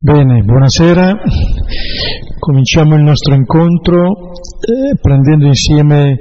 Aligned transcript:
Bene, 0.00 0.42
buonasera. 0.44 1.12
Cominciamo 2.38 2.94
il 2.94 3.02
nostro 3.02 3.34
incontro 3.34 4.30
eh, 4.30 4.96
prendendo 5.00 5.46
insieme 5.46 6.16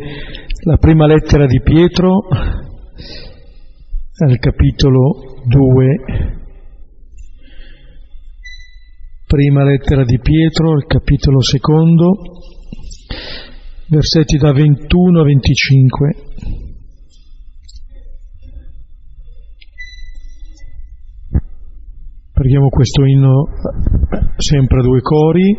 la 0.63 0.77
prima 0.77 1.05
lettera 1.05 1.45
di 1.45 1.61
Pietro 1.61 2.27
al 4.17 4.39
capitolo 4.39 5.43
2. 5.45 5.95
Prima 9.27 9.63
lettera 9.63 10.03
di 10.05 10.19
Pietro 10.21 10.71
al 10.71 10.87
capitolo 10.87 11.39
secondo, 11.43 12.17
versetti 13.89 14.37
da 14.37 14.53
21 14.53 15.19
a 15.19 15.23
25. 15.23 16.26
Preghiamo 22.37 22.69
questo 22.69 23.03
inno 23.03 23.47
sempre 24.35 24.77
a 24.77 24.83
due 24.83 25.01
cori. 25.01 25.55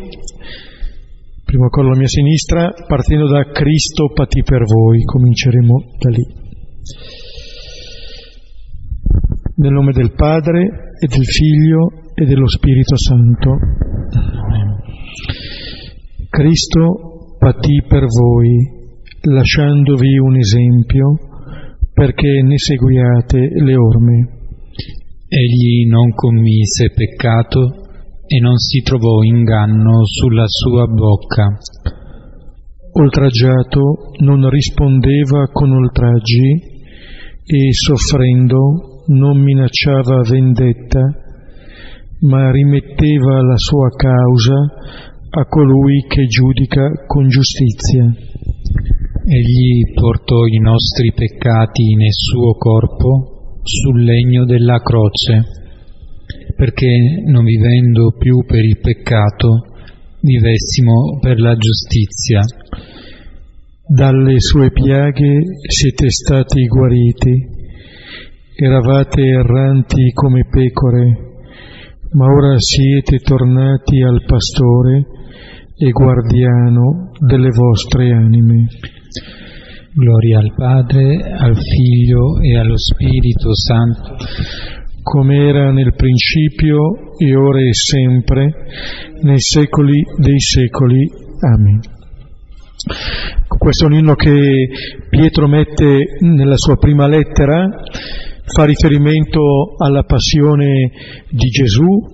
Primo 1.43 1.67
coro 1.67 1.87
alla 1.87 1.97
mia 1.97 2.07
sinistra, 2.07 2.71
partendo 2.87 3.27
da 3.27 3.43
Cristo 3.51 4.07
patì 4.13 4.43
per 4.43 4.63
voi. 4.63 5.03
Cominceremo 5.03 5.75
da 5.99 6.09
lì. 6.09 6.25
Nel 9.55 9.73
nome 9.73 9.91
del 9.91 10.13
Padre 10.13 10.61
e 11.01 11.07
del 11.07 11.25
Figlio 11.25 12.13
e 12.15 12.25
dello 12.25 12.47
Spirito 12.47 12.95
Santo. 12.95 13.57
Cristo 16.29 17.35
patì 17.39 17.83
per 17.89 18.05
voi, 18.05 18.55
lasciandovi 19.23 20.17
un 20.17 20.37
esempio 20.37 21.17
perché 21.93 22.41
ne 22.41 22.57
seguiate 22.57 23.49
le 23.53 23.75
orme. 23.75 24.38
Egli 25.31 25.87
non 25.87 26.09
commise 26.15 26.89
peccato 26.89 27.85
e 28.25 28.39
non 28.39 28.57
si 28.57 28.81
trovò 28.81 29.21
inganno 29.21 30.03
sulla 30.03 30.45
sua 30.47 30.87
bocca. 30.87 31.55
Oltraggiato 32.93 34.09
non 34.21 34.49
rispondeva 34.49 35.45
con 35.51 35.69
oltraggi 35.69 36.49
e 37.45 37.73
soffrendo 37.73 39.03
non 39.09 39.39
minacciava 39.39 40.21
vendetta, 40.27 41.01
ma 42.21 42.49
rimetteva 42.49 43.43
la 43.43 43.57
sua 43.57 43.89
causa 43.89 44.55
a 45.29 45.45
colui 45.45 46.05
che 46.07 46.25
giudica 46.25 47.05
con 47.05 47.27
giustizia. 47.27 48.03
Egli 49.27 49.93
portò 49.93 50.47
i 50.47 50.57
nostri 50.57 51.13
peccati 51.13 51.93
nel 51.93 52.13
suo 52.13 52.53
corpo 52.53 53.38
sul 53.69 54.03
legno 54.03 54.45
della 54.45 54.79
croce, 54.81 55.43
perché 56.55 56.87
non 57.25 57.43
vivendo 57.43 58.15
più 58.17 58.43
per 58.45 58.65
il 58.65 58.79
peccato, 58.79 59.67
vivessimo 60.21 61.19
per 61.21 61.39
la 61.39 61.55
giustizia. 61.55 62.41
Dalle 63.87 64.39
sue 64.39 64.71
piaghe 64.71 65.41
siete 65.67 66.09
stati 66.09 66.65
guariti, 66.65 67.45
eravate 68.55 69.21
erranti 69.21 70.11
come 70.13 70.47
pecore, 70.49 71.27
ma 72.13 72.25
ora 72.25 72.55
siete 72.57 73.17
tornati 73.17 74.01
al 74.01 74.23
pastore 74.25 75.05
e 75.77 75.91
guardiano 75.91 77.11
delle 77.19 77.49
vostre 77.49 78.11
anime. 78.11 78.67
Gloria 79.99 80.39
al 80.39 80.53
Padre, 80.55 81.17
al 81.37 81.57
Figlio 81.57 82.39
e 82.39 82.57
allo 82.57 82.77
Spirito 82.77 83.53
Santo, 83.53 84.15
come 85.03 85.49
era 85.49 85.73
nel 85.73 85.93
principio 85.93 87.17
e 87.17 87.35
ora 87.35 87.59
e 87.59 87.73
sempre, 87.73 88.49
nei 89.23 89.41
secoli 89.41 90.01
dei 90.17 90.39
secoli. 90.39 91.05
Amen. 91.41 91.81
Questo 93.45 93.83
è 93.83 93.87
un 93.87 93.95
inno 93.95 94.15
che 94.15 94.69
Pietro 95.09 95.49
mette 95.49 95.97
nella 96.21 96.55
sua 96.55 96.77
prima 96.77 97.05
lettera, 97.05 97.67
fa 98.45 98.63
riferimento 98.63 99.75
alla 99.77 100.03
passione 100.03 100.91
di 101.29 101.47
Gesù 101.49 102.07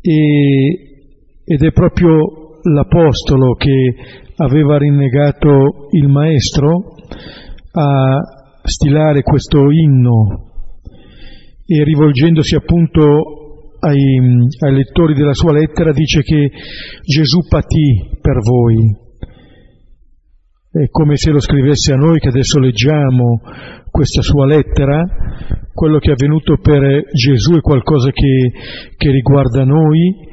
e, 0.00 0.14
ed 1.44 1.62
è 1.62 1.70
proprio 1.70 2.41
l'Apostolo 2.62 3.54
che 3.54 3.94
aveva 4.36 4.78
rinnegato 4.78 5.88
il 5.90 6.08
maestro 6.08 6.94
a 7.72 8.18
stilare 8.62 9.22
questo 9.22 9.70
inno 9.70 10.50
e 11.66 11.84
rivolgendosi 11.84 12.54
appunto 12.54 13.72
ai, 13.80 14.18
ai, 14.60 14.74
lettori 14.74 15.14
della 15.14 15.32
sua 15.32 15.52
lettera 15.52 15.92
dice 15.92 16.22
che 16.22 16.50
Gesù 17.02 17.40
patì 17.48 18.18
per 18.20 18.38
voi. 18.40 19.00
È 20.70 20.88
come 20.90 21.16
se 21.16 21.30
lo 21.30 21.40
scrivesse 21.40 21.92
a 21.92 21.96
noi 21.96 22.18
che 22.18 22.28
adesso 22.28 22.58
leggiamo 22.58 23.40
questa 23.90 24.22
sua 24.22 24.46
lettera, 24.46 25.04
quello 25.74 25.98
che 25.98 26.10
è 26.10 26.12
avvenuto 26.12 26.56
per 26.58 27.04
Gesù 27.12 27.54
è 27.56 27.60
qualcosa 27.60 28.10
che, 28.10 28.52
che 28.96 29.10
riguarda 29.10 29.64
noi 29.64 30.30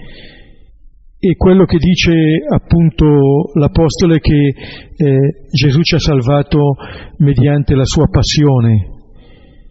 e 1.21 1.35
quello 1.35 1.65
che 1.65 1.77
dice 1.77 2.13
appunto 2.49 3.51
l'Apostolo 3.55 4.15
è 4.15 4.19
che 4.19 4.53
eh, 4.95 5.45
Gesù 5.51 5.81
ci 5.81 5.95
ha 5.95 5.99
salvato 5.99 6.75
mediante 7.17 7.75
la 7.75 7.83
sua 7.83 8.07
passione, 8.07 8.99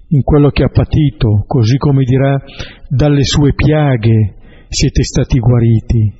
in 0.09 0.23
quello 0.23 0.51
che 0.51 0.63
ha 0.63 0.69
patito, 0.69 1.45
così 1.47 1.79
come 1.79 2.05
dirà 2.05 2.39
dalle 2.87 3.25
sue 3.25 3.55
piaghe 3.55 4.35
siete 4.69 5.03
stati 5.03 5.39
guariti. 5.39 6.13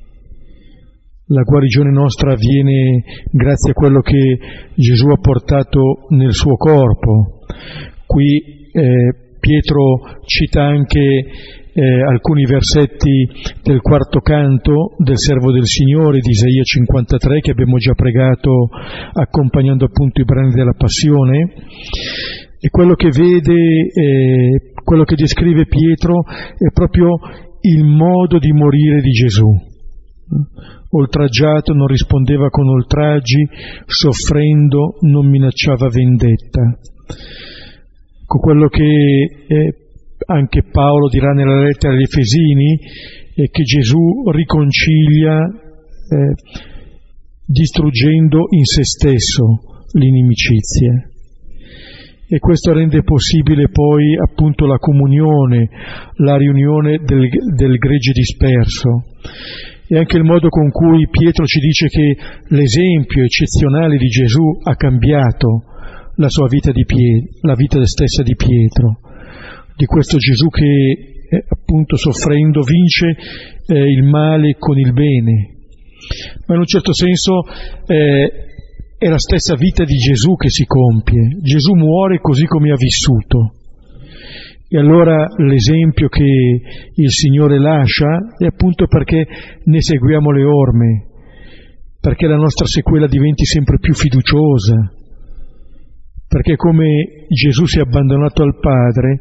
La 1.27 1.43
guarigione 1.43 1.91
nostra 1.91 2.33
avviene 2.33 3.03
grazie 3.31 3.71
a 3.71 3.75
quello 3.75 4.01
che 4.01 4.39
Gesù 4.73 5.09
ha 5.09 5.19
portato 5.21 6.07
nel 6.09 6.33
suo 6.33 6.55
corpo. 6.55 7.43
Qui 8.07 8.71
eh, 8.71 9.27
Pietro 9.39 10.19
cita 10.25 10.63
anche 10.63 11.25
eh, 11.73 12.01
alcuni 12.01 12.45
versetti 12.45 13.27
del 13.63 13.81
quarto 13.81 14.19
canto 14.19 14.95
del 14.97 15.17
servo 15.17 15.51
del 15.51 15.65
Signore 15.65 16.19
di 16.19 16.29
Isaia 16.29 16.63
53 16.63 17.39
che 17.39 17.51
abbiamo 17.51 17.77
già 17.77 17.93
pregato 17.93 18.69
accompagnando 19.13 19.85
appunto 19.85 20.21
i 20.21 20.25
brani 20.25 20.51
della 20.53 20.73
passione 20.73 21.53
e 22.59 22.69
quello 22.69 22.95
che 22.95 23.09
vede, 23.09 23.53
eh, 23.53 24.73
quello 24.83 25.03
che 25.03 25.15
descrive 25.15 25.65
Pietro 25.65 26.23
è 26.27 26.71
proprio 26.73 27.17
il 27.61 27.83
modo 27.85 28.37
di 28.37 28.51
morire 28.51 29.01
di 29.01 29.11
Gesù. 29.11 29.47
Oltraggiato 30.91 31.73
non 31.73 31.87
rispondeva 31.87 32.49
con 32.49 32.67
oltraggi, 32.67 33.47
soffrendo 33.85 34.97
non 35.01 35.29
minacciava 35.29 35.87
vendetta. 35.87 36.77
Quello 38.25 38.67
che 38.67 38.83
eh, 38.83 39.73
anche 40.25 40.63
Paolo 40.63 41.07
dirà 41.07 41.31
nella 41.31 41.61
lettera 41.61 41.93
agli 41.93 42.03
Efesini 42.03 42.79
eh, 43.35 43.49
che 43.49 43.63
Gesù 43.63 44.29
riconcilia 44.31 45.37
eh, 45.45 46.33
distruggendo 47.45 48.45
in 48.49 48.63
se 48.63 48.83
stesso 48.83 49.85
l'inimicizia. 49.93 51.07
E 52.31 52.37
questo 52.37 52.73
rende 52.73 53.01
possibile 53.01 53.69
poi 53.69 54.15
appunto 54.15 54.67
la 54.67 54.77
comunione, 54.77 55.67
la 56.17 56.37
riunione 56.37 56.99
del, 57.03 57.27
del 57.55 57.77
gregge 57.77 58.11
disperso. 58.11 59.05
E 59.87 59.97
anche 59.97 60.17
il 60.17 60.23
modo 60.23 60.49
con 60.49 60.69
cui 60.69 61.07
Pietro 61.09 61.45
ci 61.45 61.59
dice 61.59 61.87
che 61.87 62.15
l'esempio 62.49 63.23
eccezionale 63.23 63.97
di 63.97 64.07
Gesù 64.07 64.43
ha 64.63 64.75
cambiato 64.75 65.63
la 66.17 66.29
sua 66.29 66.45
vita 66.47 66.71
di 66.71 66.85
Pietro, 66.85 67.39
la 67.41 67.55
vita 67.55 67.83
stessa 67.85 68.21
di 68.21 68.35
Pietro 68.35 68.98
di 69.79 69.85
questo 69.85 70.17
Gesù 70.17 70.49
che 70.49 70.65
eh, 71.31 71.45
appunto 71.47 71.95
soffrendo 71.95 72.63
vince 72.63 73.15
eh, 73.65 73.89
il 73.89 74.03
male 74.03 74.57
con 74.59 74.77
il 74.77 74.91
bene. 74.91 75.55
Ma 76.47 76.55
in 76.55 76.59
un 76.59 76.65
certo 76.65 76.93
senso 76.93 77.43
eh, 77.87 78.31
è 78.97 79.07
la 79.07 79.17
stessa 79.17 79.55
vita 79.55 79.85
di 79.85 79.95
Gesù 79.95 80.35
che 80.35 80.49
si 80.49 80.65
compie. 80.65 81.37
Gesù 81.41 81.75
muore 81.75 82.19
così 82.19 82.45
come 82.45 82.71
ha 82.71 82.75
vissuto. 82.75 83.53
E 84.67 84.77
allora 84.77 85.27
l'esempio 85.37 86.09
che 86.09 86.25
il 86.93 87.09
Signore 87.09 87.57
lascia 87.57 88.35
è 88.37 88.47
appunto 88.47 88.87
perché 88.87 89.25
ne 89.63 89.81
seguiamo 89.81 90.29
le 90.31 90.43
orme, 90.43 91.05
perché 92.01 92.27
la 92.27 92.35
nostra 92.35 92.65
sequela 92.65 93.07
diventi 93.07 93.45
sempre 93.45 93.79
più 93.79 93.93
fiduciosa, 93.93 94.91
perché 96.29 96.55
come 96.55 97.25
Gesù 97.27 97.65
si 97.65 97.79
è 97.79 97.81
abbandonato 97.81 98.43
al 98.43 98.59
Padre, 98.59 99.19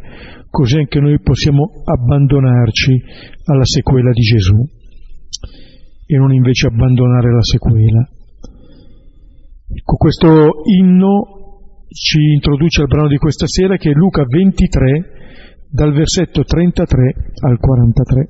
così 0.51 0.77
anche 0.77 1.01
noi 1.01 1.19
possiamo 1.21 1.83
abbandonarci 1.85 3.03
alla 3.47 3.65
sequela 3.65 4.11
di 4.13 4.21
Gesù 4.21 4.57
e 6.07 6.17
non 6.19 6.35
invece 6.35 6.67
abbandonare 6.67 7.33
la 7.33 7.43
sequela. 7.43 8.07
Ecco, 9.71 9.97
questo 9.97 10.51
inno 10.65 11.37
ci 11.89 12.33
introduce 12.35 12.83
al 12.83 12.89
brano 12.89 13.09
di 13.09 13.17
questa 13.17 13.47
sera 13.47 13.79
che 13.79 13.91
è 13.91 13.95
Luca 13.95 14.25
23, 14.29 15.05
dal 15.71 15.93
versetto 15.95 16.45
33 16.45 17.15
al 17.41 17.59
43. 17.59 18.29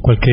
Qualche 0.00 0.30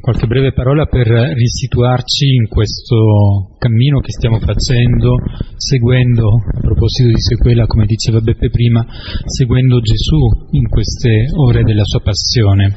qualche 0.00 0.26
breve 0.26 0.52
parola 0.52 0.86
per 0.86 1.06
risituarci 1.06 2.34
in 2.34 2.48
questo 2.48 3.54
cammino 3.58 4.00
che 4.00 4.12
stiamo 4.12 4.38
facendo, 4.38 5.16
seguendo, 5.56 6.28
a 6.28 6.60
proposito 6.60 7.08
di 7.08 7.20
sequela, 7.20 7.66
come 7.66 7.86
diceva 7.86 8.20
Beppe 8.20 8.50
prima, 8.50 8.84
seguendo 9.24 9.80
Gesù 9.80 10.48
in 10.52 10.68
queste 10.68 11.26
ore 11.34 11.62
della 11.62 11.84
sua 11.84 12.00
passione. 12.00 12.76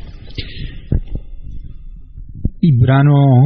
Il 2.61 2.75
brano 2.75 3.39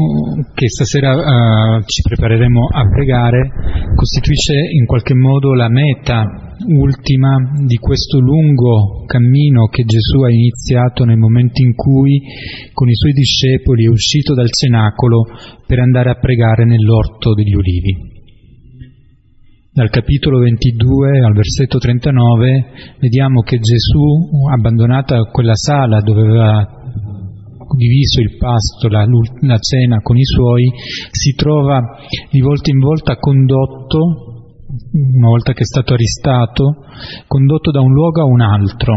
che 0.56 0.70
stasera 0.70 1.14
uh, 1.14 1.84
ci 1.86 2.02
prepareremo 2.02 2.66
a 2.66 2.90
pregare 2.90 3.48
costituisce 3.94 4.56
in 4.56 4.88
qualche 4.88 5.14
modo 5.14 5.54
la 5.54 5.70
meta 5.70 6.56
ultima 6.80 7.38
di 7.64 7.76
questo 7.76 8.18
lungo 8.18 9.04
cammino 9.06 9.68
che 9.68 9.84
Gesù 9.84 10.22
ha 10.22 10.32
iniziato 10.32 11.06
nel 11.06 11.18
momento 11.18 11.62
in 11.62 11.76
cui 11.76 12.22
con 12.74 12.90
i 12.90 12.96
suoi 12.96 13.12
discepoli 13.12 13.86
è 13.86 13.90
uscito 13.90 14.34
dal 14.34 14.50
cenacolo 14.50 15.26
per 15.68 15.78
andare 15.78 16.10
a 16.10 16.18
pregare 16.18 16.66
nell'orto 16.66 17.36
degli 17.36 17.54
ulivi. 17.54 18.12
Dal 19.72 19.92
capitolo 19.92 20.40
22 20.40 21.20
al 21.20 21.34
versetto 21.34 21.78
39 21.78 22.98
vediamo 23.00 23.42
che 23.42 23.60
Gesù, 23.60 24.50
abbandonata 24.52 25.22
quella 25.32 25.56
sala 25.56 26.00
dove 26.02 26.22
aveva 26.22 26.83
diviso 27.76 28.22
il 28.22 28.38
pasto, 28.38 28.88
la, 28.88 29.06
la 29.42 29.58
cena 29.60 30.02
con 30.02 30.18
i 30.18 30.26
suoi, 30.26 30.72
si 31.12 31.34
trova 31.36 31.82
di 32.30 32.40
volta 32.40 32.72
in 32.72 32.80
volta 32.80 33.18
condotto 33.18 34.34
una 34.92 35.28
volta 35.28 35.54
che 35.54 35.62
è 35.62 35.66
stato 35.66 35.94
arrestato, 35.94 36.86
condotto 37.28 37.72
da 37.72 37.82
un 37.82 37.94
luogo 37.94 38.22
a 38.22 38.26
un 38.26 38.42
altro. 38.42 38.94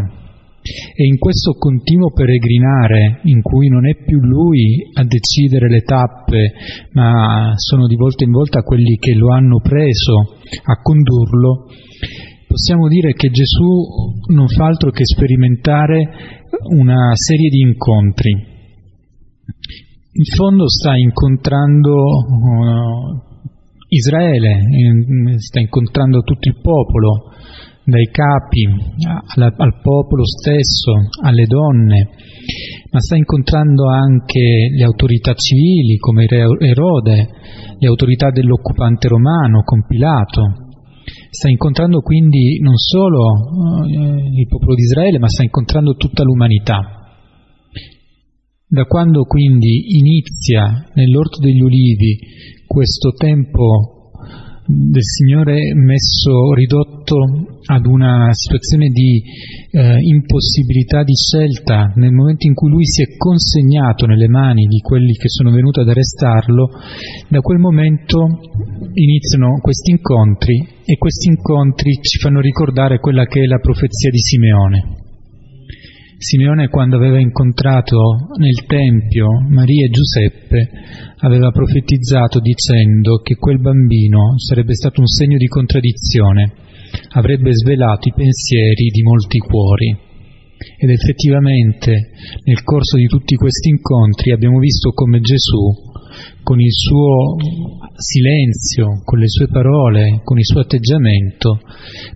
E 0.66 1.06
in 1.06 1.16
questo 1.18 1.52
continuo 1.52 2.10
peregrinare, 2.10 3.20
in 3.24 3.40
cui 3.40 3.68
non 3.68 3.86
è 3.86 3.94
più 4.04 4.18
lui 4.18 4.90
a 4.94 5.04
decidere 5.04 5.68
le 5.68 5.82
tappe, 5.82 6.52
ma 6.92 7.52
sono 7.54 7.86
di 7.86 7.94
volta 7.94 8.24
in 8.24 8.32
volta 8.32 8.62
quelli 8.62 8.96
che 8.96 9.14
lo 9.14 9.32
hanno 9.32 9.60
preso 9.60 10.38
a 10.64 10.80
condurlo, 10.82 11.66
possiamo 12.48 12.88
dire 12.88 13.12
che 13.12 13.28
Gesù 13.28 14.32
non 14.34 14.48
fa 14.48 14.66
altro 14.66 14.90
che 14.90 15.04
sperimentare 15.04 16.08
una 16.74 17.12
serie 17.14 17.48
di 17.48 17.60
incontri 17.60 18.54
in 20.16 20.24
fondo 20.34 20.66
sta 20.66 20.96
incontrando 20.96 21.92
uh, 21.92 23.20
Israele, 23.88 24.60
sta 25.36 25.60
incontrando 25.60 26.20
tutto 26.20 26.48
il 26.48 26.58
popolo, 26.60 27.32
dai 27.84 28.08
capi 28.10 28.64
al, 28.64 29.54
al 29.56 29.80
popolo 29.82 30.24
stesso, 30.24 30.92
alle 31.22 31.44
donne, 31.44 32.08
ma 32.90 33.00
sta 33.00 33.16
incontrando 33.16 33.88
anche 33.88 34.70
le 34.74 34.84
autorità 34.84 35.34
civili 35.34 35.98
come 35.98 36.24
Erode, 36.24 37.28
le 37.78 37.86
autorità 37.86 38.30
dell'occupante 38.30 39.08
romano 39.08 39.62
con 39.64 39.84
Pilato. 39.86 40.64
Sta 41.28 41.50
incontrando 41.50 42.00
quindi 42.00 42.58
non 42.60 42.76
solo 42.76 43.32
uh, 43.32 43.84
il 43.84 44.46
popolo 44.48 44.74
di 44.74 44.82
Israele, 44.82 45.18
ma 45.18 45.28
sta 45.28 45.42
incontrando 45.42 45.92
tutta 45.94 46.24
l'umanità. 46.24 46.95
Da 48.68 48.82
quando 48.82 49.22
quindi 49.22 49.96
inizia 49.96 50.90
nell'orto 50.94 51.38
degli 51.38 51.60
ulivi 51.60 52.18
questo 52.66 53.12
tempo 53.12 54.10
del 54.66 55.04
Signore 55.04 55.72
messo, 55.72 56.52
ridotto 56.52 57.60
ad 57.66 57.86
una 57.86 58.30
situazione 58.32 58.88
di 58.88 59.22
eh, 59.70 59.98
impossibilità 60.00 61.04
di 61.04 61.14
scelta, 61.14 61.92
nel 61.94 62.10
momento 62.10 62.48
in 62.48 62.54
cui 62.54 62.70
lui 62.70 62.84
si 62.84 63.02
è 63.02 63.16
consegnato 63.16 64.04
nelle 64.06 64.26
mani 64.26 64.66
di 64.66 64.80
quelli 64.80 65.12
che 65.12 65.28
sono 65.28 65.52
venuti 65.52 65.78
ad 65.78 65.88
arrestarlo, 65.88 66.68
da 67.28 67.38
quel 67.38 67.58
momento 67.58 68.26
iniziano 68.94 69.60
questi 69.60 69.92
incontri 69.92 70.58
e 70.84 70.98
questi 70.98 71.28
incontri 71.28 72.00
ci 72.02 72.18
fanno 72.18 72.40
ricordare 72.40 72.98
quella 72.98 73.26
che 73.26 73.42
è 73.42 73.46
la 73.46 73.60
profezia 73.60 74.10
di 74.10 74.18
Simeone. 74.18 74.95
Simeone 76.18 76.68
quando 76.68 76.96
aveva 76.96 77.20
incontrato 77.20 77.98
nel 78.38 78.64
Tempio 78.64 79.26
Maria 79.50 79.84
e 79.84 79.90
Giuseppe 79.90 80.70
aveva 81.18 81.50
profetizzato 81.50 82.40
dicendo 82.40 83.18
che 83.18 83.34
quel 83.34 83.60
bambino 83.60 84.38
sarebbe 84.38 84.72
stato 84.72 85.00
un 85.00 85.06
segno 85.06 85.36
di 85.36 85.46
contraddizione, 85.46 86.52
avrebbe 87.12 87.52
svelato 87.52 88.08
i 88.08 88.14
pensieri 88.16 88.88
di 88.88 89.02
molti 89.02 89.38
cuori. 89.40 89.94
Ed 90.78 90.88
effettivamente 90.88 92.10
nel 92.44 92.62
corso 92.62 92.96
di 92.96 93.06
tutti 93.08 93.34
questi 93.36 93.68
incontri 93.68 94.32
abbiamo 94.32 94.58
visto 94.58 94.92
come 94.92 95.20
Gesù, 95.20 95.68
con 96.42 96.58
il 96.58 96.72
suo 96.72 97.36
silenzio, 97.94 99.02
con 99.04 99.18
le 99.18 99.28
sue 99.28 99.48
parole, 99.48 100.22
con 100.24 100.38
il 100.38 100.46
suo 100.46 100.60
atteggiamento, 100.60 101.60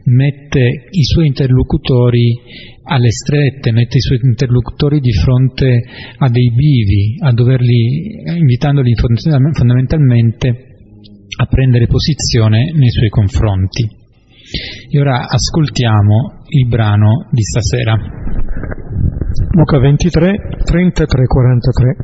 mette 0.05 0.87
i 0.89 1.05
suoi 1.05 1.27
interlocutori 1.27 2.79
alle 2.91 3.11
strette, 3.11 3.71
mette 3.71 3.99
i 3.99 4.01
suoi 4.01 4.19
interlocutori 4.21 4.99
di 4.99 5.13
fronte 5.13 5.81
a 6.19 6.29
dei 6.29 6.51
bivi, 6.51 7.19
a 7.23 7.33
doverli, 7.33 8.23
invitandoli 8.37 8.95
fondamentalmente 8.97 10.49
a 11.39 11.47
prendere 11.47 11.87
posizione 11.87 12.73
nei 12.75 12.91
suoi 12.91 13.09
confronti. 13.09 13.87
E 14.91 14.99
ora 14.99 15.29
ascoltiamo 15.29 16.43
il 16.49 16.67
brano 16.67 17.29
di 17.31 17.43
stasera. 17.43 17.95
Luca 19.53 19.79
23, 19.79 20.35
33, 20.65 21.27
43. 21.27 21.97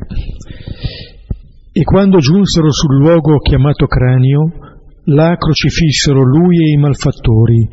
E 1.73 1.83
quando 1.83 2.19
giunsero 2.19 2.71
sul 2.71 2.95
luogo 2.95 3.39
chiamato 3.39 3.87
Cranio, 3.87 4.51
là 5.03 5.35
crocifissero 5.35 6.23
lui 6.23 6.57
e 6.65 6.71
i 6.71 6.77
malfattori, 6.77 7.69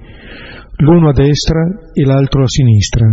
l'uno 0.78 1.08
a 1.10 1.12
destra 1.12 1.62
e 1.92 2.04
l'altro 2.04 2.42
a 2.42 2.48
sinistra. 2.48 3.06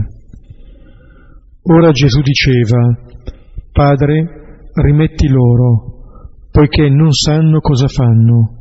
Ora 1.63 1.91
Gesù 1.91 2.21
diceva, 2.21 2.79
Padre, 3.71 4.69
rimetti 4.73 5.27
loro, 5.27 6.39
poiché 6.51 6.89
non 6.89 7.11
sanno 7.11 7.59
cosa 7.59 7.87
fanno. 7.87 8.57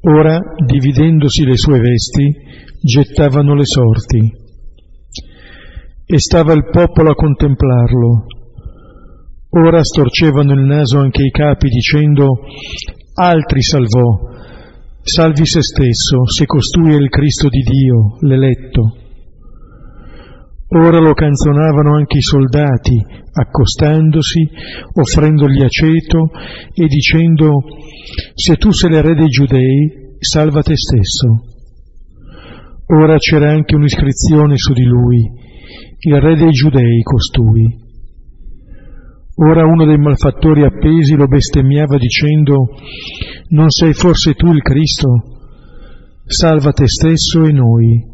Ora, 0.00 0.40
dividendosi 0.64 1.44
le 1.44 1.56
sue 1.56 1.78
vesti, 1.78 2.34
gettavano 2.80 3.54
le 3.54 3.64
sorti. 3.64 4.32
E 6.06 6.18
stava 6.18 6.54
il 6.54 6.68
popolo 6.70 7.10
a 7.10 7.14
contemplarlo. 7.14 8.24
Ora 9.50 9.82
storcevano 9.82 10.54
il 10.54 10.64
naso 10.64 10.98
anche 10.98 11.22
i 11.22 11.30
capi 11.30 11.68
dicendo, 11.68 12.26
altri 13.14 13.62
salvò, 13.62 14.37
salvi 15.08 15.46
se 15.46 15.62
stesso, 15.62 16.26
se 16.26 16.44
costui 16.44 16.92
è 16.92 16.96
il 16.96 17.08
Cristo 17.08 17.48
di 17.48 17.62
Dio, 17.62 18.18
l'eletto. 18.20 18.96
Ora 20.70 20.98
lo 21.00 21.14
canzonavano 21.14 21.96
anche 21.96 22.18
i 22.18 22.22
soldati, 22.22 23.02
accostandosi, 23.32 24.48
offrendogli 24.92 25.62
aceto 25.62 26.28
e 26.74 26.86
dicendo, 26.86 27.62
se 28.34 28.56
tu 28.56 28.70
sei 28.70 28.90
l'erede 28.90 29.20
dei 29.20 29.28
giudei, 29.28 29.90
salva 30.18 30.60
te 30.60 30.76
stesso. 30.76 31.42
Ora 32.94 33.16
c'era 33.16 33.50
anche 33.50 33.76
un'iscrizione 33.76 34.56
su 34.56 34.74
di 34.74 34.84
lui, 34.84 35.26
il 36.00 36.20
re 36.20 36.36
dei 36.36 36.50
giudei 36.50 37.00
costui. 37.02 37.87
Ora 39.40 39.64
uno 39.64 39.84
dei 39.84 39.98
malfattori 39.98 40.64
appesi 40.64 41.14
lo 41.14 41.28
bestemmiava 41.28 41.96
dicendo, 41.96 42.70
non 43.50 43.70
sei 43.70 43.92
forse 43.92 44.34
tu 44.34 44.48
il 44.52 44.62
Cristo? 44.62 45.08
Salva 46.24 46.72
te 46.72 46.88
stesso 46.88 47.44
e 47.44 47.52
noi. 47.52 48.04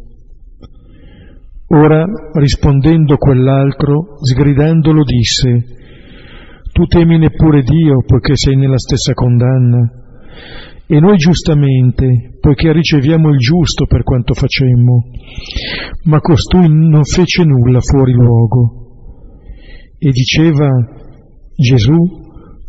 Ora, 1.69 2.05
rispondendo 2.35 3.17
quell'altro, 3.17 4.19
sgridandolo, 4.21 5.03
disse, 5.03 5.65
Tu 6.73 6.85
temi 6.85 7.17
neppure 7.17 7.63
Dio, 7.63 8.03
poiché 8.05 8.37
sei 8.37 8.57
nella 8.57 8.79
stessa 8.79 9.15
condanna, 9.15 9.81
e 10.87 11.01
noi 11.01 11.17
giustamente, 11.17 12.37
poiché 12.39 12.71
riceviamo 12.71 13.31
il 13.31 13.39
giusto 13.39 13.87
per 13.87 14.03
quanto 14.03 14.35
facemmo, 14.35 15.05
ma 16.05 16.21
costui 16.21 16.69
non 16.69 17.03
fece 17.03 17.45
nulla 17.45 17.81
fuori 17.81 18.13
luogo. 18.13 18.83
E 19.99 20.11
diceva, 20.11 20.69
Gesù, 21.57 21.95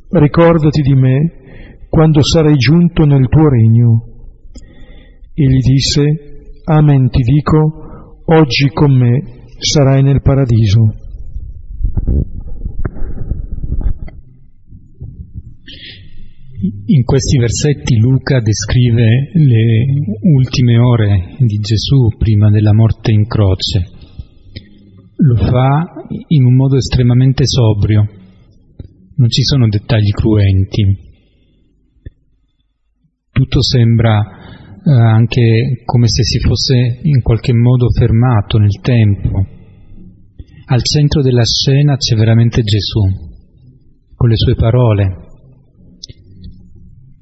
ricordati 0.09 0.81
di 0.81 0.93
me 0.93 1.87
quando 1.89 2.21
sarai 2.23 2.55
giunto 2.55 3.05
nel 3.05 3.27
tuo 3.27 3.49
regno. 3.49 4.03
E 5.33 5.43
gli 5.43 5.59
disse, 5.59 6.03
Amen 6.65 7.09
ti 7.09 7.21
dico, 7.21 8.21
oggi 8.25 8.69
con 8.69 8.95
me 8.95 9.23
sarai 9.57 10.03
nel 10.03 10.21
paradiso. 10.21 10.93
In 16.85 17.03
questi 17.03 17.37
versetti 17.37 17.97
Luca 17.97 18.39
descrive 18.39 19.29
le 19.33 19.85
ultime 20.35 20.79
ore 20.79 21.35
di 21.39 21.57
Gesù 21.57 22.15
prima 22.17 22.49
della 22.49 22.73
morte 22.73 23.11
in 23.11 23.27
croce 23.27 23.95
lo 25.17 25.35
fa 25.37 25.85
in 26.27 26.45
un 26.45 26.55
modo 26.55 26.75
estremamente 26.75 27.45
sobrio, 27.45 28.07
non 29.17 29.29
ci 29.29 29.43
sono 29.43 29.67
dettagli 29.67 30.11
cruenti. 30.11 31.03
Tutto 33.31 33.61
sembra 33.61 34.21
eh, 34.85 34.91
anche 34.91 35.81
come 35.83 36.07
se 36.07 36.23
si 36.23 36.39
fosse 36.39 36.99
in 37.03 37.21
qualche 37.21 37.53
modo 37.53 37.89
fermato 37.89 38.57
nel 38.57 38.79
tempo. 38.81 39.45
Al 40.67 40.81
centro 40.83 41.21
della 41.21 41.43
scena 41.43 41.95
c'è 41.95 42.15
veramente 42.15 42.61
Gesù, 42.61 43.01
con 44.15 44.29
le 44.29 44.35
sue 44.35 44.55
parole, 44.55 45.25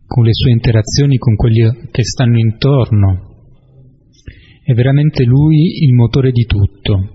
con 0.05 0.23
le 0.23 0.33
sue 0.33 0.51
interazioni 0.51 1.17
con 1.17 1.35
quelli 1.35 1.89
che 1.91 2.03
stanno 2.03 2.37
intorno. 2.37 3.31
È 4.63 4.71
veramente 4.73 5.25
lui 5.25 5.83
il 5.83 5.93
motore 5.93 6.31
di 6.31 6.45
tutto, 6.45 7.09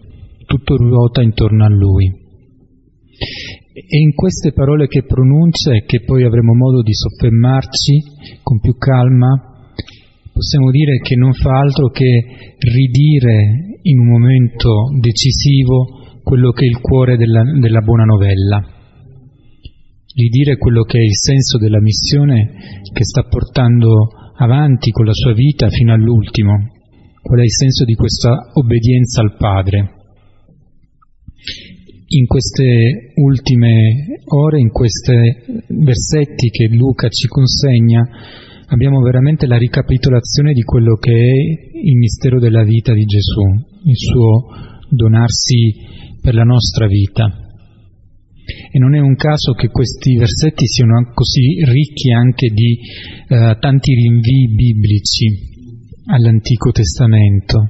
tutto 0.45 0.77
ruota 0.77 1.23
intorno 1.23 1.65
a 1.65 1.69
lui. 1.69 2.13
E 3.87 3.99
in 3.99 4.15
queste 4.15 4.53
parole 4.53 4.87
che 4.87 5.05
pronuncia 5.05 5.73
e 5.73 5.85
che 5.85 6.03
poi 6.03 6.25
avremo 6.25 6.55
modo 6.55 6.83
di 6.83 6.93
soffermarci 6.93 8.41
con 8.43 8.61
più 8.61 8.77
calma, 8.77 9.73
possiamo 10.33 10.71
dire 10.71 10.99
che 10.99 11.17
non 11.17 11.33
fa 11.33 11.59
altro 11.59 11.89
che 11.89 12.55
ridire 12.59 13.79
in 13.83 13.99
un 13.99 14.09
momento 14.09 14.71
decisivo 14.99 16.21
quello 16.23 16.53
che 16.53 16.65
è 16.65 16.69
il 16.69 16.81
cuore 16.81 17.17
della, 17.17 17.43
della 17.59 17.81
buona 17.81 18.05
novella 18.05 18.77
di 20.19 20.29
dire 20.31 20.57
quello 20.57 20.83
che 20.83 20.99
è 20.99 21.03
il 21.03 21.17
senso 21.17 21.59
della 21.59 21.81
missione 21.81 22.83
che 22.93 23.05
sta 23.05 23.23
portando 23.23 24.09
avanti 24.37 24.91
con 24.91 25.05
la 25.05 25.13
sua 25.13 25.33
vita 25.33 25.69
fino 25.69 25.93
all'ultimo, 25.93 26.55
qual 27.23 27.39
è 27.39 27.45
il 27.45 27.53
senso 27.53 27.85
di 27.85 27.95
questa 27.95 28.51
obbedienza 28.55 29.21
al 29.21 29.37
Padre. 29.37 29.98
In 32.11 32.27
queste 32.27 33.12
ultime 33.17 34.23
ore, 34.25 34.59
in 34.59 34.71
questi 34.71 35.12
versetti 35.69 36.49
che 36.49 36.69
Luca 36.75 37.09
ci 37.11 37.27
consegna, 37.29 38.03
abbiamo 38.69 39.03
veramente 39.03 39.47
la 39.47 39.59
ricapitolazione 39.59 40.55
di 40.55 40.62
quello 40.62 40.97
che 40.97 41.12
è 41.12 41.77
il 41.77 41.97
mistero 41.99 42.41
della 42.41 42.65
vita 42.65 42.95
di 42.95 43.05
Gesù, 43.05 43.43
il 43.85 43.97
suo 43.97 44.47
donarsi 44.88 45.75
per 46.23 46.33
la 46.33 46.45
nostra 46.45 46.87
vita. 46.87 47.31
E 48.73 48.79
non 48.79 48.95
è 48.95 49.00
un 49.00 49.15
caso 49.15 49.53
che 49.53 49.69
questi 49.69 50.17
versetti 50.17 50.67
siano 50.67 51.11
così 51.12 51.62
ricchi 51.62 52.11
anche 52.11 52.49
di 52.49 52.79
eh, 53.29 53.57
tanti 53.61 53.93
rinvii 53.93 54.55
biblici 54.55 55.27
all'Antico 56.07 56.71
Testamento, 56.71 57.69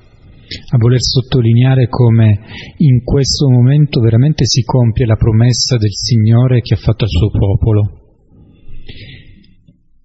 a 0.71 0.77
voler 0.79 1.01
sottolineare 1.01 1.89
come 1.89 2.39
in 2.79 3.03
questo 3.03 3.49
momento 3.49 4.01
veramente 4.01 4.45
si 4.47 4.63
compie 4.63 5.07
la 5.07 5.17
promessa 5.17 5.77
del 5.77 5.93
Signore 5.93 6.61
che 6.61 6.75
ha 6.75 6.79
fatto 6.79 7.05
al 7.05 7.11
suo 7.11 7.31
popolo. 7.31 7.99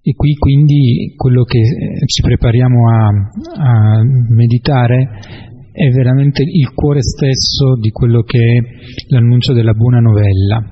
E 0.06 0.12
qui 0.14 0.34
quindi 0.34 1.14
quello 1.16 1.44
che 1.44 1.60
eh, 1.60 2.06
ci 2.06 2.20
prepariamo 2.20 2.90
a, 2.90 3.06
a 3.06 4.02
meditare 4.28 5.08
è 5.72 5.88
veramente 5.90 6.42
il 6.42 6.72
cuore 6.74 7.00
stesso 7.02 7.76
di 7.80 7.90
quello 7.90 8.22
che 8.22 8.38
è 8.38 8.60
l'annuncio 9.08 9.54
della 9.54 9.72
buona 9.72 9.98
novella. 9.98 10.62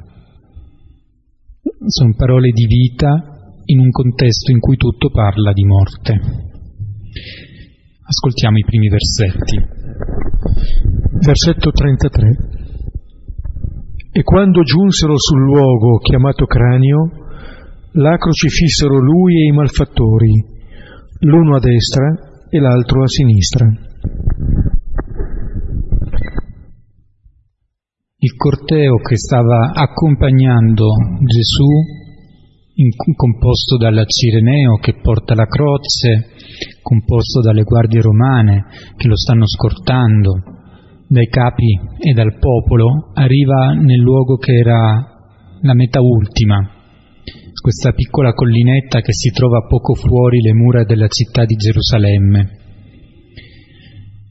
Sono 1.86 2.14
parole 2.14 2.50
di 2.50 2.66
vita 2.66 3.32
in 3.64 3.80
un 3.80 3.90
contesto 3.90 4.52
in 4.52 4.60
cui 4.60 4.76
tutto 4.76 5.10
parla 5.10 5.52
di 5.52 5.64
morte. 5.64 6.20
Ascoltiamo 8.04 8.58
i 8.58 8.64
primi 8.64 8.88
versetti. 8.88 9.56
Versetto 11.24 11.70
33. 11.70 12.28
E 14.12 14.22
quando 14.22 14.62
giunsero 14.62 15.18
sul 15.18 15.40
luogo 15.40 15.98
chiamato 15.98 16.46
cranio, 16.46 17.10
là 17.92 18.16
crocifissero 18.16 18.98
lui 18.98 19.42
e 19.42 19.46
i 19.46 19.52
malfattori, 19.52 20.44
l'uno 21.20 21.56
a 21.56 21.60
destra 21.60 22.46
e 22.48 22.58
l'altro 22.58 23.02
a 23.02 23.06
sinistra. 23.06 23.70
il 28.24 28.36
corteo 28.36 28.98
che 28.98 29.16
stava 29.16 29.72
accompagnando 29.74 30.86
Gesù, 31.26 32.01
in, 32.74 32.90
composto 33.14 33.76
dalla 33.76 34.04
Cireneo 34.04 34.76
che 34.76 34.94
porta 35.00 35.34
la 35.34 35.46
croce, 35.46 36.30
composto 36.82 37.40
dalle 37.40 37.62
guardie 37.62 38.00
romane 38.00 38.64
che 38.96 39.08
lo 39.08 39.16
stanno 39.16 39.46
scortando, 39.46 40.32
dai 41.06 41.28
capi 41.28 41.78
e 41.98 42.12
dal 42.12 42.38
popolo, 42.38 43.10
arriva 43.14 43.72
nel 43.72 44.00
luogo 44.00 44.36
che 44.36 44.56
era 44.56 45.06
la 45.60 45.74
meta 45.74 46.00
ultima, 46.00 46.58
questa 47.60 47.92
piccola 47.92 48.32
collinetta 48.32 49.00
che 49.00 49.12
si 49.12 49.30
trova 49.30 49.66
poco 49.68 49.94
fuori 49.94 50.40
le 50.40 50.52
mura 50.52 50.84
della 50.84 51.06
città 51.08 51.44
di 51.44 51.54
Gerusalemme. 51.54 52.58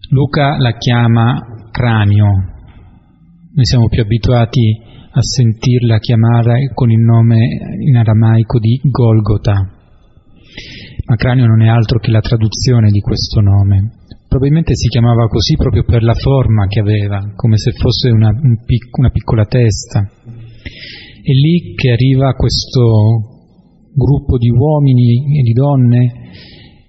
Luca 0.09 0.57
la 0.57 0.75
chiama 0.77 1.69
cranio, 1.71 2.27
noi 3.53 3.65
siamo 3.65 3.87
più 3.87 4.01
abituati 4.01 4.89
a 5.13 5.21
sentirla 5.21 5.99
chiamare 5.99 6.71
con 6.73 6.89
il 6.89 6.99
nome 6.99 7.37
in 7.79 7.97
aramaico 7.97 8.59
di 8.59 8.79
Golgota, 8.83 9.53
ma 11.05 11.15
cranio 11.15 11.45
non 11.45 11.61
è 11.61 11.67
altro 11.67 11.99
che 11.99 12.11
la 12.11 12.21
traduzione 12.21 12.89
di 12.91 13.01
questo 13.01 13.41
nome. 13.41 13.91
Probabilmente 14.27 14.73
si 14.75 14.87
chiamava 14.87 15.27
così 15.27 15.55
proprio 15.57 15.83
per 15.83 16.03
la 16.03 16.13
forma 16.13 16.67
che 16.67 16.79
aveva, 16.79 17.33
come 17.35 17.57
se 17.57 17.73
fosse 17.73 18.09
una, 18.09 18.29
un 18.29 18.63
pic, 18.63 18.97
una 18.97 19.09
piccola 19.09 19.45
testa. 19.45 19.99
È 19.99 21.31
lì 21.31 21.73
che 21.75 21.91
arriva 21.91 22.33
questo 22.33 23.31
gruppo 23.93 24.37
di 24.37 24.49
uomini 24.49 25.39
e 25.39 25.41
di 25.41 25.51
donne 25.51 26.13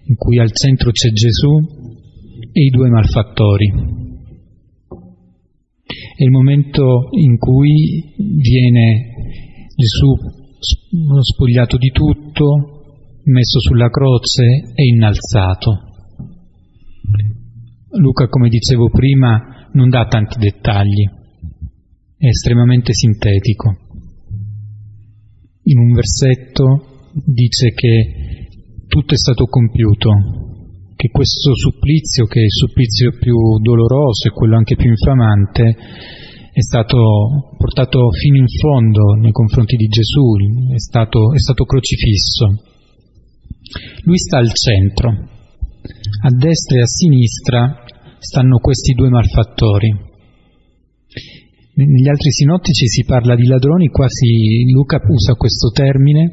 in 0.04 0.14
cui 0.14 0.38
al 0.38 0.52
centro 0.52 0.92
c'è 0.92 1.10
Gesù 1.10 1.58
e 2.52 2.62
i 2.62 2.70
due 2.70 2.88
malfattori 2.88 4.01
è 6.16 6.23
il 6.23 6.30
momento 6.30 7.09
in 7.11 7.37
cui 7.38 8.14
viene 8.16 9.11
Gesù 9.75 10.14
spogliato 11.21 11.76
di 11.76 11.90
tutto, 11.90 12.82
messo 13.25 13.61
sulla 13.61 13.88
croce 13.88 14.44
e 14.75 14.85
innalzato. 14.85 15.90
Luca, 17.99 18.28
come 18.28 18.49
dicevo 18.49 18.88
prima, 18.88 19.68
non 19.73 19.88
dà 19.88 20.06
tanti 20.06 20.38
dettagli, 20.38 21.09
è 22.16 22.26
estremamente 22.26 22.92
sintetico. 22.92 23.76
In 25.64 25.78
un 25.78 25.92
versetto 25.92 27.11
dice 27.25 27.73
che 27.75 28.49
tutto 28.88 29.14
è 29.14 29.16
stato 29.16 29.47
compiuto, 29.47 30.11
che 31.02 31.09
questo 31.11 31.50
supplizio, 31.56 32.26
che 32.26 32.38
è 32.38 32.44
il 32.44 32.54
supplizio 32.54 33.11
più 33.18 33.35
doloroso 33.59 34.28
e 34.28 34.30
quello 34.30 34.54
anche 34.56 34.76
più 34.76 34.88
infamante, 34.88 35.75
è 36.52 36.61
stato 36.61 37.56
portato 37.59 38.09
fino 38.12 38.37
in 38.37 38.47
fondo 38.47 39.14
nei 39.18 39.32
confronti 39.32 39.75
di 39.75 39.87
Gesù, 39.87 40.71
è 40.73 40.78
stato, 40.78 41.32
è 41.32 41.40
stato 41.40 41.64
crocifisso. 41.64 42.54
Lui 44.04 44.16
sta 44.16 44.38
al 44.38 44.52
centro, 44.52 45.09
a 45.11 46.30
destra 46.30 46.78
e 46.78 46.82
a 46.82 46.87
sinistra 46.87 47.85
stanno 48.21 48.59
questi 48.59 48.92
due 48.92 49.09
malfattori. 49.09 49.90
Negli 51.75 52.09
altri 52.09 52.30
sinottici 52.30 52.87
si 52.87 53.02
parla 53.04 53.35
di 53.35 53.47
ladroni, 53.47 53.88
quasi 53.88 54.71
Luca 54.71 55.00
usa 55.04 55.35
questo 55.35 55.71
termine, 55.71 56.30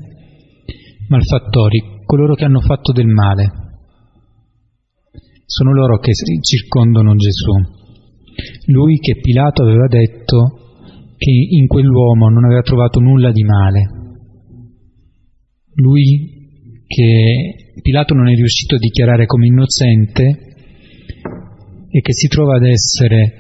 malfattori, 1.08 2.04
coloro 2.06 2.36
che 2.36 2.46
hanno 2.46 2.62
fatto 2.62 2.92
del 2.92 3.08
male 3.08 3.68
sono 5.50 5.74
loro 5.74 5.98
che 5.98 6.12
circondano 6.42 7.16
Gesù. 7.16 7.54
Lui 8.68 8.98
che 9.00 9.20
Pilato 9.20 9.64
aveva 9.64 9.88
detto 9.88 10.84
che 11.18 11.32
in 11.32 11.66
quell'uomo 11.66 12.30
non 12.30 12.46
aveva 12.46 12.62
trovato 12.62 13.00
nulla 13.00 13.32
di 13.32 13.44
male. 13.44 13.90
Lui 15.74 16.84
che 16.86 17.72
Pilato 17.82 18.14
non 18.14 18.30
è 18.30 18.36
riuscito 18.36 18.76
a 18.76 18.80
dichiarare 18.80 19.26
come 19.26 19.48
innocente 19.48 20.24
e 21.90 22.00
che 22.00 22.14
si 22.14 22.28
trova 22.28 22.58
ad 22.58 22.66
essere 22.66 23.34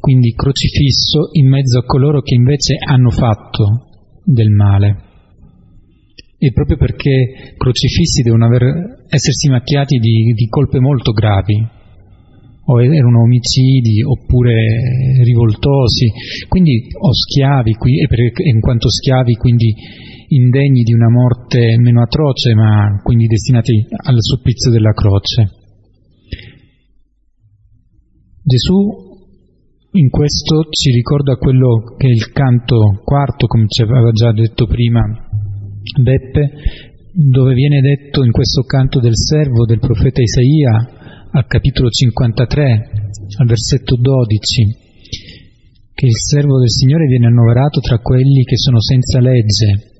quindi 0.00 0.34
crocifisso 0.34 1.30
in 1.32 1.48
mezzo 1.48 1.78
a 1.78 1.84
coloro 1.86 2.20
che 2.20 2.34
invece 2.34 2.74
hanno 2.76 3.08
fatto 3.08 4.20
del 4.22 4.50
male 4.50 5.03
e 6.46 6.52
proprio 6.52 6.76
perché 6.76 7.54
crocifissi 7.56 8.22
devono 8.22 8.46
aver, 8.46 9.04
essersi 9.08 9.48
macchiati 9.48 9.98
di, 9.98 10.32
di 10.34 10.46
colpe 10.48 10.78
molto 10.78 11.12
gravi, 11.12 11.82
o 12.66 12.82
erano 12.82 13.22
omicidi 13.22 14.02
oppure 14.02 14.52
rivoltosi, 15.22 16.10
quindi 16.48 16.86
o 16.98 17.12
schiavi, 17.12 17.70
e, 17.72 18.06
per, 18.06 18.18
in 18.46 18.60
quanto 18.60 18.90
schiavi 18.90 19.34
quindi 19.34 19.74
indegni 20.28 20.82
di 20.82 20.92
una 20.92 21.10
morte 21.10 21.76
meno 21.78 22.02
atroce, 22.02 22.54
ma 22.54 23.00
quindi 23.02 23.26
destinati 23.26 23.86
al 24.04 24.16
supplizio 24.18 24.70
della 24.70 24.92
croce. 24.92 25.50
Gesù 28.42 29.12
in 29.92 30.10
questo 30.10 30.66
ci 30.70 30.90
ricorda 30.90 31.36
quello 31.36 31.94
che 31.96 32.08
il 32.08 32.30
canto 32.32 33.00
quarto, 33.04 33.46
come 33.46 33.66
ci 33.68 33.82
aveva 33.82 34.10
già 34.10 34.32
detto 34.32 34.66
prima 34.66 35.23
Beppe, 36.00 36.50
dove 37.12 37.54
viene 37.54 37.80
detto 37.80 38.24
in 38.24 38.32
questo 38.32 38.62
canto 38.62 39.00
del 39.00 39.16
servo 39.16 39.66
del 39.66 39.78
profeta 39.78 40.20
Isaia 40.20 41.28
al 41.30 41.46
capitolo 41.46 41.90
53, 41.90 42.90
al 43.38 43.46
versetto 43.46 43.96
12, 43.96 44.64
che 45.94 46.06
il 46.06 46.16
servo 46.16 46.58
del 46.58 46.70
Signore 46.70 47.06
viene 47.06 47.26
annoverato 47.26 47.80
tra 47.80 47.98
quelli 47.98 48.44
che 48.44 48.56
sono 48.56 48.80
senza 48.80 49.20
legge, 49.20 49.92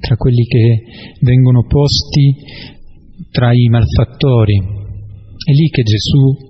tra 0.00 0.16
quelli 0.16 0.44
che 0.44 0.82
vengono 1.20 1.66
posti 1.66 2.34
tra 3.30 3.52
i 3.52 3.68
malfattori. 3.68 4.56
È 4.56 5.52
lì 5.52 5.68
che 5.68 5.82
Gesù 5.82 6.48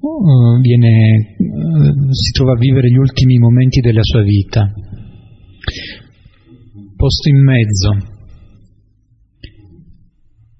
uh, 0.00 0.60
viene, 0.60 1.36
uh, 1.38 2.12
si 2.12 2.32
trova 2.32 2.52
a 2.52 2.58
vivere 2.58 2.90
gli 2.90 2.96
ultimi 2.98 3.38
momenti 3.38 3.80
della 3.80 4.02
sua 4.02 4.22
vita. 4.22 4.72
Posto 6.98 7.28
in 7.28 7.38
mezzo. 7.44 7.90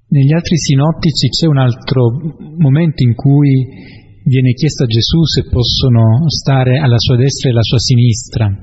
Negli 0.07 0.31
altri 0.31 0.55
sinottici 0.55 1.27
c'è 1.27 1.47
un 1.47 1.57
altro 1.57 2.15
momento 2.55 3.03
in 3.03 3.13
cui 3.13 3.67
viene 4.23 4.53
chiesto 4.53 4.85
a 4.85 4.87
Gesù 4.87 5.21
se 5.25 5.49
possono 5.49 6.29
stare 6.29 6.79
alla 6.79 6.95
sua 6.97 7.17
destra 7.17 7.49
e 7.49 7.51
alla 7.51 7.61
sua 7.61 7.79
sinistra. 7.79 8.55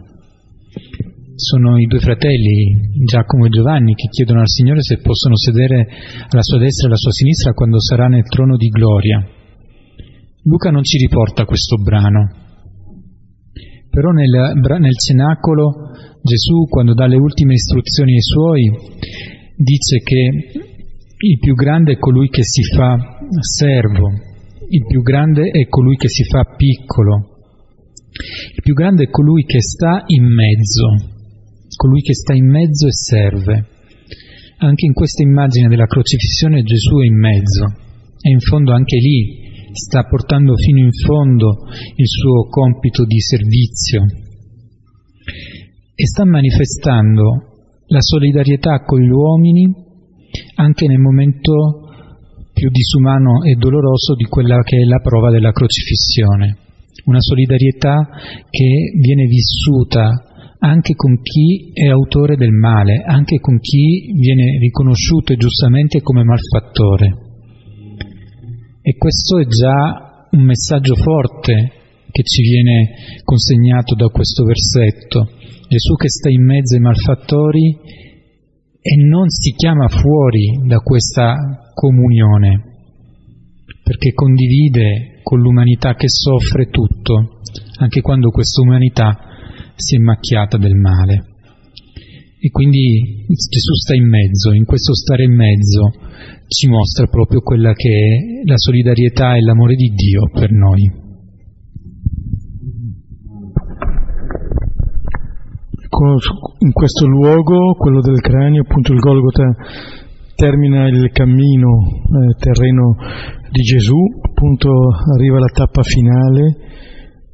Sono 1.34 1.76
i 1.76 1.84
due 1.84 2.00
fratelli, 2.00 3.04
Giacomo 3.04 3.44
e 3.44 3.50
Giovanni, 3.50 3.92
che 3.92 4.08
chiedono 4.08 4.40
al 4.40 4.48
Signore 4.48 4.80
se 4.80 4.96
possono 5.02 5.36
sedere 5.36 5.86
alla 6.30 6.42
sua 6.42 6.56
destra 6.56 6.84
e 6.84 6.88
alla 6.88 6.96
sua 6.96 7.12
sinistra 7.12 7.52
quando 7.52 7.78
sarà 7.78 8.08
nel 8.08 8.24
trono 8.24 8.56
di 8.56 8.68
gloria. 8.68 9.22
Luca 10.44 10.70
non 10.70 10.82
ci 10.82 10.96
riporta 10.96 11.44
questo 11.44 11.76
brano, 11.76 12.45
però 13.96 14.10
nel, 14.10 14.52
nel 14.78 14.98
cenacolo 14.98 15.72
Gesù, 16.20 16.68
quando 16.68 16.92
dà 16.92 17.06
le 17.06 17.16
ultime 17.16 17.54
istruzioni 17.54 18.12
ai 18.12 18.20
suoi, 18.20 18.70
dice 19.56 20.02
che 20.04 20.68
il 21.16 21.38
più 21.38 21.54
grande 21.54 21.92
è 21.92 21.96
colui 21.96 22.28
che 22.28 22.42
si 22.44 22.62
fa 22.62 22.94
servo, 23.40 24.12
il 24.68 24.84
più 24.86 25.00
grande 25.00 25.48
è 25.48 25.66
colui 25.68 25.96
che 25.96 26.10
si 26.10 26.24
fa 26.24 26.44
piccolo, 26.44 27.38
il 28.54 28.62
più 28.62 28.74
grande 28.74 29.04
è 29.04 29.08
colui 29.08 29.44
che 29.44 29.62
sta 29.62 30.02
in 30.04 30.26
mezzo, 30.26 30.92
colui 31.74 32.02
che 32.02 32.12
sta 32.12 32.34
in 32.34 32.50
mezzo 32.50 32.88
e 32.88 32.92
serve. 32.92 33.66
Anche 34.58 34.84
in 34.84 34.92
questa 34.92 35.22
immagine 35.22 35.68
della 35.68 35.86
crocifissione 35.86 36.62
Gesù 36.64 36.98
è 36.98 37.06
in 37.06 37.16
mezzo 37.16 37.64
e 38.20 38.30
in 38.30 38.40
fondo 38.40 38.72
anche 38.72 38.96
lì 38.98 39.45
sta 39.76 40.04
portando 40.04 40.54
fino 40.56 40.78
in 40.78 40.90
fondo 40.90 41.66
il 41.94 42.06
suo 42.06 42.48
compito 42.48 43.04
di 43.04 43.20
servizio 43.20 44.02
e 45.94 46.06
sta 46.06 46.24
manifestando 46.24 47.82
la 47.88 48.00
solidarietà 48.00 48.82
con 48.84 49.00
gli 49.00 49.10
uomini 49.10 49.72
anche 50.56 50.86
nel 50.86 50.98
momento 50.98 51.84
più 52.52 52.70
disumano 52.70 53.44
e 53.44 53.54
doloroso 53.54 54.14
di 54.16 54.24
quella 54.24 54.62
che 54.62 54.78
è 54.78 54.84
la 54.84 55.00
prova 55.00 55.30
della 55.30 55.52
crocifissione. 55.52 56.56
Una 57.04 57.20
solidarietà 57.20 58.08
che 58.48 58.92
viene 58.98 59.26
vissuta 59.26 60.10
anche 60.58 60.94
con 60.94 61.20
chi 61.20 61.70
è 61.74 61.88
autore 61.88 62.36
del 62.36 62.52
male, 62.52 63.02
anche 63.06 63.38
con 63.40 63.58
chi 63.58 64.10
viene 64.14 64.58
riconosciuto 64.58 65.34
giustamente 65.34 66.00
come 66.00 66.24
malfattore. 66.24 67.25
E 68.88 68.94
questo 68.98 69.40
è 69.40 69.46
già 69.46 70.28
un 70.30 70.44
messaggio 70.44 70.94
forte 70.94 71.72
che 72.08 72.22
ci 72.22 72.40
viene 72.42 73.18
consegnato 73.24 73.96
da 73.96 74.06
questo 74.06 74.44
versetto. 74.44 75.26
Gesù 75.66 75.96
che 75.96 76.08
sta 76.08 76.30
in 76.30 76.44
mezzo 76.44 76.76
ai 76.76 76.82
malfattori 76.82 77.78
e 78.80 78.96
non 79.02 79.28
si 79.28 79.50
chiama 79.54 79.88
fuori 79.88 80.60
da 80.68 80.78
questa 80.78 81.34
comunione, 81.74 82.62
perché 83.82 84.12
condivide 84.12 85.18
con 85.24 85.40
l'umanità 85.40 85.96
che 85.96 86.08
soffre 86.08 86.66
tutto, 86.70 87.40
anche 87.80 88.00
quando 88.02 88.30
questa 88.30 88.60
umanità 88.60 89.18
si 89.74 89.96
è 89.96 89.98
macchiata 89.98 90.58
del 90.58 90.76
male. 90.76 91.24
E 92.38 92.50
quindi 92.50 93.24
Gesù 93.26 93.74
sta 93.74 93.96
in 93.96 94.06
mezzo, 94.06 94.52
in 94.52 94.64
questo 94.64 94.94
stare 94.94 95.24
in 95.24 95.34
mezzo 95.34 95.90
ci 96.48 96.68
mostra 96.68 97.06
proprio 97.06 97.40
quella 97.40 97.72
che 97.72 97.88
è 97.88 98.46
la 98.46 98.56
solidarietà 98.56 99.36
e 99.36 99.42
l'amore 99.42 99.74
di 99.74 99.92
Dio 99.94 100.28
per 100.32 100.50
noi. 100.50 101.04
In 106.58 106.72
questo 106.72 107.06
luogo, 107.06 107.74
quello 107.74 108.00
del 108.00 108.20
cranio, 108.20 108.62
appunto 108.62 108.92
il 108.92 108.98
Golgota, 108.98 109.44
termina 110.34 110.86
il 110.88 111.10
cammino 111.10 111.86
eh, 111.86 112.34
terreno 112.38 112.96
di 113.50 113.62
Gesù, 113.62 113.96
appunto 114.20 114.70
arriva 115.16 115.38
la 115.38 115.50
tappa 115.52 115.82
finale, 115.82 116.56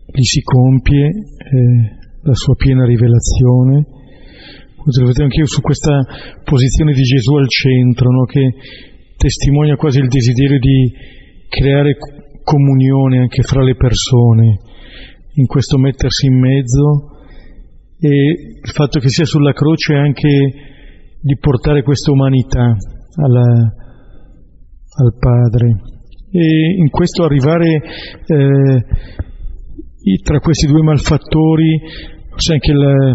lì 0.06 0.24
si 0.24 0.40
compie 0.42 1.06
eh, 1.06 1.12
la 2.22 2.34
sua 2.34 2.54
piena 2.54 2.84
rivelazione. 2.84 3.86
Potete 4.84 5.22
anche 5.22 5.38
io 5.38 5.46
su 5.46 5.60
questa 5.60 6.00
posizione 6.44 6.92
di 6.92 7.02
Gesù 7.02 7.34
al 7.34 7.48
centro, 7.48 8.10
no, 8.10 8.24
che 8.24 8.54
testimonia 9.22 9.76
quasi 9.76 10.00
il 10.00 10.08
desiderio 10.08 10.58
di 10.58 10.92
creare 11.48 11.94
comunione 12.42 13.18
anche 13.18 13.42
fra 13.42 13.62
le 13.62 13.76
persone, 13.76 14.58
in 15.34 15.46
questo 15.46 15.78
mettersi 15.78 16.26
in 16.26 16.40
mezzo 16.40 17.10
e 18.00 18.08
il 18.64 18.72
fatto 18.74 18.98
che 18.98 19.08
sia 19.08 19.24
sulla 19.24 19.52
croce 19.52 19.94
anche 19.94 20.28
di 21.20 21.36
portare 21.38 21.84
questa 21.84 22.10
umanità 22.10 22.74
alla, 23.14 23.46
al 24.98 25.14
Padre. 25.20 25.68
E 26.32 26.74
in 26.78 26.90
questo 26.90 27.22
arrivare 27.22 27.76
eh, 28.26 28.84
tra 30.24 30.40
questi 30.40 30.66
due 30.66 30.82
malfattori, 30.82 31.80
forse 32.28 32.54
anche 32.54 32.72
il, 32.72 33.14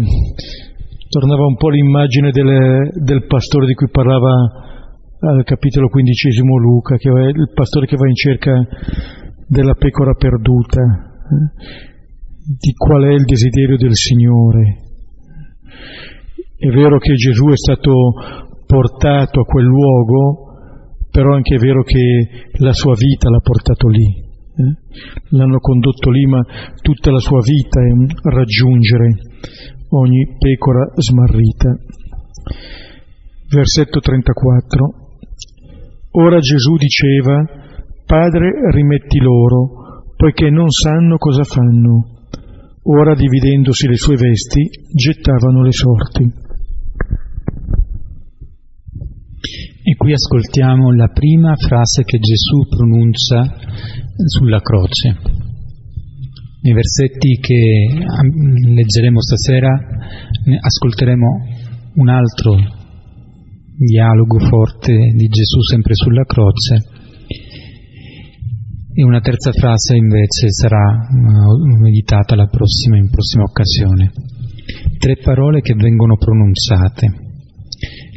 tornava 1.10 1.44
un 1.44 1.56
po' 1.56 1.68
l'immagine 1.68 2.30
del, 2.30 2.92
del 2.94 3.26
pastore 3.26 3.66
di 3.66 3.74
cui 3.74 3.90
parlava 3.90 4.67
al 5.20 5.42
capitolo 5.44 5.88
quindicesimo 5.88 6.56
Luca, 6.58 6.96
che 6.96 7.10
è 7.10 7.26
il 7.26 7.50
pastore 7.52 7.86
che 7.86 7.96
va 7.96 8.06
in 8.06 8.14
cerca 8.14 8.52
della 9.48 9.74
pecora 9.74 10.14
perduta, 10.14 10.80
eh, 10.80 11.96
di 12.56 12.72
qual 12.76 13.02
è 13.02 13.12
il 13.12 13.24
desiderio 13.24 13.76
del 13.76 13.94
Signore. 13.94 14.76
È 16.56 16.68
vero 16.68 16.98
che 16.98 17.14
Gesù 17.14 17.46
è 17.46 17.56
stato 17.56 17.92
portato 18.66 19.40
a 19.40 19.44
quel 19.44 19.64
luogo, 19.64 20.46
però 21.10 21.34
anche 21.34 21.56
è 21.56 21.58
vero 21.58 21.82
che 21.82 22.28
la 22.58 22.72
sua 22.72 22.94
vita 22.94 23.28
l'ha 23.28 23.40
portato 23.40 23.88
lì. 23.88 24.06
Eh? 24.06 25.36
L'hanno 25.36 25.58
condotto 25.58 26.10
lì, 26.10 26.26
ma 26.26 26.40
tutta 26.80 27.10
la 27.10 27.20
sua 27.20 27.40
vita 27.40 27.80
è 27.80 27.90
raggiungere 28.30 29.08
ogni 29.90 30.36
pecora 30.38 30.92
smarrita. 30.94 31.76
Versetto 33.48 34.00
34. 34.00 35.07
Ora 36.10 36.38
Gesù 36.38 36.76
diceva, 36.76 37.44
Padre 38.06 38.50
rimetti 38.72 39.18
loro, 39.18 40.04
poiché 40.16 40.48
non 40.48 40.70
sanno 40.70 41.16
cosa 41.18 41.44
fanno. 41.44 42.16
Ora 42.82 43.14
dividendosi 43.14 43.86
le 43.86 43.96
sue 43.96 44.16
vesti, 44.16 44.66
gettavano 44.94 45.62
le 45.62 45.72
sorti. 45.72 46.22
E 49.82 49.96
qui 49.96 50.12
ascoltiamo 50.12 50.94
la 50.94 51.08
prima 51.08 51.54
frase 51.56 52.04
che 52.04 52.18
Gesù 52.18 52.66
pronuncia 52.68 53.54
sulla 54.26 54.60
croce. 54.60 55.16
Nei 56.62 56.72
versetti 56.72 57.38
che 57.40 57.88
leggeremo 58.74 59.20
stasera 59.20 59.70
ascolteremo 60.60 61.26
un 61.94 62.08
altro 62.08 62.77
dialogo 63.78 64.40
forte 64.40 64.92
di 65.14 65.26
Gesù 65.28 65.60
sempre 65.62 65.94
sulla 65.94 66.24
croce. 66.24 66.82
E 68.92 69.04
una 69.04 69.20
terza 69.20 69.52
frase 69.52 69.94
invece 69.94 70.50
sarà 70.50 71.06
uh, 71.08 71.80
meditata 71.80 72.34
prossima, 72.48 72.96
in 72.96 73.08
prossima 73.08 73.44
occasione. 73.44 74.10
Tre 74.98 75.16
parole 75.22 75.60
che 75.60 75.74
vengono 75.74 76.16
pronunciate. 76.16 77.26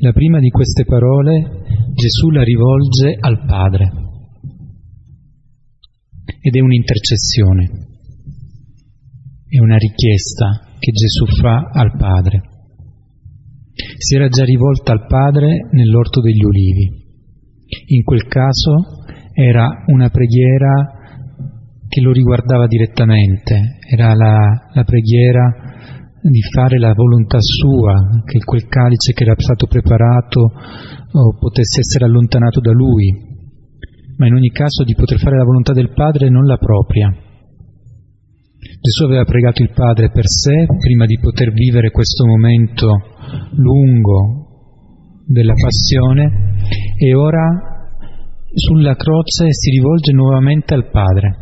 La 0.02 0.12
prima 0.12 0.40
di 0.40 0.50
queste 0.50 0.86
parole 0.86 1.94
Gesù 1.94 2.32
la 2.32 2.44
rivolge 2.44 3.16
al 3.20 3.46
Padre 3.46 3.92
ed 6.42 6.56
è 6.56 6.60
un'intercessione, 6.60 7.70
è 9.48 9.60
una 9.60 9.78
richiesta 9.78 10.74
che 10.80 10.92
Gesù 10.92 11.28
fa 11.40 11.70
al 11.72 11.96
Padre 11.96 12.51
si 14.02 14.16
era 14.16 14.28
già 14.30 14.44
rivolta 14.44 14.94
al 14.94 15.06
Padre 15.06 15.68
nell'orto 15.72 16.22
degli 16.22 16.44
ulivi. 16.44 16.90
In 17.88 18.04
quel 18.04 18.26
caso 18.26 19.06
era 19.32 19.84
una 19.88 20.10
preghiera 20.10 21.00
che 21.88 22.02
lo 22.02 22.12
riguardava 22.12 22.66
direttamente, 22.66 23.78
era 23.88 24.16
la, 24.16 24.70
la 24.74 24.84
preghiera 24.84 25.54
di 26.22 26.42
fare 26.42 26.80
la 26.80 26.94
volontà 26.94 27.38
sua, 27.40 28.22
che 28.26 28.40
quel 28.40 28.68
calice 28.68 29.14
che 29.14 29.24
era 29.24 29.36
stato 29.38 29.68
preparato 29.68 30.42
oh, 31.12 31.38
potesse 31.38 31.82
essere 31.82 32.06
allontanato 32.06 32.60
da 32.60 32.72
lui, 32.72 33.06
ma 34.18 34.26
in 34.26 34.34
ogni 34.34 34.50
caso 34.50 34.84
di 34.84 34.96
poter 34.96 35.20
fare 35.20 35.38
la 35.38 35.44
volontà 35.44 35.74
del 35.74 35.94
Padre 35.94 36.26
e 36.26 36.30
non 36.30 36.46
la 36.46 36.58
propria. 36.58 37.14
Gesù 38.82 39.04
aveva 39.04 39.26
pregato 39.26 39.62
il 39.62 39.70
Padre 39.76 40.10
per 40.10 40.26
sé 40.26 40.66
prima 40.80 41.06
di 41.06 41.20
poter 41.20 41.52
vivere 41.52 41.92
questo 41.92 42.26
momento 42.26 42.88
lungo 43.52 45.22
della 45.28 45.54
passione 45.54 46.58
e 46.98 47.14
ora 47.14 47.94
sulla 48.52 48.96
croce 48.96 49.52
si 49.52 49.70
rivolge 49.70 50.14
nuovamente 50.14 50.74
al 50.74 50.90
Padre, 50.90 51.38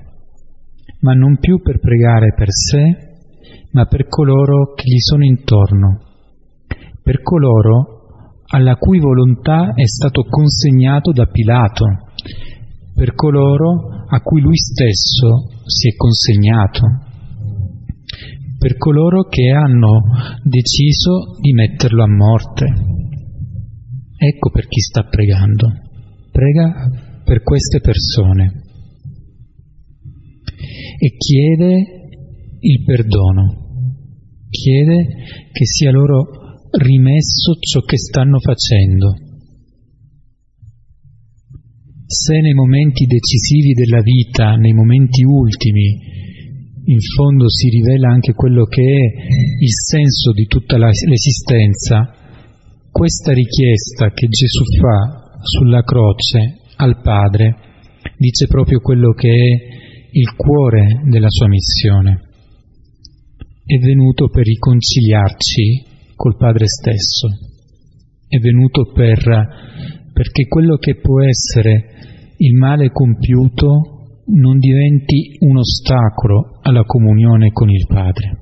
ma 0.99 1.13
non 1.13 1.38
più 1.38 1.62
per 1.62 1.80
pregare 1.80 2.34
per 2.36 2.49
sé, 2.52 3.15
ma 3.71 3.86
per 3.86 4.10
coloro 4.10 4.73
che 4.73 4.84
gli 4.84 4.99
sono 4.99 5.23
intorno, 5.23 6.02
per 7.02 7.21
coloro 7.21 8.36
alla 8.47 8.75
cui 8.75 8.99
volontà 8.99 9.71
è 9.75 9.88
stato 9.88 10.23
consegnato 10.23 11.13
da 11.13 11.25
Pilato, 11.28 11.86
per 12.93 13.15
coloro 13.15 14.04
a 14.10 14.19
cui 14.19 14.41
lui 14.41 14.58
stesso 14.58 15.47
si 15.63 15.88
è 15.88 15.95
consegnato, 15.95 17.08
per 18.60 18.76
coloro 18.76 19.24
che 19.24 19.50
hanno 19.50 20.02
deciso 20.43 21.38
di 21.39 21.54
metterlo 21.54 22.04
a 22.04 22.10
morte. 22.10 22.65
Ecco 24.17 24.50
per 24.52 24.67
chi 24.67 24.82
sta 24.82 25.04
pregando. 25.04 25.72
Prega 26.30 27.24
per 27.24 27.41
queste 27.41 27.80
persone 27.80 28.63
e 31.00 31.15
chiede 31.15 31.86
il 32.60 32.84
perdono, 32.84 33.45
chiede 34.50 35.06
che 35.54 35.65
sia 35.65 35.91
loro 35.91 36.26
rimesso 36.72 37.56
ciò 37.60 37.80
che 37.80 37.98
stanno 37.98 38.39
facendo. 38.39 39.15
Se 42.06 42.41
nei 42.41 42.54
momenti 42.54 43.06
decisivi 43.06 43.72
della 43.72 44.02
vita, 44.02 44.56
nei 44.56 44.74
momenti 44.74 45.24
ultimi, 45.24 46.19
in 46.89 46.99
fondo 47.15 47.47
si 47.49 47.69
rivela 47.69 48.10
anche 48.10 48.34
quello 48.34 48.65
che 48.65 48.82
è 48.82 49.62
il 49.62 49.71
senso 49.71 50.32
di 50.32 50.45
tutta 50.45 50.78
la, 50.78 50.88
l'esistenza, 50.88 52.15
questa 52.91 53.32
richiesta 53.32 54.12
che 54.12 54.28
Gesù 54.28 54.63
fa 54.80 55.38
sulla 55.41 55.84
croce 55.84 56.62
al 56.78 56.99
Padre 57.02 57.56
dice 58.17 58.47
proprio 58.47 58.80
quello 58.80 59.13
che 59.13 59.30
è 59.30 60.10
il 60.12 60.36
cuore 60.36 61.02
della 61.06 61.30
sua 61.30 61.47
missione. 61.47 62.21
È 63.63 63.78
venuto 63.78 64.30
per 64.30 64.45
riconciliarci 64.45 65.86
col 66.15 66.38
Padre 66.38 66.65
stesso, 66.65 67.28
è 68.28 68.39
venuto 68.39 68.91
per, 68.91 69.19
perché 70.12 70.47
quello 70.47 70.78
che 70.78 70.95
può 70.95 71.21
essere 71.21 72.34
il 72.38 72.56
male 72.56 72.89
compiuto 72.89 73.99
non 74.32 74.60
diventi 74.60 75.38
un 75.39 75.58
ostacolo 75.58 76.60
alla 76.62 76.84
comunione 76.84 77.52
con 77.52 77.70
il 77.70 77.86
Padre. 77.88 78.38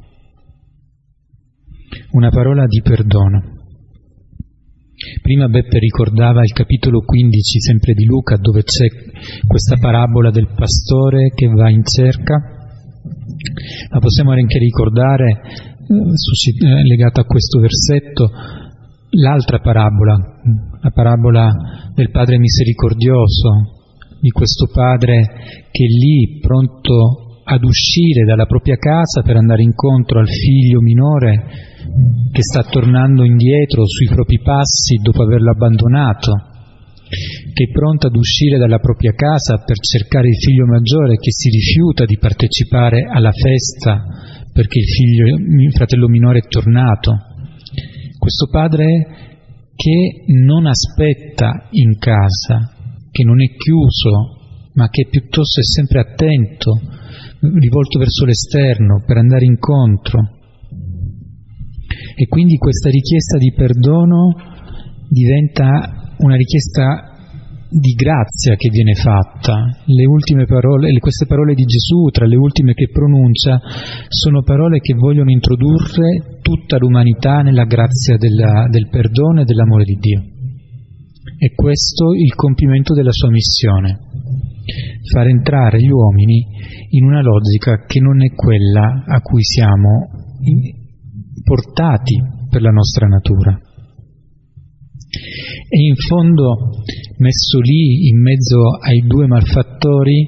Una 2.11 2.29
parola 2.29 2.65
di 2.65 2.81
perdono. 2.81 3.55
Prima 5.21 5.47
Beppe 5.47 5.77
ricordava 5.79 6.41
il 6.41 6.51
capitolo 6.51 7.01
15 7.01 7.59
sempre 7.59 7.93
di 7.93 8.05
Luca 8.05 8.35
dove 8.37 8.63
c'è 8.63 8.87
questa 9.45 9.77
parabola 9.77 10.31
del 10.31 10.47
pastore 10.55 11.31
che 11.35 11.47
va 11.47 11.69
in 11.69 11.83
cerca 11.83 12.55
ma 13.91 13.99
possiamo 13.99 14.31
anche 14.31 14.57
ricordare, 14.57 15.25
eh, 15.29 16.67
eh, 16.67 16.83
legata 16.83 17.21
a 17.21 17.25
questo 17.25 17.59
versetto, 17.59 18.29
l'altra 19.11 19.59
parabola, 19.59 20.15
la 20.81 20.89
parabola 20.89 21.51
del 21.93 22.11
Padre 22.11 22.37
misericordioso, 22.37 23.76
di 24.19 24.29
questo 24.29 24.67
Padre 24.71 25.21
che 25.71 25.85
lì 25.85 26.39
pronto 26.39 27.41
ad 27.43 27.63
uscire 27.63 28.25
dalla 28.25 28.45
propria 28.45 28.75
casa 28.75 29.21
per 29.21 29.37
andare 29.37 29.63
incontro 29.63 30.19
al 30.19 30.27
figlio 30.27 30.81
minore 30.81 31.45
che 32.31 32.43
sta 32.43 32.63
tornando 32.63 33.23
indietro 33.23 33.85
sui 33.85 34.07
propri 34.07 34.41
passi 34.41 34.95
dopo 35.01 35.23
averlo 35.23 35.51
abbandonato 35.51 36.55
che 37.53 37.63
è 37.63 37.71
pronta 37.71 38.07
ad 38.07 38.15
uscire 38.15 38.57
dalla 38.57 38.79
propria 38.79 39.13
casa 39.13 39.63
per 39.63 39.79
cercare 39.79 40.27
il 40.27 40.35
figlio 40.35 40.65
maggiore 40.65 41.15
che 41.15 41.31
si 41.31 41.49
rifiuta 41.49 42.03
di 42.03 42.17
partecipare 42.17 43.07
alla 43.09 43.31
festa 43.31 44.03
perché 44.51 44.79
il, 44.79 44.87
figlio, 44.87 45.25
il 45.37 45.71
fratello 45.71 46.07
minore 46.07 46.39
è 46.39 46.47
tornato. 46.47 47.15
Questo 48.17 48.47
padre 48.49 48.85
che 49.75 50.23
non 50.43 50.65
aspetta 50.65 51.67
in 51.71 51.97
casa, 51.97 52.73
che 53.17 53.23
non 53.23 53.41
è 53.41 53.49
chiuso, 53.55 54.69
ma 54.73 54.89
che 54.89 55.07
piuttosto 55.09 55.59
è 55.59 55.63
sempre 55.63 56.01
attento, 56.01 56.79
rivolto 57.57 57.97
verso 57.97 58.25
l'esterno 58.25 59.01
per 59.03 59.17
andare 59.17 59.45
incontro. 59.45 60.37
E 62.15 62.27
quindi 62.27 62.57
questa 62.57 62.89
richiesta 62.89 63.39
di 63.39 63.51
perdono 63.55 64.35
diventa 65.09 66.13
una 66.19 66.35
richiesta 66.35 67.13
di 67.69 67.93
grazia 67.93 68.55
che 68.55 68.69
viene 68.69 68.93
fatta. 68.93 69.65
Parole, 70.45 70.95
queste 70.99 71.25
parole 71.25 71.55
di 71.55 71.63
Gesù, 71.63 72.09
tra 72.11 72.27
le 72.27 72.35
ultime 72.35 72.73
che 72.73 72.89
pronuncia, 72.89 73.59
sono 74.09 74.43
parole 74.43 74.79
che 74.79 74.93
vogliono 74.93 75.31
introdurre 75.31 76.37
tutta 76.43 76.77
l'umanità 76.77 77.41
nella 77.41 77.65
grazia 77.65 78.15
della, 78.17 78.67
del 78.69 78.89
perdono 78.89 79.41
e 79.41 79.43
dell'amore 79.43 79.85
di 79.85 79.97
Dio. 79.99 80.36
E 81.39 81.53
questo 81.53 82.13
il 82.13 82.33
compimento 82.33 82.93
della 82.93 83.11
sua 83.11 83.29
missione, 83.29 83.99
far 85.11 85.27
entrare 85.27 85.79
gli 85.79 85.89
uomini 85.89 86.45
in 86.89 87.05
una 87.05 87.21
logica 87.21 87.85
che 87.85 87.99
non 87.99 88.23
è 88.23 88.33
quella 88.33 89.03
a 89.05 89.21
cui 89.21 89.43
siamo 89.43 90.09
portati 91.43 92.21
per 92.49 92.61
la 92.61 92.71
nostra 92.71 93.07
natura. 93.07 93.59
E 95.69 95.79
in 95.79 95.95
fondo, 95.95 96.81
messo 97.17 97.59
lì 97.59 98.07
in 98.09 98.21
mezzo 98.21 98.77
ai 98.83 98.99
due 99.05 99.27
malfattori, 99.27 100.27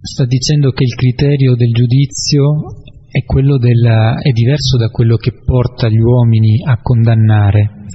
sta 0.00 0.24
dicendo 0.24 0.70
che 0.70 0.84
il 0.84 0.94
criterio 0.94 1.54
del 1.54 1.72
giudizio 1.72 2.42
è, 3.10 3.22
della, 3.58 4.18
è 4.20 4.30
diverso 4.32 4.76
da 4.76 4.88
quello 4.88 5.16
che 5.16 5.32
porta 5.44 5.88
gli 5.88 5.98
uomini 5.98 6.62
a 6.64 6.80
condannare. 6.80 7.86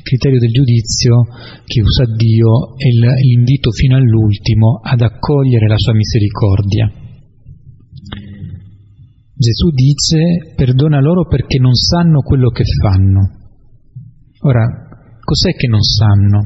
Il 0.00 0.06
criterio 0.06 0.38
del 0.38 0.50
giudizio 0.50 1.26
che 1.66 1.82
usa 1.82 2.04
Dio 2.06 2.72
è 2.74 2.88
l'invito 2.88 3.70
fino 3.70 3.96
all'ultimo 3.96 4.80
ad 4.82 5.02
accogliere 5.02 5.68
la 5.68 5.76
sua 5.76 5.92
misericordia. 5.92 6.90
Gesù 9.36 9.68
dice 9.68 10.54
perdona 10.56 11.00
loro 11.00 11.26
perché 11.26 11.58
non 11.58 11.74
sanno 11.74 12.22
quello 12.22 12.48
che 12.48 12.64
fanno. 12.80 13.28
Ora, 14.40 14.64
cos'è 15.20 15.52
che 15.52 15.68
non 15.68 15.82
sanno? 15.82 16.40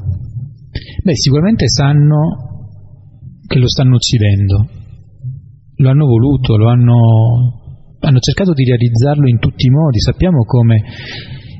Beh, 1.04 1.14
sicuramente 1.14 1.68
sanno 1.68 3.38
che 3.46 3.60
lo 3.60 3.68
stanno 3.68 3.94
uccidendo, 3.94 4.68
lo 5.76 5.90
hanno 5.90 6.06
voluto, 6.06 6.56
lo 6.56 6.68
hanno, 6.70 6.96
hanno 8.00 8.18
cercato 8.18 8.52
di 8.52 8.64
realizzarlo 8.64 9.28
in 9.28 9.38
tutti 9.38 9.66
i 9.66 9.70
modi. 9.70 10.00
Sappiamo 10.00 10.42
come 10.42 10.82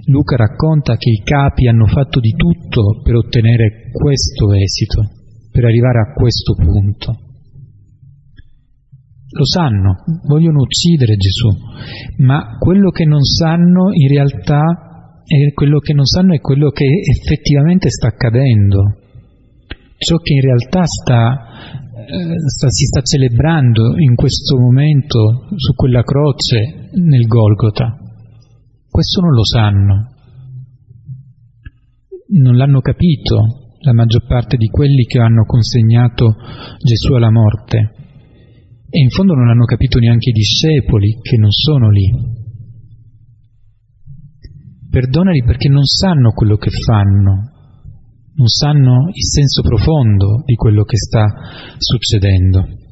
Luca 0.07 0.37
racconta 0.37 0.97
che 0.97 1.11
i 1.11 1.23
capi 1.25 1.67
hanno 1.67 1.87
fatto 1.87 2.21
di 2.21 2.33
tutto 2.37 3.01
per 3.03 3.15
ottenere 3.15 3.91
questo 3.91 4.53
esito, 4.53 5.03
per 5.51 5.65
arrivare 5.65 5.99
a 6.01 6.13
questo 6.13 6.55
punto. 6.55 7.19
Lo 9.37 9.47
sanno, 9.47 10.05
vogliono 10.27 10.61
uccidere 10.61 11.17
Gesù, 11.17 11.49
ma 12.19 12.57
quello 12.59 12.91
che 12.91 13.05
non 13.05 13.23
sanno 13.25 13.93
in 13.93 14.09
realtà 14.09 15.23
e 15.27 15.53
quello 15.55 15.79
che 15.79 15.95
non 15.95 16.05
sanno 16.05 16.35
è 16.35 16.41
quello 16.41 16.71
che 16.71 16.85
effettivamente 16.85 17.89
sta 17.89 18.09
accadendo, 18.09 18.99
ciò 19.97 20.19
che 20.19 20.35
in 20.35 20.41
realtà 20.41 20.85
sta, 20.85 21.47
eh, 22.07 22.39
sta, 22.47 22.69
si 22.69 22.85
sta 22.85 23.01
celebrando 23.01 23.99
in 23.99 24.15
questo 24.15 24.59
momento 24.59 25.49
su 25.57 25.75
quella 25.75 26.03
croce 26.03 26.91
nel 26.93 27.27
Golgota. 27.27 28.04
Questo 28.95 29.23
non 29.23 29.33
lo 29.33 29.45
sanno, 29.45 30.15
non 32.29 32.55
l'hanno 32.55 32.79
capito 32.79 33.73
la 33.81 33.93
maggior 33.93 34.25
parte 34.25 34.57
di 34.57 34.69
quelli 34.69 35.03
che 35.03 35.19
hanno 35.19 35.43
consegnato 35.43 36.37
Gesù 36.79 37.15
alla 37.15 37.33
morte 37.33 37.77
e 38.89 39.01
in 39.01 39.09
fondo 39.09 39.35
non 39.35 39.49
hanno 39.49 39.65
capito 39.65 39.99
neanche 39.99 40.31
i 40.31 40.33
discepoli 40.33 41.19
che 41.21 41.37
non 41.39 41.51
sono 41.51 41.91
lì. 41.91 42.09
Perdonali 44.89 45.43
perché 45.43 45.69
non 45.69 45.85
sanno 45.85 46.31
quello 46.31 46.57
che 46.57 46.71
fanno, 46.71 47.51
non 48.37 48.47
sanno 48.47 49.09
il 49.09 49.25
senso 49.25 49.63
profondo 49.63 50.45
di 50.45 50.55
quello 50.55 50.85
che 50.85 50.99
sta 50.99 51.27
succedendo. 51.79 52.84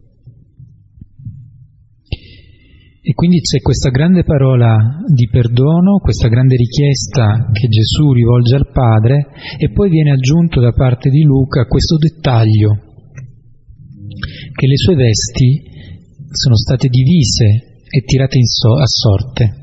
E 3.05 3.15
quindi 3.15 3.41
c'è 3.41 3.59
questa 3.59 3.91
grande 3.91 4.23
parola 4.23 4.79
di 5.13 5.27
perdono, 5.29 5.99
questa 5.99 6.29
grande 6.29 6.55
richiesta 6.55 7.51
che 7.51 7.67
Gesù 7.67 8.13
rivolge 8.13 8.55
al 8.55 8.71
Padre 8.71 9.27
e 9.59 9.73
poi 9.73 9.91
viene 9.91 10.13
aggiunto 10.13 10.61
da 10.61 10.71
parte 10.71 11.11
di 11.11 11.23
Luca 11.23 11.65
questo 11.67 11.97
dettaglio, 11.97 12.71
che 14.55 14.67
le 14.69 14.77
sue 14.77 14.95
vesti 14.95 15.63
sono 16.31 16.55
state 16.55 16.87
divise 16.87 17.81
e 17.91 18.03
tirate 18.07 18.39
so- 18.45 18.79
a 18.79 18.87
sorte. 18.87 19.57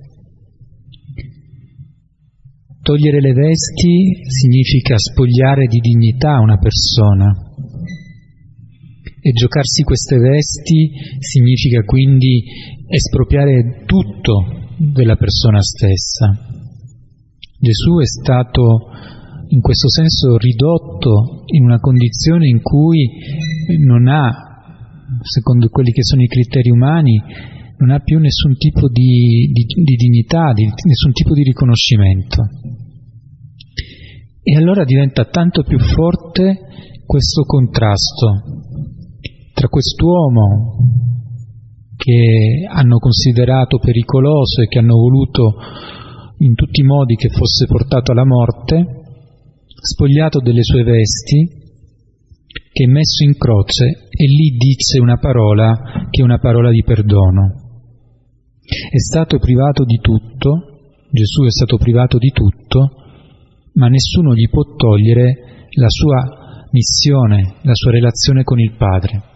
Togliere 2.82 3.22
le 3.22 3.32
vesti 3.32 4.20
significa 4.28 4.98
spogliare 4.98 5.68
di 5.68 5.80
dignità 5.80 6.40
una 6.42 6.58
persona 6.58 7.34
e 9.22 9.32
giocarsi 9.32 9.84
queste 9.84 10.18
vesti 10.18 10.92
significa 11.20 11.84
quindi 11.84 12.44
espropriare 12.90 13.84
tutto 13.86 14.68
della 14.78 15.16
persona 15.16 15.62
stessa. 15.62 16.34
Gesù 17.60 18.00
è 18.00 18.06
stato 18.06 18.90
in 19.50 19.62
questo 19.62 19.90
senso 19.90 20.38
ridotto 20.38 21.44
in 21.48 21.66
una 21.66 21.80
condizione 21.80 22.48
in 22.48 22.62
cui 22.62 23.08
non 23.86 24.08
ha, 24.08 24.32
secondo 25.22 25.70
quelli 25.70 25.92
che 25.92 26.04
sono 26.04 26.22
i 26.22 26.28
criteri 26.28 26.70
umani, 26.70 27.22
non 27.78 27.92
ha 27.92 28.00
più 28.00 28.20
nessun 28.20 28.56
tipo 28.58 28.90
di, 28.90 29.52
di, 29.54 29.66
di 29.84 29.96
dignità, 29.96 30.52
di, 30.54 30.66
nessun 30.66 31.12
tipo 31.14 31.34
di 31.34 31.44
riconoscimento. 31.44 32.44
E 34.42 34.56
allora 34.56 34.84
diventa 34.84 35.26
tanto 35.26 35.64
più 35.64 35.80
forte 35.80 36.60
questo 37.06 37.44
contrasto 37.44 38.42
tra 39.54 39.68
quest'uomo 39.68 41.00
che 42.00 42.66
hanno 42.66 42.98
considerato 42.98 43.78
pericoloso 43.78 44.62
e 44.62 44.68
che 44.68 44.80
hanno 44.80 44.96
voluto 44.96 45.56
in 46.38 46.56
tutti 46.56 46.80
i 46.80 46.86
modi 46.86 47.16
che 47.16 47.28
fosse 47.28 47.66
portato 47.66 48.14
alla 48.14 48.26
morte, 48.26 48.86
spogliato 49.68 50.40
delle 50.40 50.64
sue 50.64 50.84
vesti, 50.84 51.58
che 52.72 52.84
è 52.86 52.88
messo 52.88 53.26
in 53.26 53.36
croce 53.36 54.08
e 54.10 54.26
lì 54.26 54.56
dice 54.56 55.02
una 55.02 55.18
parola 55.18 56.08
che 56.10 56.22
è 56.22 56.24
una 56.24 56.40
parola 56.40 56.72
di 56.72 56.84
perdono. 56.84 57.84
È 58.64 58.98
stato 58.98 59.38
privato 59.38 59.84
di 59.84 59.98
tutto, 59.98 60.80
Gesù 61.12 61.44
è 61.44 61.52
stato 61.52 61.76
privato 61.76 62.18
di 62.18 62.30
tutto, 62.30 62.92
ma 63.74 63.88
nessuno 63.88 64.34
gli 64.34 64.48
può 64.50 64.64
togliere 64.78 65.68
la 65.72 65.90
sua 65.90 66.68
missione, 66.72 67.56
la 67.64 67.74
sua 67.74 67.92
relazione 67.92 68.44
con 68.44 68.58
il 68.58 68.76
Padre 68.78 69.29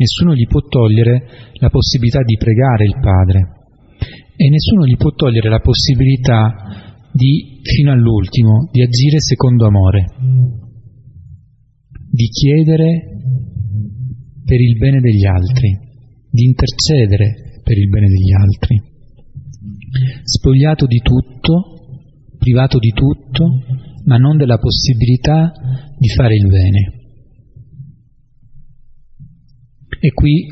nessuno 0.00 0.34
gli 0.34 0.46
può 0.46 0.60
togliere 0.60 1.52
la 1.60 1.68
possibilità 1.68 2.22
di 2.22 2.36
pregare 2.40 2.84
il 2.84 2.96
Padre 3.00 3.40
e 4.34 4.48
nessuno 4.48 4.86
gli 4.86 4.96
può 4.96 5.10
togliere 5.10 5.50
la 5.50 5.60
possibilità 5.60 6.48
di, 7.12 7.60
fino 7.60 7.92
all'ultimo, 7.92 8.68
di 8.72 8.80
agire 8.80 9.20
secondo 9.20 9.66
amore, 9.66 10.06
di 12.08 12.26
chiedere 12.28 12.88
per 14.42 14.60
il 14.60 14.78
bene 14.78 15.00
degli 15.00 15.26
altri, 15.26 15.76
di 16.30 16.44
intercedere 16.44 17.60
per 17.62 17.76
il 17.76 17.88
bene 17.90 18.06
degli 18.08 18.32
altri. 18.32 18.80
Spogliato 20.24 20.86
di 20.86 21.00
tutto, 21.02 22.08
privato 22.38 22.78
di 22.78 22.90
tutto, 22.90 23.44
ma 24.06 24.16
non 24.16 24.38
della 24.38 24.56
possibilità 24.56 25.52
di 25.98 26.08
fare 26.08 26.34
il 26.36 26.46
bene. 26.46 26.99
E 30.02 30.12
qui, 30.14 30.46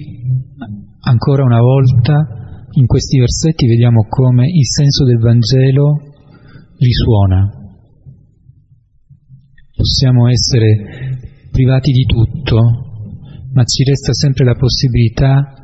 ancora 1.00 1.42
una 1.42 1.60
volta, 1.60 2.66
in 2.72 2.84
questi 2.84 3.18
versetti 3.18 3.66
vediamo 3.66 4.04
come 4.06 4.46
il 4.46 4.66
senso 4.66 5.06
del 5.06 5.16
Vangelo 5.16 6.02
risuona. 6.76 7.48
Possiamo 9.74 10.28
essere 10.28 11.16
privati 11.50 11.92
di 11.92 12.04
tutto, 12.04 12.60
ma 13.54 13.64
ci 13.64 13.84
resta 13.84 14.12
sempre 14.12 14.44
la 14.44 14.54
possibilità 14.54 15.54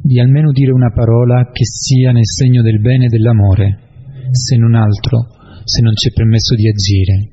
di 0.00 0.20
almeno 0.20 0.52
dire 0.52 0.70
una 0.70 0.92
parola 0.92 1.50
che 1.50 1.64
sia 1.64 2.12
nel 2.12 2.26
segno 2.26 2.62
del 2.62 2.80
bene 2.80 3.06
e 3.06 3.08
dell'amore, 3.08 3.78
se 4.30 4.56
non 4.56 4.76
altro, 4.76 5.26
se 5.64 5.82
non 5.82 5.96
ci 5.96 6.10
è 6.10 6.12
permesso 6.12 6.54
di 6.54 6.68
agire, 6.68 7.32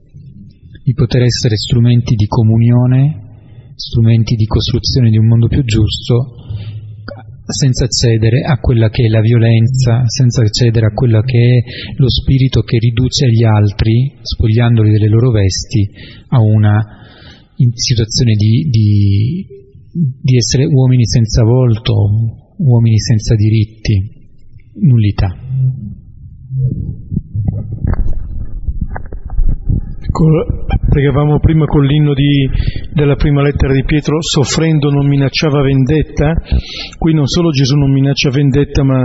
di 0.83 0.93
poter 0.93 1.21
essere 1.21 1.55
strumenti 1.55 2.15
di 2.15 2.25
comunione 2.25 3.22
strumenti 3.75 4.35
di 4.35 4.45
costruzione 4.45 5.09
di 5.09 5.17
un 5.17 5.27
mondo 5.27 5.47
più 5.47 5.63
giusto, 5.63 6.35
senza 7.45 7.87
cedere 7.87 8.41
a 8.41 8.57
quella 8.59 8.89
che 8.89 9.05
è 9.05 9.09
la 9.09 9.19
violenza, 9.19 10.03
senza 10.05 10.43
cedere 10.47 10.87
a 10.87 10.93
quello 10.93 11.21
che 11.21 11.37
è 11.37 11.93
lo 11.97 12.09
spirito 12.09 12.61
che 12.61 12.77
riduce 12.77 13.29
gli 13.29 13.43
altri, 13.43 14.13
spogliandoli 14.21 14.91
delle 14.91 15.09
loro 15.09 15.31
vesti, 15.31 15.89
a 16.29 16.39
una 16.39 16.81
situazione 17.73 18.33
di, 18.35 18.69
di, 18.69 19.45
di 20.21 20.37
essere 20.37 20.65
uomini 20.65 21.05
senza 21.05 21.43
volto, 21.43 21.93
uomini 22.57 22.97
senza 22.97 23.35
diritti, 23.35 24.09
nullità. 24.81 25.37
Pregavamo 30.89 31.39
prima 31.39 31.65
con 31.65 31.83
l'inno 31.83 32.13
di, 32.13 32.49
della 32.93 33.15
prima 33.15 33.41
lettera 33.41 33.73
di 33.73 33.83
Pietro, 33.83 34.17
soffrendo 34.21 34.89
non 34.89 35.07
minacciava 35.07 35.61
vendetta, 35.61 36.33
qui 36.97 37.13
non 37.13 37.27
solo 37.27 37.49
Gesù 37.49 37.75
non 37.75 37.91
minaccia 37.91 38.29
vendetta, 38.29 38.83
ma 38.83 39.01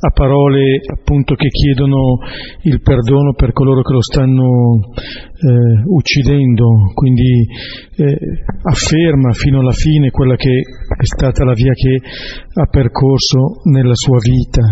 a 0.00 0.10
parole 0.10 0.80
appunto 0.86 1.34
che 1.34 1.48
chiedono 1.48 2.18
il 2.62 2.80
perdono 2.80 3.34
per 3.34 3.52
coloro 3.52 3.82
che 3.82 3.92
lo 3.92 4.02
stanno 4.02 4.44
eh, 4.78 5.82
uccidendo, 5.86 6.66
quindi 6.94 7.46
eh, 7.96 8.18
afferma 8.62 9.32
fino 9.32 9.58
alla 9.58 9.72
fine 9.72 10.10
quella 10.10 10.36
che 10.36 10.60
è 10.60 11.04
stata 11.04 11.44
la 11.44 11.52
via 11.52 11.72
che 11.72 11.98
ha 12.54 12.66
percorso 12.66 13.60
nella 13.64 13.94
sua 13.94 14.18
vita. 14.20 14.62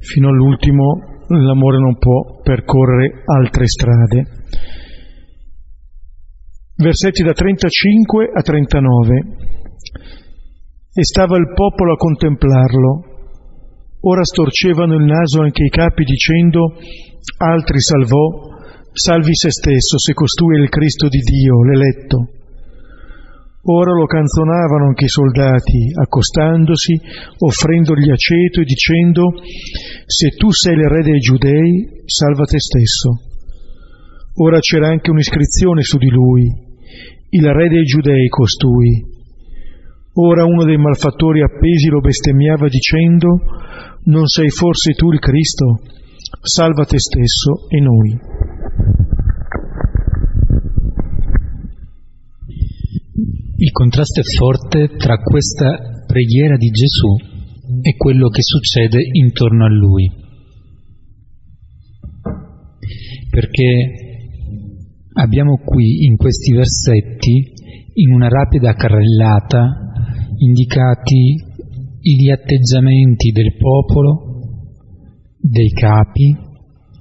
Fino 0.00 0.28
all'ultimo 0.28 1.16
l'amore 1.28 1.78
non 1.78 1.98
può 1.98 2.40
percorrere 2.42 3.22
altre 3.24 3.66
strade 3.66 4.26
versetti 6.78 7.22
da 7.24 7.32
35 7.32 8.30
a 8.32 8.40
39. 8.40 9.18
E 10.94 11.02
stava 11.04 11.36
il 11.36 11.52
popolo 11.54 11.92
a 11.92 11.96
contemplarlo. 11.96 13.16
Ora 14.00 14.22
storcevano 14.22 14.94
il 14.94 15.04
naso 15.04 15.42
anche 15.42 15.64
i 15.64 15.70
capi 15.70 16.04
dicendo, 16.04 16.74
altri 17.38 17.80
salvò, 17.80 18.54
salvi 18.92 19.34
se 19.34 19.50
stesso 19.50 19.98
se 19.98 20.14
costui 20.14 20.56
è 20.56 20.62
il 20.62 20.68
Cristo 20.68 21.08
di 21.08 21.18
Dio, 21.18 21.62
l'eletto. 21.64 22.30
Ora 23.70 23.92
lo 23.92 24.06
canzonavano 24.06 24.86
anche 24.86 25.04
i 25.04 25.08
soldati, 25.08 25.90
accostandosi, 26.00 26.94
offrendogli 27.38 28.08
aceto 28.08 28.60
e 28.60 28.64
dicendo, 28.64 29.34
se 30.06 30.28
tu 30.38 30.50
sei 30.52 30.74
il 30.74 30.88
re 30.88 31.02
dei 31.02 31.18
giudei, 31.18 32.02
salva 32.06 32.44
te 32.44 32.58
stesso. 32.60 33.26
Ora 34.40 34.60
c'era 34.60 34.88
anche 34.88 35.10
un'iscrizione 35.10 35.82
su 35.82 35.98
di 35.98 36.08
lui, 36.08 36.67
il 37.30 37.52
re 37.52 37.68
dei 37.68 37.84
giudei 37.84 38.28
costui. 38.28 39.04
Ora 40.14 40.44
uno 40.44 40.64
dei 40.64 40.76
malfattori 40.76 41.42
appesi 41.42 41.88
lo 41.88 42.00
bestemmiava 42.00 42.68
dicendo, 42.68 43.40
non 44.04 44.26
sei 44.26 44.48
forse 44.48 44.92
tu 44.94 45.12
il 45.12 45.18
Cristo? 45.18 45.80
Salva 46.40 46.84
te 46.84 46.98
stesso 46.98 47.68
e 47.68 47.80
noi. 47.80 48.18
Il 53.56 53.72
contrasto 53.72 54.20
è 54.20 54.22
forte 54.38 54.96
tra 54.96 55.18
questa 55.18 56.04
preghiera 56.06 56.56
di 56.56 56.68
Gesù 56.68 57.16
e 57.82 57.96
quello 57.96 58.28
che 58.28 58.42
succede 58.42 58.98
intorno 59.12 59.64
a 59.64 59.68
lui. 59.68 60.10
Perché 63.30 64.07
Abbiamo 65.20 65.56
qui 65.64 66.04
in 66.04 66.16
questi 66.16 66.52
versetti, 66.52 67.52
in 67.94 68.12
una 68.12 68.28
rapida 68.28 68.72
carrellata, 68.74 69.90
indicati 70.38 71.34
gli 72.00 72.30
atteggiamenti 72.30 73.32
del 73.32 73.56
popolo, 73.58 74.42
dei 75.40 75.70
capi, 75.70 76.36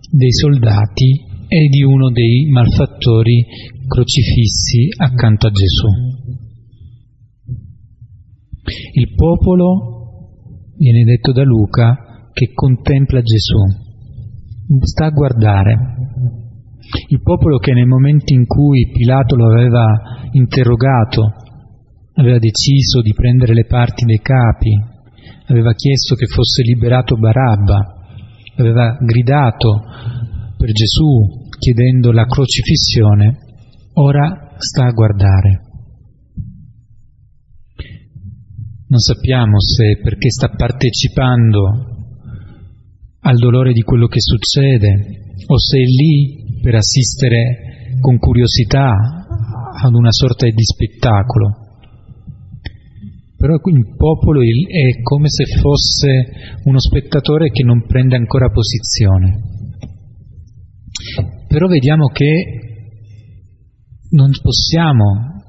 dei 0.10 0.32
soldati 0.32 1.26
e 1.48 1.68
di 1.70 1.84
uno 1.84 2.10
dei 2.10 2.50
malfattori 2.50 3.46
crocifissi 3.88 4.88
accanto 4.98 5.46
a 5.46 5.52
Gesù. 5.52 5.88
Il 8.94 9.14
popolo, 9.14 10.74
viene 10.76 11.04
detto 11.04 11.32
da 11.34 11.44
Luca, 11.44 12.32
che 12.34 12.50
contempla 12.52 13.22
Gesù, 13.22 13.60
sta 14.82 15.06
a 15.06 15.12
guardare, 15.12 15.78
il 17.10 17.22
popolo 17.22 17.58
che 17.58 17.74
nel 17.74 17.88
momento 17.88 18.34
in 18.34 18.46
cui 18.46 18.90
Pilato 18.92 19.36
lo 19.36 19.48
aveva 19.48 19.86
interrogato, 20.32 21.34
aveva 22.14 22.40
deciso 22.40 23.02
di 23.02 23.14
prendere 23.14 23.54
le 23.54 23.66
parti 23.66 24.06
dei 24.06 24.20
capi, 24.20 24.72
aveva 25.48 25.74
chiesto 25.74 26.16
che 26.16 26.26
fosse 26.28 26.64
liberato 26.64 27.16
Barabba, 27.18 27.96
aveva 28.58 28.98
gridato 29.00 29.84
per 30.58 30.72
Gesù 30.72 31.46
chiedendo 31.60 32.12
la 32.12 32.26
crocifissione, 32.26 33.38
ora 33.94 34.56
sta 34.58 34.86
a 34.86 34.92
guardare. 34.92 35.62
Non 38.90 39.00
sappiamo 39.00 39.60
se 39.60 40.00
perché 40.02 40.30
sta 40.30 40.48
partecipando 40.48 41.96
al 43.20 43.36
dolore 43.38 43.74
di 43.74 43.82
quello 43.82 44.08
che 44.08 44.22
succede 44.22 45.26
o 45.46 45.60
se 45.60 45.78
è 45.78 45.84
lì 45.84 46.47
per 46.68 46.76
assistere 46.76 47.96
con 48.02 48.18
curiosità 48.18 48.92
ad 48.92 49.94
una 49.94 50.12
sorta 50.12 50.46
di 50.46 50.64
spettacolo. 50.64 51.64
Però 53.38 53.54
il 53.54 53.96
popolo 53.96 54.42
è 54.42 55.02
come 55.02 55.30
se 55.30 55.46
fosse 55.62 56.60
uno 56.66 56.78
spettatore 56.78 57.52
che 57.52 57.64
non 57.64 57.86
prende 57.86 58.18
ancora 58.18 58.50
posizione. 58.50 59.40
Però 61.48 61.68
vediamo 61.68 62.08
che 62.08 62.34
non 64.10 64.32
possiamo 64.42 65.40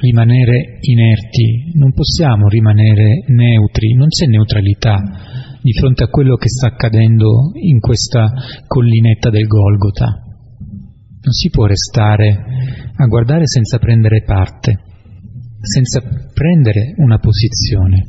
rimanere 0.00 0.78
inerti, 0.80 1.72
non 1.74 1.92
possiamo 1.92 2.48
rimanere 2.48 3.24
neutri, 3.26 3.92
non 3.92 4.08
c'è 4.08 4.24
neutralità 4.24 4.96
di 5.60 5.72
fronte 5.74 6.04
a 6.04 6.08
quello 6.08 6.36
che 6.36 6.48
sta 6.48 6.68
accadendo 6.68 7.50
in 7.60 7.78
questa 7.78 8.32
collinetta 8.66 9.28
del 9.28 9.46
Golgota. 9.46 10.30
Non 11.24 11.32
si 11.32 11.50
può 11.50 11.66
restare 11.66 12.44
a 12.96 13.06
guardare 13.06 13.46
senza 13.46 13.78
prendere 13.78 14.24
parte, 14.24 14.78
senza 15.60 16.00
prendere 16.32 16.94
una 16.96 17.18
posizione. 17.18 18.06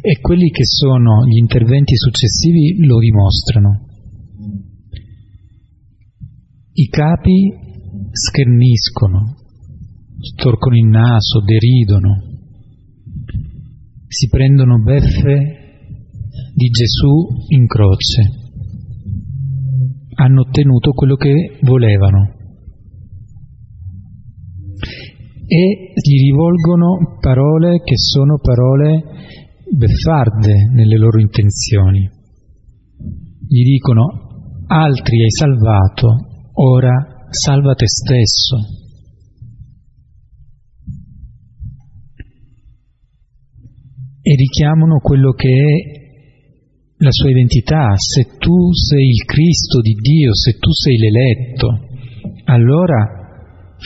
E 0.00 0.20
quelli 0.20 0.50
che 0.50 0.64
sono 0.64 1.24
gli 1.26 1.38
interventi 1.38 1.96
successivi 1.96 2.84
lo 2.84 2.98
dimostrano. 2.98 3.86
I 6.72 6.88
capi 6.88 7.52
scherniscono, 8.10 9.36
storcono 10.18 10.76
il 10.76 10.86
naso, 10.86 11.42
deridono, 11.44 12.22
si 14.08 14.28
prendono 14.28 14.82
beffe 14.82 15.56
di 16.54 16.68
Gesù 16.70 17.28
in 17.48 17.66
croce. 17.66 18.45
Hanno 20.18 20.40
ottenuto 20.40 20.92
quello 20.92 21.14
che 21.16 21.58
volevano 21.62 22.36
e 25.48 25.92
gli 25.94 26.30
rivolgono 26.30 27.18
parole 27.20 27.78
che 27.84 27.96
sono 27.96 28.38
parole 28.38 29.04
beffarde 29.70 30.70
nelle 30.72 30.98
loro 30.98 31.20
intenzioni. 31.20 32.10
Gli 33.46 33.62
dicono 33.62 34.64
altri 34.66 35.22
hai 35.22 35.30
salvato, 35.30 36.08
ora 36.54 37.26
salva 37.30 37.74
te 37.74 37.86
stesso. 37.86 38.56
E 44.22 44.34
richiamano 44.34 44.98
quello 44.98 45.30
che 45.30 45.48
è 45.48 45.95
la 46.98 47.10
sua 47.10 47.30
identità. 47.30 47.94
Se 47.96 48.36
tu 48.38 48.72
sei 48.72 49.08
il 49.08 49.24
Cristo 49.24 49.80
di 49.80 49.94
Dio, 49.94 50.34
se 50.34 50.58
tu 50.58 50.70
sei 50.72 50.96
l'eletto, 50.96 51.80
allora 52.44 53.06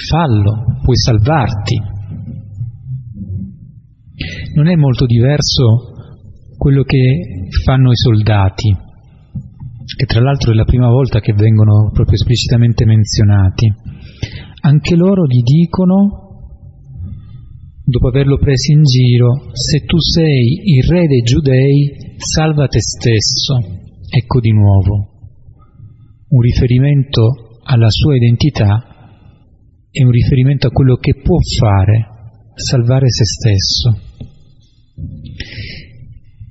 fallo, 0.09 0.81
puoi 0.83 0.97
salvarti. 0.97 1.77
Non 4.55 4.69
è 4.69 4.75
molto 4.75 5.07
diverso 5.07 5.95
quello 6.57 6.83
che 6.83 7.49
fanno 7.65 7.91
i 7.91 7.97
soldati 7.97 8.89
che 9.97 10.07
tra 10.07 10.21
l'altro 10.21 10.53
è 10.53 10.55
la 10.55 10.65
prima 10.65 10.89
volta 10.89 11.21
che 11.21 11.33
vengono 11.33 11.91
proprio 11.93 12.15
esplicitamente 12.15 12.85
menzionati, 12.85 13.73
anche 14.63 14.95
loro 14.95 15.27
gli 15.27 15.43
dicono, 15.43 16.30
dopo 17.91 18.09
averlo 18.09 18.39
preso 18.39 18.73
in 18.73 18.83
giro, 18.83 19.51
se 19.53 19.85
tu 19.85 19.99
sei 19.99 20.63
il 20.65 20.85
re 20.89 21.07
dei 21.07 21.21
giudei, 21.21 22.15
salva 22.17 22.67
te 22.67 22.81
stesso. 22.81 23.59
Ecco 24.09 24.41
di 24.41 24.53
nuovo 24.53 25.11
un 26.31 26.41
riferimento 26.41 27.59
alla 27.65 27.91
sua 27.91 28.17
identità 28.17 28.85
e 29.91 30.05
un 30.05 30.11
riferimento 30.11 30.69
a 30.69 30.71
quello 30.71 30.97
che 30.97 31.21
può 31.21 31.39
fare, 31.59 32.07
salvare 32.55 33.11
se 33.11 33.25
stesso. 33.25 33.99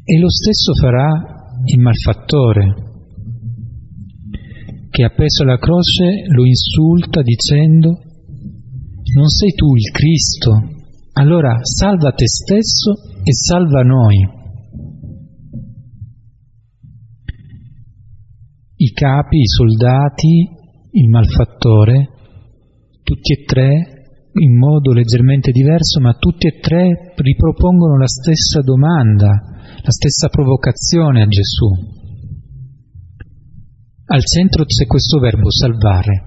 E 0.04 0.19
lo 0.19 0.30
stesso 0.30 0.73
farà 0.73 1.62
il 1.65 1.80
malfattore, 1.80 2.75
che 4.89 5.04
appeso 5.04 5.43
alla 5.43 5.58
croce 5.58 6.25
lo 6.28 6.45
insulta 6.45 7.21
dicendo 7.21 8.02
non 9.15 9.28
sei 9.30 9.52
tu 9.54 9.75
il 9.75 9.91
Cristo, 9.91 10.79
allora 11.19 11.60
salva 11.63 12.12
te 12.12 12.27
stesso 12.27 12.93
e 13.21 13.34
salva 13.34 13.82
noi. 13.82 14.15
I 18.75 18.91
capi, 18.93 19.38
i 19.38 19.47
soldati, 19.47 20.47
il 20.91 21.10
malfattore, 21.10 22.08
tutti 23.03 23.34
e 23.34 23.43
tre 23.43 23.97
in 24.32 24.58
modo 24.58 24.93
leggermente 24.93 25.51
diverso, 25.51 25.99
ma 25.99 26.13
tutti 26.13 26.47
e 26.47 26.60
tre 26.60 27.13
ripropongono 27.17 27.97
la 27.97 28.08
stessa 28.08 28.62
domanda, 28.62 29.27
la 29.27 29.91
stessa 29.91 30.29
provocazione 30.29 31.23
a 31.23 31.27
Gesù. 31.27 31.97
Al 34.05 34.23
centro 34.23 34.63
c'è 34.63 34.86
questo 34.86 35.19
verbo 35.19 35.51
salvare, 35.51 36.23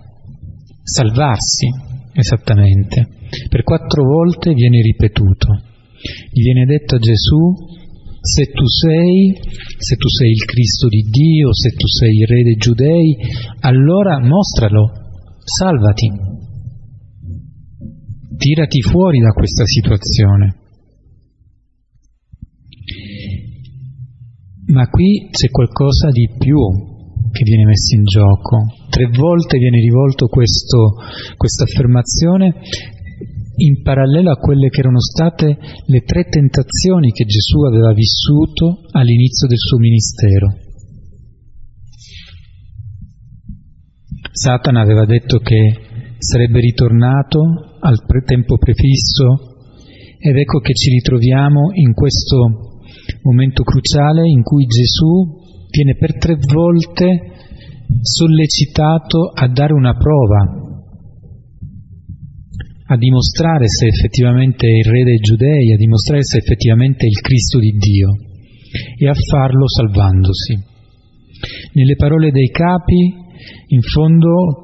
salvarsi, 0.83 1.92
esattamente. 2.13 3.09
Per 3.49 3.63
quattro 3.63 4.05
volte 4.05 4.53
viene 4.53 4.81
ripetuto. 4.81 5.55
Gli 6.31 6.43
viene 6.43 6.65
detto 6.67 6.97
a 6.97 6.99
Gesù, 6.99 7.55
se 8.21 8.47
tu 8.53 8.67
sei, 8.67 9.35
se 9.79 9.97
tu 9.97 10.09
sei 10.09 10.31
il 10.31 10.45
Cristo 10.45 10.89
di 10.89 11.03
Dio, 11.11 11.53
se 11.53 11.71
tu 11.71 11.87
sei 11.87 12.17
il 12.17 12.27
Re 12.27 12.43
dei 12.43 12.57
Giudei, 12.57 13.17
allora 13.61 14.19
mostralo, 14.21 14.93
salvati, 15.43 16.09
tirati 18.37 18.81
fuori 18.83 19.19
da 19.21 19.31
questa 19.31 19.65
situazione. 19.65 20.57
Ma 24.67 24.89
qui 24.89 25.29
c'è 25.31 25.49
qualcosa 25.51 26.11
di 26.11 26.29
più, 26.39 26.59
che 27.31 27.45
viene 27.45 27.65
messo 27.65 27.95
in 27.97 28.05
gioco. 28.05 28.82
Tre 28.93 29.09
volte 29.09 29.57
viene 29.57 29.81
rivolto 29.81 30.27
questa 30.27 31.65
affermazione 31.65 32.61
in 33.57 33.81
parallelo 33.81 34.31
a 34.31 34.37
quelle 34.37 34.69
che 34.69 34.81
erano 34.81 35.01
state 35.01 35.57
le 35.87 36.01
tre 36.01 36.25
tentazioni 36.25 37.11
che 37.11 37.25
Gesù 37.25 37.63
aveva 37.63 37.95
vissuto 37.95 38.83
all'inizio 38.91 39.47
del 39.49 39.57
suo 39.57 39.79
ministero. 39.79 40.47
Satana 44.31 44.83
aveva 44.83 45.07
detto 45.07 45.39
che 45.39 45.57
sarebbe 46.19 46.61
ritornato 46.61 47.41
al 47.81 47.97
tempo 48.27 48.59
prefisso 48.59 49.57
ed 50.19 50.37
ecco 50.37 50.59
che 50.59 50.75
ci 50.75 50.91
ritroviamo 50.91 51.71
in 51.73 51.95
questo 51.95 52.83
momento 53.23 53.63
cruciale 53.63 54.29
in 54.29 54.43
cui 54.43 54.67
Gesù 54.67 55.41
viene 55.71 55.97
per 55.97 56.19
tre 56.19 56.37
volte 56.37 57.32
sollecitato 58.01 59.31
a 59.35 59.49
dare 59.49 59.73
una 59.73 59.95
prova, 59.95 60.63
a 62.87 62.97
dimostrare 62.97 63.69
se 63.69 63.87
effettivamente 63.87 64.67
è 64.67 64.71
il 64.71 64.85
re 64.85 65.05
dei 65.05 65.19
giudei, 65.19 65.73
a 65.73 65.77
dimostrare 65.77 66.23
se 66.23 66.39
effettivamente 66.39 67.05
è 67.05 67.09
il 67.09 67.21
Cristo 67.21 67.59
di 67.59 67.73
Dio 67.73 68.11
e 68.99 69.09
a 69.09 69.15
farlo 69.15 69.69
salvandosi. 69.69 70.71
Nelle 71.75 71.97
parole 71.97 72.31
dei 72.31 72.49
capi, 72.49 73.15
in 73.69 73.81
fondo, 73.81 74.62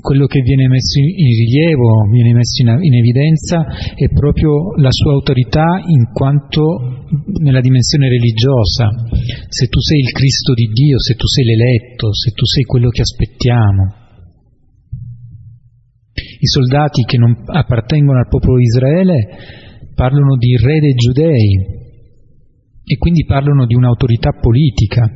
quello 0.00 0.26
che 0.26 0.40
viene 0.40 0.66
messo 0.68 0.98
in 0.98 1.30
rilievo, 1.38 2.08
viene 2.10 2.32
messo 2.32 2.62
in, 2.62 2.68
in, 2.80 2.94
evidenza 2.94 3.64
è 3.94 4.08
proprio 4.08 4.74
la 4.76 4.90
sua 4.90 5.12
autorità 5.12 5.80
in 5.86 6.10
quanto 6.12 7.06
nella 7.40 7.60
dimensione 7.60 8.08
religiosa. 8.08 8.88
Se 9.48 9.66
tu 9.68 9.80
sei 9.80 10.00
il 10.00 10.12
Cristo 10.12 10.54
di 10.54 10.66
Dio, 10.72 10.98
se 10.98 11.14
tu 11.14 11.26
sei 11.26 11.44
l'eletto, 11.44 12.12
se 12.14 12.30
tu 12.32 12.44
sei 12.44 12.64
quello 12.64 12.88
che 12.88 13.02
aspettiamo. 13.02 14.02
I 16.14 16.46
soldati 16.46 17.02
che 17.04 17.18
non 17.18 17.42
appartengono 17.46 18.18
al 18.18 18.28
popolo 18.28 18.58
di 18.58 18.64
Israele 18.64 19.14
parlano 19.94 20.36
di 20.36 20.56
re 20.56 20.80
dei 20.80 20.94
giudei 20.94 21.82
e 22.84 22.96
quindi 22.98 23.24
parlano 23.24 23.64
di 23.66 23.74
un'autorità 23.74 24.30
politica 24.32 25.08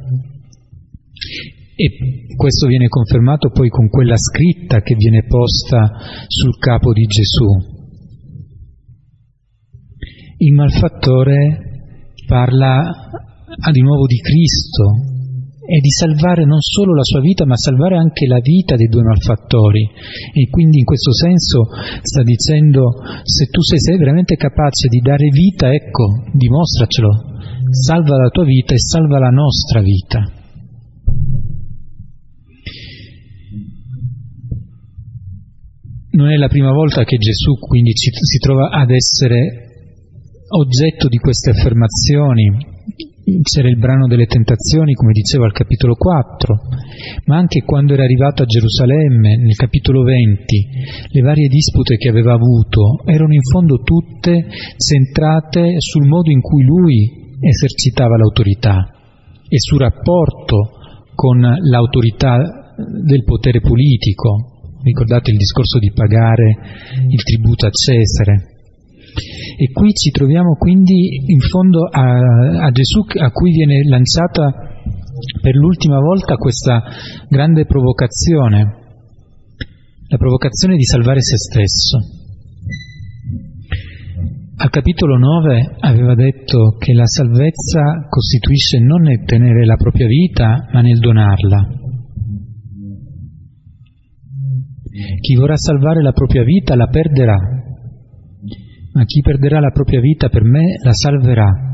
e 1.80 2.34
questo 2.34 2.66
viene 2.66 2.88
confermato 2.88 3.50
poi 3.50 3.68
con 3.68 3.88
quella 3.88 4.16
scritta 4.16 4.80
che 4.82 4.96
viene 4.96 5.22
posta 5.28 6.26
sul 6.26 6.58
capo 6.58 6.92
di 6.92 7.04
Gesù. 7.06 7.46
Il 10.38 10.54
malfattore 10.54 11.86
parla 12.26 12.82
di 13.70 13.80
nuovo 13.80 14.06
di 14.06 14.18
Cristo 14.18 14.90
e 15.70 15.78
di 15.78 15.90
salvare 15.90 16.44
non 16.44 16.60
solo 16.60 16.94
la 16.94 17.04
sua 17.04 17.20
vita, 17.20 17.46
ma 17.46 17.54
salvare 17.54 17.96
anche 17.96 18.26
la 18.26 18.40
vita 18.40 18.74
dei 18.74 18.88
due 18.88 19.02
malfattori. 19.02 19.88
E 20.34 20.48
quindi 20.50 20.78
in 20.78 20.84
questo 20.84 21.12
senso 21.12 21.62
sta 22.02 22.24
dicendo, 22.24 22.90
se 23.22 23.46
tu 23.46 23.62
sei, 23.62 23.78
sei 23.78 23.98
veramente 23.98 24.34
capace 24.34 24.88
di 24.88 24.98
dare 24.98 25.28
vita, 25.28 25.70
ecco, 25.70 26.24
dimostracelo, 26.32 27.10
salva 27.70 28.16
la 28.16 28.30
tua 28.30 28.44
vita 28.44 28.74
e 28.74 28.80
salva 28.80 29.20
la 29.20 29.30
nostra 29.30 29.80
vita. 29.80 30.37
Non 36.18 36.32
è 36.32 36.36
la 36.36 36.48
prima 36.48 36.72
volta 36.72 37.04
che 37.04 37.16
Gesù 37.16 37.54
quindi 37.60 37.92
ci, 37.92 38.10
si 38.10 38.38
trova 38.38 38.70
ad 38.70 38.90
essere 38.90 39.70
oggetto 40.48 41.06
di 41.06 41.16
queste 41.18 41.50
affermazioni. 41.50 42.50
C'era 43.40 43.68
il 43.68 43.78
brano 43.78 44.08
delle 44.08 44.26
tentazioni, 44.26 44.94
come 44.94 45.12
dicevo 45.12 45.44
al 45.44 45.52
capitolo 45.52 45.94
4, 45.94 46.56
ma 47.26 47.36
anche 47.36 47.62
quando 47.62 47.92
era 47.92 48.02
arrivato 48.02 48.42
a 48.42 48.46
Gerusalemme, 48.46 49.36
nel 49.36 49.54
capitolo 49.54 50.02
20, 50.02 50.66
le 51.12 51.20
varie 51.20 51.46
dispute 51.46 51.94
che 51.98 52.08
aveva 52.08 52.32
avuto 52.32 52.98
erano 53.04 53.34
in 53.34 53.42
fondo 53.52 53.76
tutte 53.84 54.44
centrate 54.76 55.76
sul 55.78 56.08
modo 56.08 56.32
in 56.32 56.40
cui 56.40 56.64
lui 56.64 57.36
esercitava 57.38 58.16
l'autorità 58.16 58.90
e 59.46 59.56
sul 59.60 59.78
rapporto 59.78 60.70
con 61.14 61.38
l'autorità 61.38 62.74
del 63.04 63.22
potere 63.22 63.60
politico. 63.60 64.57
Ricordate 64.82 65.30
il 65.30 65.36
discorso 65.36 65.78
di 65.78 65.90
pagare 65.92 66.56
il 67.08 67.22
tributo 67.22 67.66
a 67.66 67.70
Cesare. 67.70 68.56
E 69.58 69.72
qui 69.72 69.92
ci 69.92 70.10
troviamo 70.10 70.54
quindi 70.54 71.32
in 71.32 71.40
fondo 71.40 71.84
a, 71.84 72.66
a 72.66 72.70
Gesù 72.70 73.04
a 73.18 73.30
cui 73.30 73.50
viene 73.50 73.82
lanciata 73.88 74.68
per 75.40 75.54
l'ultima 75.54 75.98
volta 75.98 76.36
questa 76.36 76.82
grande 77.28 77.66
provocazione, 77.66 78.76
la 80.08 80.16
provocazione 80.16 80.76
di 80.76 80.84
salvare 80.84 81.20
se 81.22 81.36
stesso. 81.36 81.98
Al 84.60 84.70
capitolo 84.70 85.16
9 85.16 85.76
aveva 85.80 86.14
detto 86.14 86.76
che 86.78 86.92
la 86.92 87.06
salvezza 87.06 88.06
costituisce 88.08 88.78
non 88.80 89.02
nel 89.02 89.24
tenere 89.24 89.64
la 89.64 89.76
propria 89.76 90.06
vita, 90.06 90.66
ma 90.72 90.80
nel 90.80 90.98
donarla. 90.98 91.87
Chi 95.20 95.34
vorrà 95.34 95.56
salvare 95.56 96.02
la 96.02 96.12
propria 96.12 96.42
vita 96.42 96.74
la 96.74 96.86
perderà, 96.86 97.38
ma 98.92 99.04
chi 99.04 99.20
perderà 99.20 99.60
la 99.60 99.70
propria 99.70 100.00
vita 100.00 100.28
per 100.28 100.42
me 100.42 100.76
la 100.82 100.92
salverà. 100.92 101.66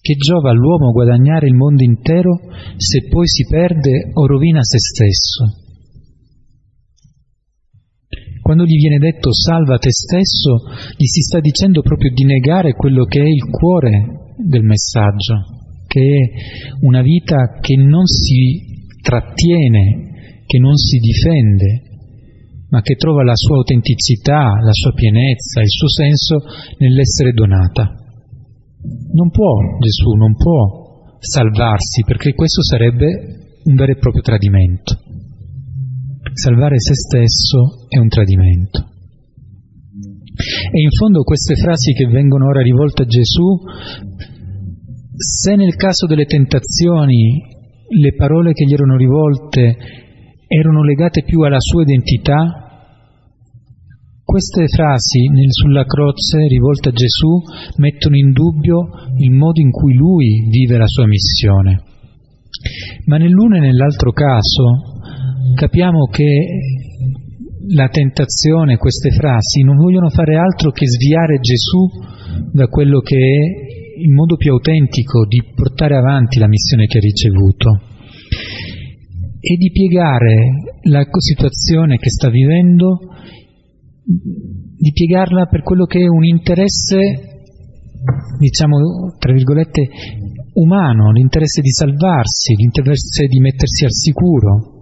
Che 0.00 0.14
giova 0.16 0.50
all'uomo 0.50 0.92
guadagnare 0.92 1.46
il 1.46 1.54
mondo 1.54 1.82
intero 1.82 2.38
se 2.76 3.08
poi 3.08 3.26
si 3.26 3.46
perde 3.46 4.10
o 4.12 4.26
rovina 4.26 4.62
se 4.62 4.78
stesso? 4.78 5.62
Quando 8.42 8.64
gli 8.64 8.76
viene 8.76 8.98
detto 8.98 9.32
salva 9.32 9.78
te 9.78 9.90
stesso, 9.90 10.58
gli 10.98 11.06
si 11.06 11.22
sta 11.22 11.40
dicendo 11.40 11.80
proprio 11.80 12.12
di 12.12 12.24
negare 12.24 12.74
quello 12.74 13.04
che 13.06 13.20
è 13.20 13.26
il 13.26 13.48
cuore 13.48 14.34
del 14.36 14.62
messaggio, 14.62 15.34
che 15.86 16.00
è 16.02 16.84
una 16.84 17.00
vita 17.00 17.58
che 17.62 17.76
non 17.76 18.04
si 18.04 18.82
trattiene, 19.00 20.12
che 20.46 20.58
non 20.58 20.76
si 20.76 20.98
difende, 20.98 21.82
ma 22.70 22.80
che 22.82 22.94
trova 22.96 23.22
la 23.22 23.36
sua 23.36 23.56
autenticità, 23.56 24.60
la 24.60 24.72
sua 24.72 24.92
pienezza, 24.92 25.60
il 25.60 25.70
suo 25.70 25.88
senso 25.88 26.42
nell'essere 26.78 27.32
donata. 27.32 27.94
Non 29.12 29.30
può 29.30 29.78
Gesù, 29.80 30.10
non 30.12 30.34
può 30.34 31.16
salvarsi, 31.18 32.02
perché 32.04 32.34
questo 32.34 32.62
sarebbe 32.62 33.58
un 33.64 33.74
vero 33.74 33.92
e 33.92 33.96
proprio 33.96 34.22
tradimento. 34.22 34.98
Salvare 36.32 36.80
se 36.80 36.94
stesso 36.94 37.86
è 37.88 37.98
un 37.98 38.08
tradimento. 38.08 38.92
E 40.72 40.80
in 40.80 40.90
fondo 40.90 41.22
queste 41.22 41.54
frasi 41.54 41.92
che 41.92 42.06
vengono 42.06 42.46
ora 42.46 42.60
rivolte 42.60 43.04
a 43.04 43.06
Gesù, 43.06 43.56
se 45.16 45.54
nel 45.54 45.76
caso 45.76 46.06
delle 46.06 46.24
tentazioni 46.24 47.40
le 47.88 48.14
parole 48.14 48.52
che 48.52 48.64
gli 48.64 48.72
erano 48.72 48.96
rivolte 48.96 49.76
erano 50.46 50.82
legate 50.82 51.22
più 51.24 51.40
alla 51.40 51.60
sua 51.60 51.82
identità, 51.82 52.64
queste 54.24 54.66
frasi 54.66 55.28
nel, 55.28 55.50
sulla 55.50 55.84
croce 55.84 56.46
rivolte 56.48 56.88
a 56.88 56.92
Gesù 56.92 57.40
mettono 57.76 58.16
in 58.16 58.32
dubbio 58.32 58.88
il 59.18 59.30
modo 59.30 59.60
in 59.60 59.70
cui 59.70 59.94
lui 59.94 60.48
vive 60.48 60.78
la 60.78 60.88
sua 60.88 61.06
missione. 61.06 61.82
Ma 63.06 63.16
nell'uno 63.18 63.56
e 63.56 63.60
nell'altro 63.60 64.12
caso 64.12 64.98
capiamo 65.54 66.06
che 66.06 66.46
la 67.68 67.88
tentazione, 67.88 68.76
queste 68.76 69.10
frasi, 69.10 69.62
non 69.62 69.76
vogliono 69.76 70.08
fare 70.08 70.36
altro 70.36 70.70
che 70.70 70.86
sviare 70.86 71.38
Gesù 71.38 72.50
da 72.52 72.66
quello 72.66 73.00
che 73.00 73.16
è 73.16 74.00
il 74.00 74.10
modo 74.10 74.36
più 74.36 74.50
autentico 74.50 75.26
di 75.26 75.42
portare 75.54 75.96
avanti 75.96 76.38
la 76.38 76.48
missione 76.48 76.86
che 76.86 76.98
ha 76.98 77.00
ricevuto 77.00 77.92
e 79.44 79.56
di 79.56 79.70
piegare 79.70 80.72
la 80.88 81.04
situazione 81.18 81.98
che 81.98 82.08
sta 82.08 82.30
vivendo 82.30 82.98
di 84.04 84.90
piegarla 84.92 85.46
per 85.46 85.62
quello 85.62 85.84
che 85.84 86.00
è 86.00 86.06
un 86.06 86.24
interesse, 86.24 86.96
diciamo, 88.38 88.76
tra 89.18 89.34
virgolette, 89.34 89.86
umano, 90.54 91.12
l'interesse 91.12 91.60
di 91.60 91.70
salvarsi, 91.70 92.54
l'interesse 92.54 93.26
di 93.26 93.40
mettersi 93.40 93.84
al 93.84 93.92
sicuro. 93.92 94.72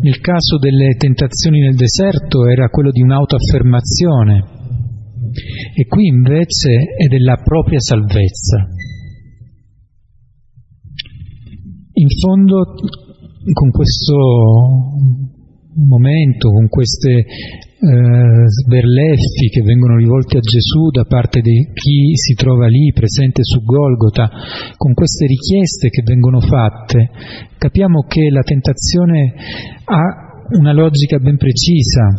Nel 0.00 0.20
caso 0.20 0.58
delle 0.58 0.94
tentazioni 0.96 1.58
nel 1.58 1.74
deserto 1.74 2.46
era 2.46 2.68
quello 2.68 2.92
di 2.92 3.02
un'autoaffermazione 3.02 4.44
e 5.74 5.86
qui 5.86 6.06
invece 6.06 6.94
è 6.96 7.06
della 7.08 7.40
propria 7.42 7.80
salvezza. 7.80 8.66
In 11.98 12.06
fondo 12.22 12.74
con 13.52 13.70
questo 13.70 14.14
momento, 15.74 16.50
con 16.50 16.68
queste 16.68 17.10
eh, 17.10 17.26
sberleffi 18.46 19.48
che 19.50 19.62
vengono 19.62 19.96
rivolti 19.96 20.36
a 20.36 20.40
Gesù 20.40 20.90
da 20.90 21.02
parte 21.06 21.40
di 21.40 21.70
chi 21.74 22.14
si 22.14 22.34
trova 22.34 22.68
lì 22.68 22.92
presente 22.92 23.42
su 23.42 23.64
Golgota, 23.64 24.30
con 24.76 24.94
queste 24.94 25.26
richieste 25.26 25.88
che 25.88 26.02
vengono 26.04 26.38
fatte, 26.38 27.10
capiamo 27.58 28.04
che 28.06 28.30
la 28.30 28.42
tentazione 28.42 29.34
ha 29.82 30.54
una 30.56 30.72
logica 30.72 31.18
ben 31.18 31.36
precisa, 31.36 32.14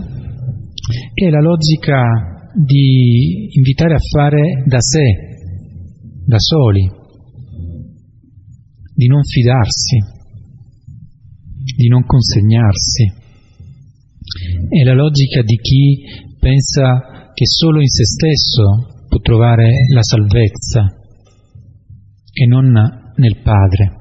è 1.13 1.30
la 1.30 1.39
logica 1.39 2.51
di 2.53 3.47
invitare 3.55 3.93
a 3.93 3.99
fare 4.11 4.63
da 4.65 4.82
sé, 4.82 5.05
da 6.25 6.38
soli, 6.38 6.99
di 9.00 9.08
non 9.08 9.24
fidarsi, 9.24 9.97
di 11.74 11.88
non 11.88 12.04
consegnarsi. 12.04 13.06
È 14.68 14.84
la 14.84 14.93
logica 14.93 15.41
di 15.41 15.56
chi 15.56 16.04
pensa 16.38 17.32
che 17.34 17.45
solo 17.45 17.80
in 17.80 17.88
se 17.88 18.04
stesso 18.04 19.06
può 19.08 19.20
trovare 19.22 19.72
la 19.93 20.04
salvezza 20.04 20.93
e 22.34 22.45
non 22.45 22.74
nel 23.16 23.38
Padre. 23.41 23.95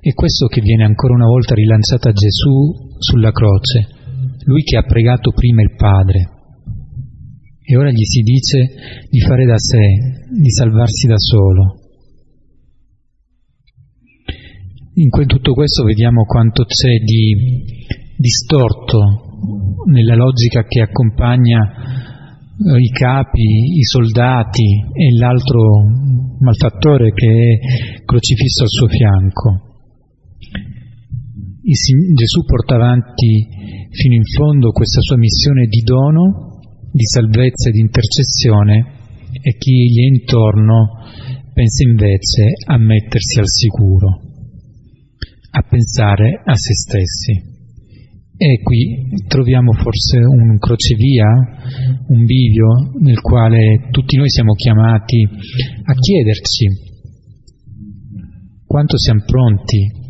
È 0.00 0.12
questo 0.12 0.46
che 0.48 0.60
viene 0.62 0.82
ancora 0.82 1.14
una 1.14 1.26
volta 1.26 1.54
rilanciato 1.54 2.08
a 2.08 2.12
Gesù 2.12 2.98
sulla 2.98 3.30
croce, 3.30 3.86
lui 4.46 4.64
che 4.64 4.76
ha 4.76 4.82
pregato 4.82 5.30
prima 5.30 5.62
il 5.62 5.76
Padre. 5.76 6.30
E 7.62 7.76
ora 7.76 7.92
gli 7.92 8.02
si 8.02 8.22
dice 8.22 8.66
di 9.10 9.20
fare 9.20 9.44
da 9.44 9.58
sé, 9.58 10.34
di 10.40 10.50
salvarsi 10.50 11.06
da 11.06 11.18
solo. 11.18 11.85
In 14.98 15.10
tutto 15.10 15.52
questo 15.52 15.84
vediamo 15.84 16.24
quanto 16.24 16.64
c'è 16.64 16.96
di 17.04 17.36
distorto 18.16 18.98
nella 19.92 20.14
logica 20.14 20.64
che 20.64 20.80
accompagna 20.80 21.60
eh, 21.60 22.80
i 22.80 22.88
capi, 22.88 23.76
i 23.76 23.82
soldati 23.82 24.64
e 24.94 25.18
l'altro 25.18 25.60
malfattore 26.40 27.12
che 27.12 27.28
è 27.28 28.04
crocifisso 28.06 28.62
al 28.62 28.70
suo 28.70 28.88
fianco. 28.88 29.60
Gesù 31.60 32.44
porta 32.46 32.76
avanti 32.76 33.48
fino 33.90 34.14
in 34.14 34.24
fondo 34.24 34.70
questa 34.70 35.02
sua 35.02 35.18
missione 35.18 35.66
di 35.66 35.80
dono, 35.80 36.62
di 36.90 37.04
salvezza 37.04 37.68
e 37.68 37.72
di 37.72 37.80
intercessione 37.80 38.92
e 39.42 39.56
chi 39.58 39.72
gli 39.72 40.04
è 40.04 40.16
intorno 40.16 41.04
pensa 41.52 41.86
invece 41.86 42.54
a 42.64 42.78
mettersi 42.78 43.38
al 43.40 43.48
sicuro 43.48 44.25
a 45.56 45.62
pensare 45.66 46.42
a 46.44 46.54
se 46.54 46.74
stessi. 46.74 47.54
E 48.36 48.60
qui 48.62 49.24
troviamo 49.26 49.72
forse 49.72 50.18
un 50.18 50.58
crocevia, 50.58 51.26
un 52.08 52.24
bivio 52.24 52.92
nel 53.00 53.20
quale 53.22 53.88
tutti 53.90 54.18
noi 54.18 54.28
siamo 54.28 54.52
chiamati 54.52 55.24
a 55.24 55.94
chiederci 55.94 56.66
quanto 58.66 58.98
siamo 58.98 59.22
pronti 59.24 60.04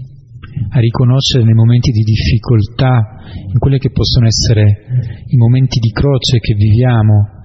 a 0.70 0.80
riconoscere 0.80 1.44
nei 1.44 1.54
momenti 1.54 1.92
di 1.92 2.02
difficoltà, 2.02 3.20
in 3.46 3.58
quelli 3.60 3.78
che 3.78 3.90
possono 3.90 4.26
essere 4.26 5.22
i 5.26 5.36
momenti 5.36 5.78
di 5.78 5.90
croce 5.92 6.38
che 6.40 6.54
viviamo, 6.54 7.44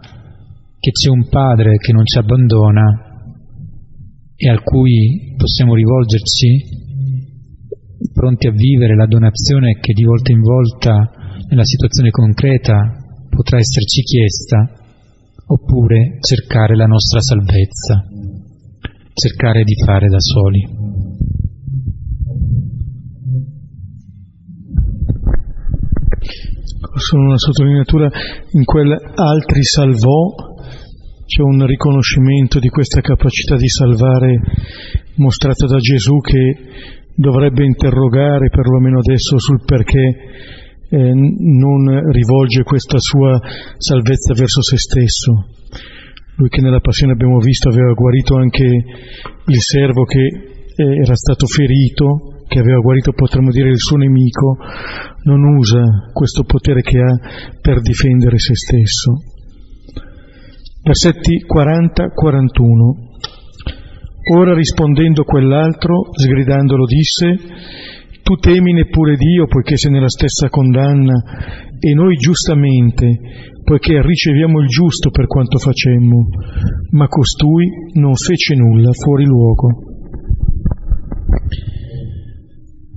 che 0.79 0.89
c'è 0.89 1.09
un 1.11 1.27
Padre 1.29 1.77
che 1.77 1.93
non 1.93 2.05
ci 2.05 2.17
abbandona 2.17 2.81
e 4.35 4.49
al 4.49 4.63
cui 4.63 5.35
possiamo 5.37 5.75
rivolgerci 5.75 6.80
pronti 8.21 8.45
a 8.45 8.51
vivere 8.51 8.95
la 8.95 9.07
donazione 9.07 9.79
che 9.81 9.93
di 9.93 10.03
volta 10.03 10.31
in 10.31 10.41
volta 10.41 11.09
nella 11.49 11.65
situazione 11.65 12.11
concreta 12.11 12.77
potrà 13.27 13.57
esserci 13.57 14.03
chiesta, 14.03 14.69
oppure 15.47 16.19
cercare 16.21 16.75
la 16.75 16.85
nostra 16.85 17.19
salvezza, 17.19 18.05
cercare 19.11 19.63
di 19.63 19.73
fare 19.83 20.07
da 20.07 20.19
soli. 20.19 20.61
Solo 26.93 27.23
una 27.23 27.37
sottolineatura, 27.37 28.07
in 28.51 28.65
quel 28.65 28.91
altri 29.15 29.63
salvò 29.63 30.35
c'è 31.25 31.41
un 31.41 31.65
riconoscimento 31.65 32.59
di 32.59 32.69
questa 32.69 33.01
capacità 33.01 33.55
di 33.55 33.67
salvare 33.67 34.39
mostrata 35.15 35.65
da 35.65 35.77
Gesù 35.77 36.17
che 36.19 36.99
dovrebbe 37.15 37.65
interrogare 37.65 38.49
perlomeno 38.49 38.99
adesso 38.99 39.37
sul 39.37 39.61
perché 39.65 39.99
eh, 40.89 41.13
non 41.13 42.11
rivolge 42.11 42.63
questa 42.63 42.97
sua 42.99 43.39
salvezza 43.77 44.33
verso 44.33 44.61
se 44.61 44.77
stesso. 44.77 45.45
Lui 46.35 46.49
che 46.49 46.61
nella 46.61 46.79
passione 46.79 47.13
abbiamo 47.13 47.39
visto 47.39 47.69
aveva 47.69 47.93
guarito 47.93 48.35
anche 48.35 48.65
il 48.65 49.59
servo 49.59 50.03
che 50.03 50.25
eh, 50.75 51.01
era 51.03 51.15
stato 51.15 51.45
ferito, 51.45 52.43
che 52.47 52.59
aveva 52.59 52.79
guarito 52.79 53.13
potremmo 53.13 53.51
dire 53.51 53.69
il 53.69 53.79
suo 53.79 53.97
nemico, 53.97 54.57
non 55.23 55.55
usa 55.55 56.09
questo 56.11 56.43
potere 56.43 56.81
che 56.81 56.99
ha 56.99 57.19
per 57.61 57.81
difendere 57.81 58.37
se 58.39 58.55
stesso. 58.55 59.13
Versetti 60.83 61.45
40-41. 61.45 63.10
Ora 64.29 64.53
rispondendo 64.53 65.23
quell'altro, 65.23 66.09
sgridandolo, 66.11 66.85
disse, 66.85 67.37
Tu 68.21 68.35
temi 68.35 68.71
neppure 68.71 69.15
Dio 69.15 69.47
poiché 69.47 69.77
sei 69.77 69.91
nella 69.91 70.09
stessa 70.09 70.47
condanna, 70.47 71.13
e 71.79 71.93
noi 71.95 72.15
giustamente, 72.17 73.19
poiché 73.63 73.99
riceviamo 73.99 74.59
il 74.61 74.67
giusto 74.67 75.09
per 75.09 75.25
quanto 75.25 75.57
facemmo, 75.57 76.27
ma 76.91 77.07
costui 77.07 77.67
non 77.93 78.13
fece 78.13 78.53
nulla 78.53 78.91
fuori 78.91 79.25
luogo. 79.25 79.89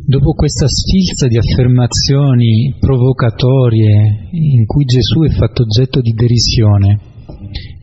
Dopo 0.07 0.33
questa 0.33 0.67
sfilza 0.69 1.27
di 1.27 1.39
affermazioni 1.39 2.75
provocatorie 2.79 4.29
in 4.33 4.67
cui 4.67 4.85
Gesù 4.85 5.23
è 5.23 5.31
fatto 5.31 5.63
oggetto 5.63 6.03
di 6.03 6.13
derisione, 6.13 7.14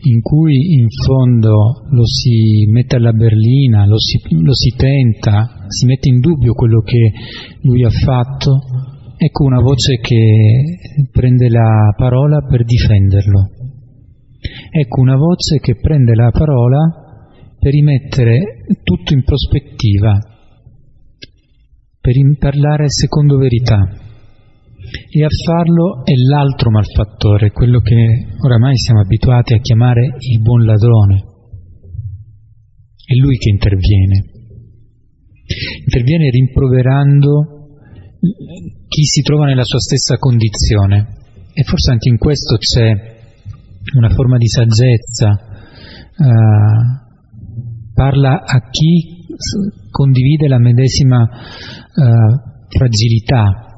in 0.03 0.21
cui 0.21 0.73
in 0.73 0.87
fondo 0.89 1.85
lo 1.89 2.05
si 2.05 2.65
mette 2.69 2.95
alla 2.95 3.13
berlina, 3.13 3.85
lo 3.85 3.99
si, 3.99 4.19
lo 4.41 4.53
si 4.53 4.73
tenta, 4.75 5.65
si 5.67 5.85
mette 5.85 6.09
in 6.09 6.19
dubbio 6.19 6.53
quello 6.53 6.81
che 6.81 7.11
lui 7.61 7.83
ha 7.83 7.89
fatto, 7.89 8.59
ecco 9.17 9.43
una 9.43 9.61
voce 9.61 9.97
che 9.97 11.07
prende 11.11 11.49
la 11.49 11.93
parola 11.95 12.41
per 12.41 12.63
difenderlo. 12.63 13.49
Ecco 14.71 15.01
una 15.01 15.17
voce 15.17 15.59
che 15.59 15.75
prende 15.75 16.15
la 16.15 16.31
parola 16.31 16.79
per 17.59 17.71
rimettere 17.71 18.65
tutto 18.83 19.13
in 19.13 19.23
prospettiva, 19.23 20.17
per 21.99 22.13
parlare 22.39 22.85
secondo 22.89 23.37
verità 23.37 24.00
e 25.09 25.23
a 25.23 25.29
farlo 25.45 26.03
è 26.03 26.13
l'altro 26.29 26.69
malfattore, 26.69 27.51
quello 27.51 27.79
che 27.79 28.27
oramai 28.43 28.77
siamo 28.77 29.01
abituati 29.01 29.53
a 29.53 29.59
chiamare 29.59 30.15
il 30.17 30.41
buon 30.41 30.65
ladrone. 30.65 31.23
È 33.05 33.13
lui 33.15 33.37
che 33.37 33.49
interviene. 33.49 34.23
Interviene 35.85 36.29
rimproverando 36.29 37.59
chi 38.87 39.03
si 39.03 39.21
trova 39.21 39.45
nella 39.45 39.63
sua 39.63 39.79
stessa 39.79 40.17
condizione. 40.17 41.19
E 41.53 41.63
forse 41.63 41.91
anche 41.91 42.09
in 42.09 42.17
questo 42.17 42.57
c'è 42.57 42.91
una 43.97 44.09
forma 44.09 44.37
di 44.37 44.47
saggezza. 44.47 45.49
Uh, 46.17 47.93
parla 47.93 48.43
a 48.45 48.69
chi 48.69 49.25
condivide 49.89 50.47
la 50.47 50.59
medesima 50.59 51.21
uh, 51.21 52.67
fragilità, 52.69 53.70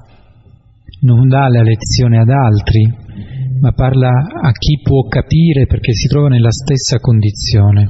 non 1.04 1.28
dà 1.28 1.48
la 1.50 1.64
lezione 1.64 2.20
ad 2.20 2.30
altri, 2.30 2.82
ma 3.60 3.72
parla 3.72 4.10
a 4.10 4.52
chi 4.52 4.80
può 4.82 5.04
capire 5.08 5.66
perché 5.68 5.94
si 5.94 6.08
trova 6.08 6.28
nella 6.28 6.52
stessa 6.52 7.00
condizione. 7.00 7.90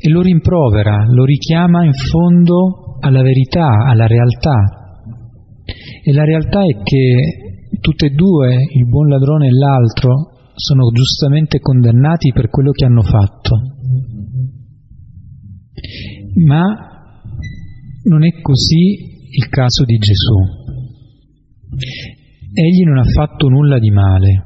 E 0.00 0.08
lo 0.08 0.22
rimprovera, 0.22 1.04
lo 1.08 1.24
richiama 1.24 1.84
in 1.84 1.92
fondo 1.92 2.96
alla 3.00 3.22
verità, 3.22 3.84
alla 3.86 4.06
realtà. 4.06 4.56
E 6.02 6.12
la 6.12 6.24
realtà 6.24 6.60
è 6.62 6.82
che 6.82 7.78
tutte 7.80 8.06
e 8.06 8.10
due, 8.10 8.54
il 8.74 8.86
buon 8.86 9.08
ladrone 9.08 9.48
e 9.48 9.52
l'altro, 9.52 10.32
sono 10.54 10.90
giustamente 10.90 11.60
condannati 11.60 12.32
per 12.32 12.48
quello 12.48 12.70
che 12.70 12.84
hanno 12.84 13.02
fatto. 13.02 13.56
Ma 16.46 16.64
non 18.04 18.24
è 18.24 18.40
così 18.40 19.28
il 19.30 19.48
caso 19.48 19.84
di 19.84 19.96
Gesù. 19.98 20.57
Egli 22.52 22.82
non 22.84 22.98
ha 22.98 23.04
fatto 23.04 23.48
nulla 23.48 23.78
di 23.78 23.90
male. 23.90 24.44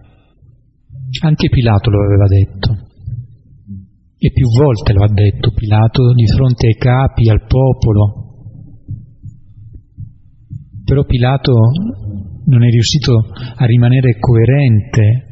Anche 1.23 1.49
Pilato 1.49 1.91
lo 1.91 2.05
aveva 2.05 2.27
detto. 2.27 2.91
E 4.19 4.31
più 4.33 4.49
volte 4.57 4.93
lo 4.93 5.03
ha 5.03 5.13
detto 5.13 5.53
Pilato 5.53 6.13
di 6.13 6.27
fronte 6.27 6.67
ai 6.67 6.75
capi, 6.75 7.29
al 7.29 7.47
popolo. 7.47 8.21
Però 10.85 11.05
Pilato 11.05 11.53
non 12.45 12.65
è 12.65 12.69
riuscito 12.69 13.19
a 13.57 13.65
rimanere 13.65 14.19
coerente 14.19 15.27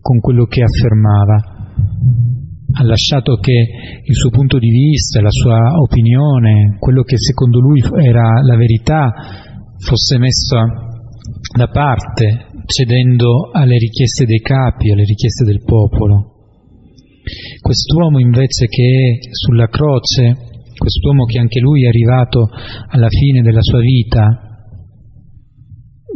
con 0.00 0.18
quello 0.20 0.46
che 0.46 0.62
affermava. 0.62 1.36
Ha 2.74 2.84
lasciato 2.84 3.36
che 3.36 3.52
il 4.02 4.14
suo 4.14 4.30
punto 4.30 4.58
di 4.58 4.70
vista, 4.70 5.20
la 5.20 5.30
sua 5.30 5.78
opinione, 5.78 6.76
quello 6.78 7.02
che 7.02 7.18
secondo 7.18 7.60
lui 7.60 7.82
era 8.02 8.40
la 8.42 8.56
verità, 8.56 9.12
fosse 9.78 10.18
messo 10.18 10.56
da 11.54 11.68
parte, 11.68 12.48
cedendo 12.66 13.50
alle 13.52 13.76
richieste 13.76 14.24
dei 14.24 14.40
capi, 14.40 14.90
alle 14.90 15.04
richieste 15.04 15.44
del 15.44 15.62
popolo. 15.64 16.30
Quest'uomo 17.60 18.18
invece 18.18 18.66
che 18.66 19.18
è 19.20 19.28
sulla 19.30 19.68
croce, 19.68 20.50
quest'uomo 20.76 21.24
che 21.24 21.38
anche 21.38 21.60
lui 21.60 21.84
è 21.84 21.88
arrivato 21.88 22.48
alla 22.88 23.08
fine 23.08 23.42
della 23.42 23.62
sua 23.62 23.80
vita, 23.80 24.52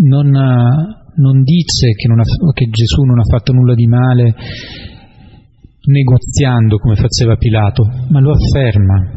non, 0.04 0.28
non 0.28 1.42
dice 1.42 1.92
che, 1.92 2.08
non 2.08 2.20
ha, 2.20 2.24
che 2.52 2.66
Gesù 2.70 3.02
non 3.02 3.18
ha 3.18 3.24
fatto 3.24 3.52
nulla 3.52 3.74
di 3.74 3.86
male 3.86 4.34
negoziando 5.86 6.78
come 6.78 6.96
faceva 6.96 7.36
Pilato, 7.36 7.84
ma 8.08 8.20
lo 8.20 8.32
afferma, 8.32 9.15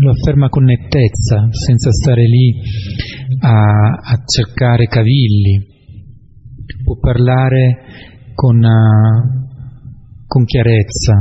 lo 0.00 0.10
afferma 0.10 0.48
con 0.48 0.64
nettezza, 0.64 1.48
senza 1.50 1.90
stare 1.90 2.22
lì 2.22 2.54
a, 3.40 3.90
a 4.02 4.22
cercare 4.24 4.86
cavilli, 4.86 5.66
può 6.82 6.96
parlare 6.98 7.76
con, 8.34 8.56
uh, 8.56 10.26
con 10.26 10.44
chiarezza. 10.44 11.14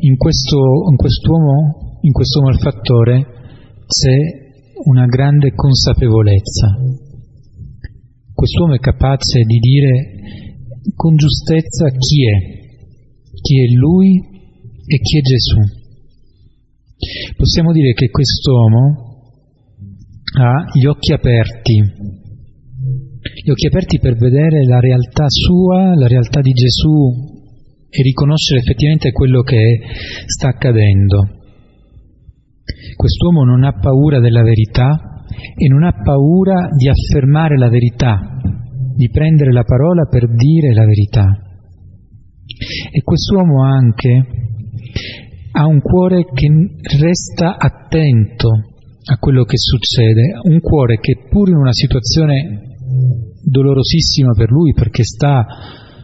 In 0.00 0.16
questo, 0.16 0.58
in, 0.90 0.96
quest'uomo, 0.96 1.98
in 2.02 2.12
questo 2.12 2.42
malfattore 2.42 3.26
c'è 3.86 4.16
una 4.84 5.06
grande 5.06 5.52
consapevolezza. 5.54 6.76
Quest'uomo 8.32 8.74
è 8.74 8.78
capace 8.78 9.42
di 9.42 9.58
dire 9.58 10.16
con 10.94 11.16
giustezza 11.16 11.88
chi 11.90 12.28
è, 12.28 12.36
chi 13.42 13.64
è 13.64 13.74
lui 13.74 14.16
e 14.86 14.98
chi 15.00 15.18
è 15.18 15.20
Gesù. 15.20 15.77
Possiamo 17.36 17.70
dire 17.70 17.92
che 17.92 18.10
quest'uomo 18.10 19.06
ha 20.36 20.64
gli 20.72 20.84
occhi 20.84 21.12
aperti, 21.12 21.80
gli 23.44 23.50
occhi 23.50 23.66
aperti 23.66 24.00
per 24.00 24.16
vedere 24.16 24.64
la 24.64 24.80
realtà 24.80 25.26
sua, 25.28 25.94
la 25.94 26.08
realtà 26.08 26.40
di 26.40 26.50
Gesù 26.50 27.36
e 27.88 28.02
riconoscere 28.02 28.60
effettivamente 28.60 29.12
quello 29.12 29.42
che 29.42 29.78
sta 30.26 30.48
accadendo. 30.48 31.22
Quest'uomo 32.96 33.44
non 33.44 33.62
ha 33.62 33.78
paura 33.78 34.18
della 34.18 34.42
verità 34.42 35.22
e 35.56 35.68
non 35.68 35.84
ha 35.84 35.92
paura 36.02 36.68
di 36.76 36.88
affermare 36.88 37.56
la 37.56 37.68
verità, 37.68 38.18
di 38.96 39.08
prendere 39.08 39.52
la 39.52 39.62
parola 39.62 40.06
per 40.06 40.26
dire 40.34 40.74
la 40.74 40.84
verità. 40.84 41.26
E 42.90 43.02
quest'uomo 43.02 43.62
anche 43.62 44.26
ha 45.52 45.66
un 45.66 45.80
cuore 45.80 46.24
che 46.24 46.48
resta 46.98 47.56
attento 47.56 48.48
a 49.10 49.16
quello 49.18 49.44
che 49.44 49.56
succede, 49.56 50.38
un 50.42 50.60
cuore 50.60 50.98
che 51.00 51.26
pur 51.28 51.48
in 51.48 51.56
una 51.56 51.72
situazione 51.72 52.76
dolorosissima 53.42 54.32
per 54.32 54.50
lui 54.50 54.72
perché 54.74 55.04
sta, 55.04 55.46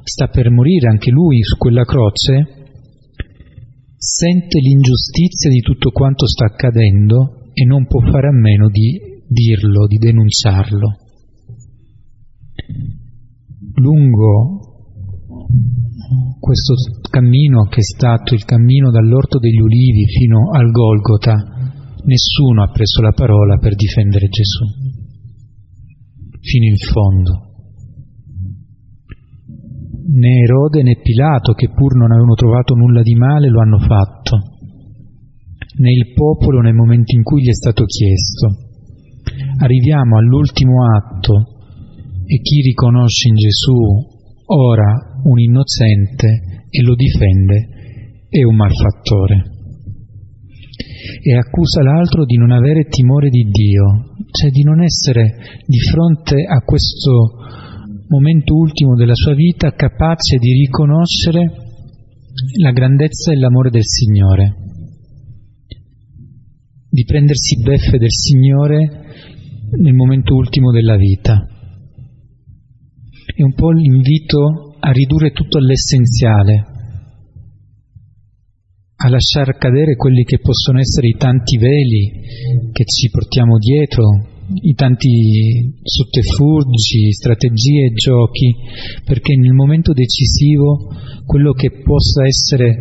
sta 0.03 0.29
per 0.29 0.51
morire 0.51 0.89
anche 0.89 1.11
lui 1.11 1.43
su 1.43 1.57
quella 1.57 1.85
croce, 1.85 2.63
sente 3.97 4.59
l'ingiustizia 4.59 5.51
di 5.51 5.61
tutto 5.61 5.91
quanto 5.91 6.27
sta 6.27 6.47
accadendo 6.47 7.51
e 7.53 7.65
non 7.65 7.87
può 7.87 8.01
fare 8.01 8.29
a 8.29 8.33
meno 8.33 8.69
di 8.69 8.99
dirlo, 9.29 9.87
di 9.87 9.97
denunciarlo. 9.97 10.99
Lungo 13.77 14.61
questo 16.39 16.75
cammino 17.11 17.65
che 17.65 17.81
è 17.81 17.83
stato 17.83 18.35
il 18.35 18.45
cammino 18.45 18.91
dall'Orto 18.91 19.39
degli 19.39 19.61
Ulivi 19.61 20.07
fino 20.07 20.51
al 20.53 20.71
Golgota, 20.71 21.35
nessuno 22.05 22.63
ha 22.63 22.71
preso 22.71 23.01
la 23.01 23.13
parola 23.13 23.57
per 23.59 23.75
difendere 23.75 24.29
Gesù, 24.29 24.65
fino 26.41 26.65
in 26.65 26.77
fondo. 26.77 27.33
Né 30.07 30.43
Erode 30.43 30.83
né 30.83 30.99
Pilato, 31.03 31.53
che 31.53 31.71
pur 31.71 31.97
non 31.97 32.13
avevano 32.13 32.35
trovato 32.35 32.75
nulla 32.75 33.03
di 33.03 33.15
male, 33.15 33.49
lo 33.49 33.61
hanno 33.61 33.79
fatto, 33.79 34.37
né 35.79 35.91
il 35.91 36.13
popolo 36.13 36.61
nel 36.61 36.75
momento 36.75 37.17
in 37.17 37.23
cui 37.23 37.43
gli 37.43 37.49
è 37.49 37.55
stato 37.55 37.85
chiesto. 37.85 38.57
Arriviamo 39.59 40.19
all'ultimo 40.19 40.85
atto 40.85 41.55
e 42.27 42.41
chi 42.41 42.61
riconosce 42.61 43.29
in 43.29 43.35
Gesù 43.35 43.77
ora 44.47 45.14
un 45.25 45.39
innocente 45.39 46.67
e 46.69 46.83
lo 46.83 46.95
difende 46.95 47.69
è 48.29 48.43
un 48.43 48.57
malfattore. 48.57 49.53
E 51.23 51.37
accusa 51.37 51.83
l'altro 51.83 52.25
di 52.25 52.37
non 52.37 52.51
avere 52.51 52.87
timore 52.89 53.29
di 53.29 53.45
Dio, 53.45 54.15
cioè 54.31 54.51
di 54.51 54.63
non 54.63 54.83
essere 54.83 55.37
di 55.67 55.79
fronte 55.79 56.45
a 56.45 56.61
questo 56.61 57.37
momento 58.09 58.55
ultimo 58.55 58.97
della 58.97 59.15
sua 59.15 59.35
vita 59.35 59.73
capace 59.73 60.39
di 60.39 60.53
riconoscere 60.53 61.51
la 62.61 62.73
grandezza 62.73 63.33
e 63.33 63.37
l'amore 63.37 63.71
del 63.71 63.85
Signore, 63.85 64.55
di 66.91 67.05
prendersi 67.05 67.63
beffe 67.63 67.99
del 67.99 68.11
Signore 68.11 69.03
nel 69.81 69.95
momento 69.95 70.35
ultimo 70.35 70.73
della 70.73 70.97
vita. 70.97 71.47
È 73.37 73.43
un 73.43 73.55
po' 73.55 73.71
l'invito 73.71 74.64
a 74.87 74.91
ridurre 74.91 75.31
tutto 75.31 75.57
all'essenziale, 75.57 76.65
a 78.97 79.09
lasciar 79.09 79.57
cadere 79.57 79.97
quelli 79.97 80.25
che 80.25 80.41
possono 80.41 80.79
essere 80.79 81.09
i 81.09 81.17
tanti 81.17 81.57
veli 81.57 82.13
che 82.71 82.85
ci 82.85 83.09
portiamo 83.09 83.57
dietro, 83.57 84.05
i 84.61 84.75
tanti 84.75 85.81
sotterfugi, 85.83 87.13
strategie 87.13 87.87
e 87.87 87.93
giochi, 87.95 88.55
perché 89.05 89.37
nel 89.37 89.55
momento 89.55 89.95
decisivo 89.95 90.91
quello 91.25 91.53
che 91.53 91.81
possa 91.83 92.27
essere 92.27 92.77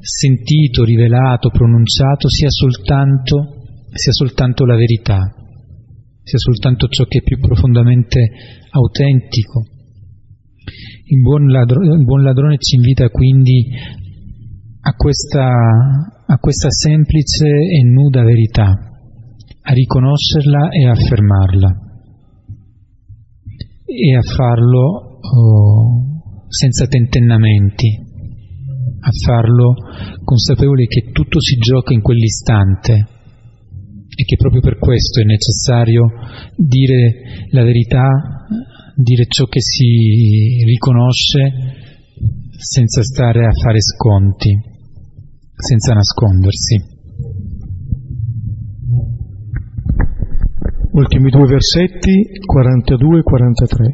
sentito, 0.00 0.84
rivelato, 0.84 1.50
pronunciato 1.50 2.28
sia 2.28 2.50
soltanto, 2.50 3.64
sia 3.90 4.12
soltanto 4.12 4.64
la 4.64 4.76
verità, 4.76 5.34
sia 6.22 6.38
soltanto 6.38 6.86
ciò 6.86 7.02
che 7.04 7.18
è 7.18 7.22
più 7.22 7.40
profondamente 7.40 8.20
autentico 8.70 9.64
il 11.04 11.20
buon, 11.20 11.46
ladrone, 11.46 11.94
il 11.94 12.04
buon 12.04 12.22
ladrone 12.22 12.56
ci 12.58 12.76
invita 12.76 13.08
quindi 13.08 13.68
a 14.80 14.92
questa, 14.94 15.48
a 16.26 16.38
questa 16.38 16.70
semplice 16.70 17.46
e 17.46 17.82
nuda 17.84 18.22
verità, 18.22 18.64
a 18.64 19.72
riconoscerla 19.72 20.70
e 20.70 20.86
a 20.86 20.90
affermarla 20.92 21.86
e 23.84 24.14
a 24.14 24.22
farlo 24.22 25.18
oh, 25.20 26.46
senza 26.48 26.86
tentennamenti, 26.86 27.88
a 29.00 29.10
farlo 29.24 29.74
consapevoli 30.24 30.86
che 30.86 31.10
tutto 31.12 31.40
si 31.40 31.56
gioca 31.56 31.92
in 31.92 32.00
quell'istante 32.00 32.92
e 32.94 34.24
che 34.24 34.36
proprio 34.36 34.60
per 34.60 34.78
questo 34.78 35.20
è 35.20 35.24
necessario 35.24 36.10
dire 36.56 37.46
la 37.50 37.62
verità 37.62 38.37
dire 39.00 39.26
ciò 39.28 39.44
che 39.44 39.60
si 39.60 40.64
riconosce 40.64 41.38
senza 42.56 43.02
stare 43.02 43.46
a 43.46 43.52
fare 43.52 43.80
sconti, 43.80 44.58
senza 45.54 45.94
nascondersi. 45.94 46.96
Ultimi 50.90 51.30
due 51.30 51.46
versetti, 51.46 52.24
42 52.44 53.18
e 53.18 53.22
43. 53.22 53.86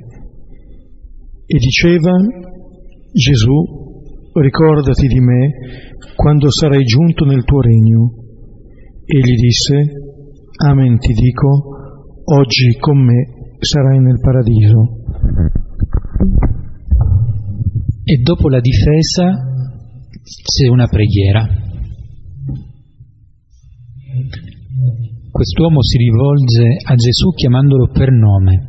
E 1.47 1.59
diceva 1.59 2.13
Gesù, 3.13 3.61
ricordati 4.41 5.07
di 5.07 5.21
me 5.21 5.51
quando 6.17 6.51
sarai 6.51 6.83
giunto 6.83 7.27
nel 7.27 7.45
tuo 7.45 7.61
regno. 7.61 8.11
Egli 9.05 9.35
disse, 9.35 9.85
Amen 10.65 10.99
ti 10.99 11.13
dico, 11.13 11.49
oggi 12.25 12.79
con 12.79 13.05
me 13.05 13.34
sarai 13.65 13.99
nel 14.01 14.21
paradiso. 14.21 15.03
E 18.05 18.17
dopo 18.23 18.49
la 18.49 18.61
difesa 18.61 19.33
c'è 20.23 20.69
una 20.69 20.87
preghiera. 20.87 21.49
Quest'uomo 25.31 25.83
si 25.83 25.99
rivolge 25.99 26.77
a 26.85 26.95
Gesù 26.95 27.31
chiamandolo 27.31 27.89
per 27.91 28.11
nome. 28.12 28.69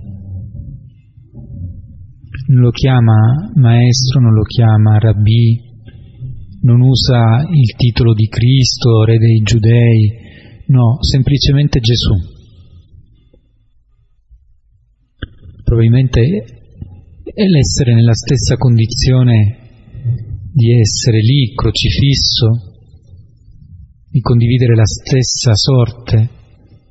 Non 2.48 2.62
lo 2.64 2.72
chiama 2.72 3.52
maestro, 3.56 4.22
non 4.22 4.34
lo 4.34 4.44
chiama 4.44 4.98
rabbì, 4.98 5.60
non 6.62 6.82
usa 6.82 7.46
il 7.50 7.76
titolo 7.76 8.14
di 8.14 8.28
Cristo, 8.28 9.04
re 9.04 9.18
dei 9.18 9.42
giudei, 9.44 10.12
no, 10.68 10.98
semplicemente 11.02 11.80
Gesù. 11.80 12.35
Probabilmente 15.66 16.22
è 17.24 17.44
l'essere 17.48 17.96
nella 17.96 18.14
stessa 18.14 18.56
condizione 18.56 19.58
di 20.54 20.80
essere 20.80 21.18
lì, 21.18 21.52
crocifisso, 21.54 22.48
di 24.10 24.22
condividere 24.22 24.76
la 24.76 24.86
stessa 24.86 25.54
sorte, 25.56 26.30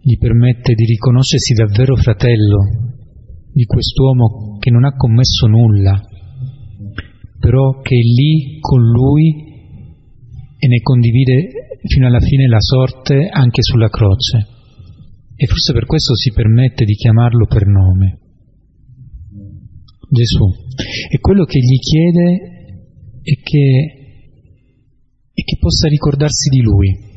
gli 0.03 0.19
permette 0.19 0.75
di 0.75 0.85
riconoscersi 0.85 1.55
davvero 1.55 1.97
fratello 1.97 2.59
di 3.53 3.65
quest'uomo 3.65 4.59
che 4.59 4.71
non 4.71 4.85
ha 4.85 4.97
commesso 4.97 5.47
nulla, 5.47 5.99
però 7.39 7.81
che 7.81 7.95
è 7.95 8.03
lì 8.03 8.59
con 8.59 8.83
lui 8.83 9.53
e 10.59 10.67
ne 10.67 10.81
condivide 10.83 11.79
fino 11.87 12.07
alla 12.07 12.21
fine 12.21 12.49
la 12.49 12.61
sorte 12.61 13.29
anche 13.31 13.63
sulla 13.63 13.89
croce. 13.89 14.47
E 15.37 15.47
forse 15.47 15.73
per 15.73 15.87
questo 15.87 16.15
si 16.17 16.33
permette 16.33 16.85
di 16.85 16.95
chiamarlo 16.95 17.47
per 17.47 17.67
nome. 17.67 18.19
Gesù. 20.15 20.47
E 21.11 21.19
quello 21.19 21.45
che 21.45 21.59
gli 21.59 21.79
chiede 21.79 22.27
è 23.21 23.35
che, 23.43 23.67
è 25.35 25.43
che 25.43 25.57
possa 25.59 25.89
ricordarsi 25.89 26.49
di 26.49 26.63
Lui. 26.63 27.13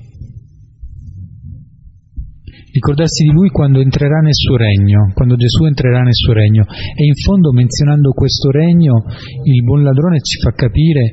Ricordarsi 2.74 3.24
di 3.24 3.32
Lui 3.32 3.50
quando 3.50 3.80
entrerà 3.80 4.20
nel 4.20 4.36
suo 4.36 4.58
regno, 4.58 5.12
quando 5.14 5.36
Gesù 5.36 5.64
entrerà 5.66 6.02
nel 6.02 6.14
suo 6.14 6.34
regno. 6.34 6.66
E 6.66 7.06
in 7.06 7.16
fondo, 7.16 7.52
menzionando 7.52 8.12
questo 8.12 8.52
regno, 8.52 9.06
il 9.44 9.64
buon 9.64 9.84
ladrone 9.84 10.20
ci 10.20 10.40
fa 10.40 10.52
capire 10.52 11.12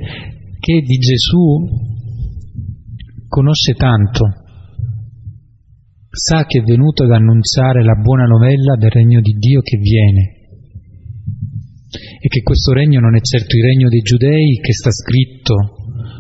che 0.58 0.80
di 0.80 0.96
Gesù 0.96 1.92
conosce 3.28 3.74
tanto, 3.74 4.24
sa 6.10 6.44
che 6.44 6.60
è 6.60 6.62
venuto 6.62 7.04
ad 7.04 7.10
annunciare 7.10 7.82
la 7.82 7.94
buona 7.94 8.24
novella 8.24 8.76
del 8.76 8.90
regno 8.90 9.20
di 9.20 9.32
Dio 9.32 9.60
che 9.60 9.78
viene 9.78 10.33
e 12.20 12.28
che 12.28 12.42
questo 12.42 12.72
regno 12.72 13.00
non 13.00 13.16
è 13.16 13.20
certo 13.20 13.56
il 13.56 13.64
regno 13.64 13.88
dei 13.88 14.00
giudei 14.00 14.58
che 14.60 14.72
sta 14.72 14.90
scritto 14.90 15.54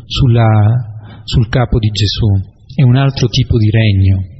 sulla, 0.06 1.22
sul 1.24 1.48
capo 1.48 1.78
di 1.78 1.88
Gesù, 1.88 2.28
è 2.74 2.82
un 2.82 2.96
altro 2.96 3.28
tipo 3.28 3.58
di 3.58 3.70
regno 3.70 4.32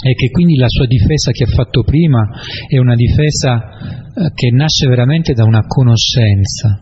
e 0.00 0.14
che 0.14 0.30
quindi 0.30 0.56
la 0.56 0.68
sua 0.68 0.86
difesa 0.86 1.32
che 1.32 1.44
ha 1.44 1.48
fatto 1.48 1.82
prima 1.82 2.28
è 2.68 2.78
una 2.78 2.94
difesa 2.94 3.58
eh, 3.58 4.32
che 4.32 4.50
nasce 4.50 4.86
veramente 4.86 5.32
da 5.32 5.44
una 5.44 5.66
conoscenza. 5.66 6.80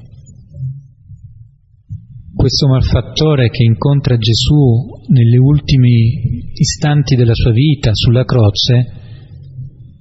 Questo 2.34 2.68
malfattore 2.68 3.49
che 3.49 3.64
incontra 3.64 4.18
Gesù 4.18 5.03
negli 5.09 5.36
ultimi 5.36 6.51
istanti 6.53 7.16
della 7.16 7.34
sua 7.34 7.53
vita 7.53 7.90
sulla 7.94 8.24
croce 8.24 8.92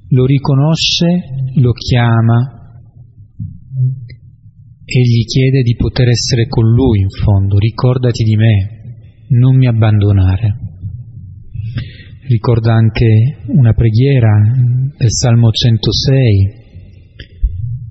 lo 0.10 0.26
riconosce, 0.26 1.06
lo 1.56 1.72
chiama 1.72 2.55
e 4.86 5.02
gli 5.02 5.26
chiede 5.26 5.64
di 5.64 5.76
poter 5.76 6.10
essere 6.10 6.48
con 6.48 6.64
lui 6.70 7.02
in 7.02 7.10
fondo, 7.10 7.58
ricordati 7.58 8.24
di 8.24 8.36
me, 8.36 8.70
non 9.30 9.58
mi 9.58 9.66
abbandonare. 9.68 10.60
Ricorda 12.28 12.74
anche 12.74 13.38
una 13.48 13.74
preghiera 13.74 14.30
del 14.98 15.12
Salmo 15.12 15.50
106, 15.50 16.64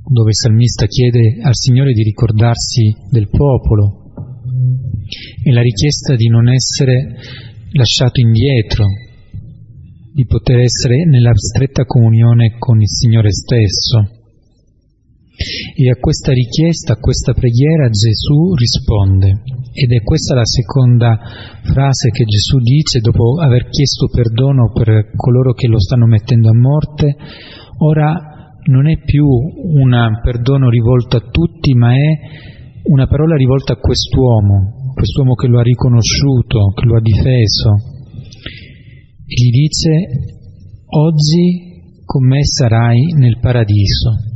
dove 0.07 0.29
il 0.29 0.37
salmista 0.37 0.87
chiede 0.87 1.41
al 1.43 1.55
Signore 1.55 1.93
di 1.93 2.03
ricordarsi 2.05 2.95
del 3.11 3.29
popolo 3.29 4.13
e 5.43 5.53
la 5.53 5.63
richiesta 5.63 6.15
di 6.15 6.29
non 6.29 6.49
essere 6.49 7.17
lasciato 7.73 8.21
indietro, 8.21 8.87
di 10.13 10.27
poter 10.27 10.61
essere 10.61 11.05
nella 11.07 11.35
stretta 11.35 11.85
comunione 11.85 12.55
con 12.57 12.81
il 12.81 12.89
Signore 12.89 13.33
stesso. 13.33 14.14
E 15.37 15.91
a 15.91 15.97
questa 15.99 16.33
richiesta, 16.33 16.93
a 16.93 17.01
questa 17.01 17.33
preghiera 17.33 17.89
Gesù 17.91 18.55
risponde. 18.55 19.43
Ed 19.75 19.91
è 19.91 20.01
questa 20.05 20.37
la 20.37 20.47
seconda 20.47 21.19
frase 21.65 22.11
che 22.11 22.23
Gesù 22.23 22.59
dice 22.59 23.01
dopo 23.01 23.41
aver 23.41 23.67
chiesto 23.69 24.07
perdono 24.07 24.71
per 24.71 25.11
coloro 25.17 25.53
che 25.53 25.67
lo 25.67 25.81
stanno 25.81 26.07
mettendo 26.07 26.51
a 26.51 26.55
morte. 26.55 27.17
Ora 27.79 28.55
non 28.71 28.89
è 28.89 29.03
più 29.03 29.27
un 29.27 30.21
perdono 30.23 30.71
rivolto 30.71 31.17
a 31.17 31.27
tutti, 31.29 31.75
ma 31.75 31.93
è 31.93 32.85
una 32.85 33.09
parola 33.09 33.35
rivolta 33.35 33.73
a 33.73 33.79
quest'uomo, 33.79 34.95
quest'uomo 34.95 35.35
che 35.35 35.49
lo 35.49 35.59
ha 35.59 35.63
riconosciuto, 35.63 36.71
che 36.77 36.87
lo 36.87 36.97
ha 36.97 37.01
difeso. 37.01 37.71
E 39.27 39.35
gli 39.35 39.51
dice, 39.51 39.91
oggi 40.87 42.03
con 42.05 42.25
me 42.25 42.45
sarai 42.45 43.01
nel 43.17 43.39
paradiso 43.41 44.33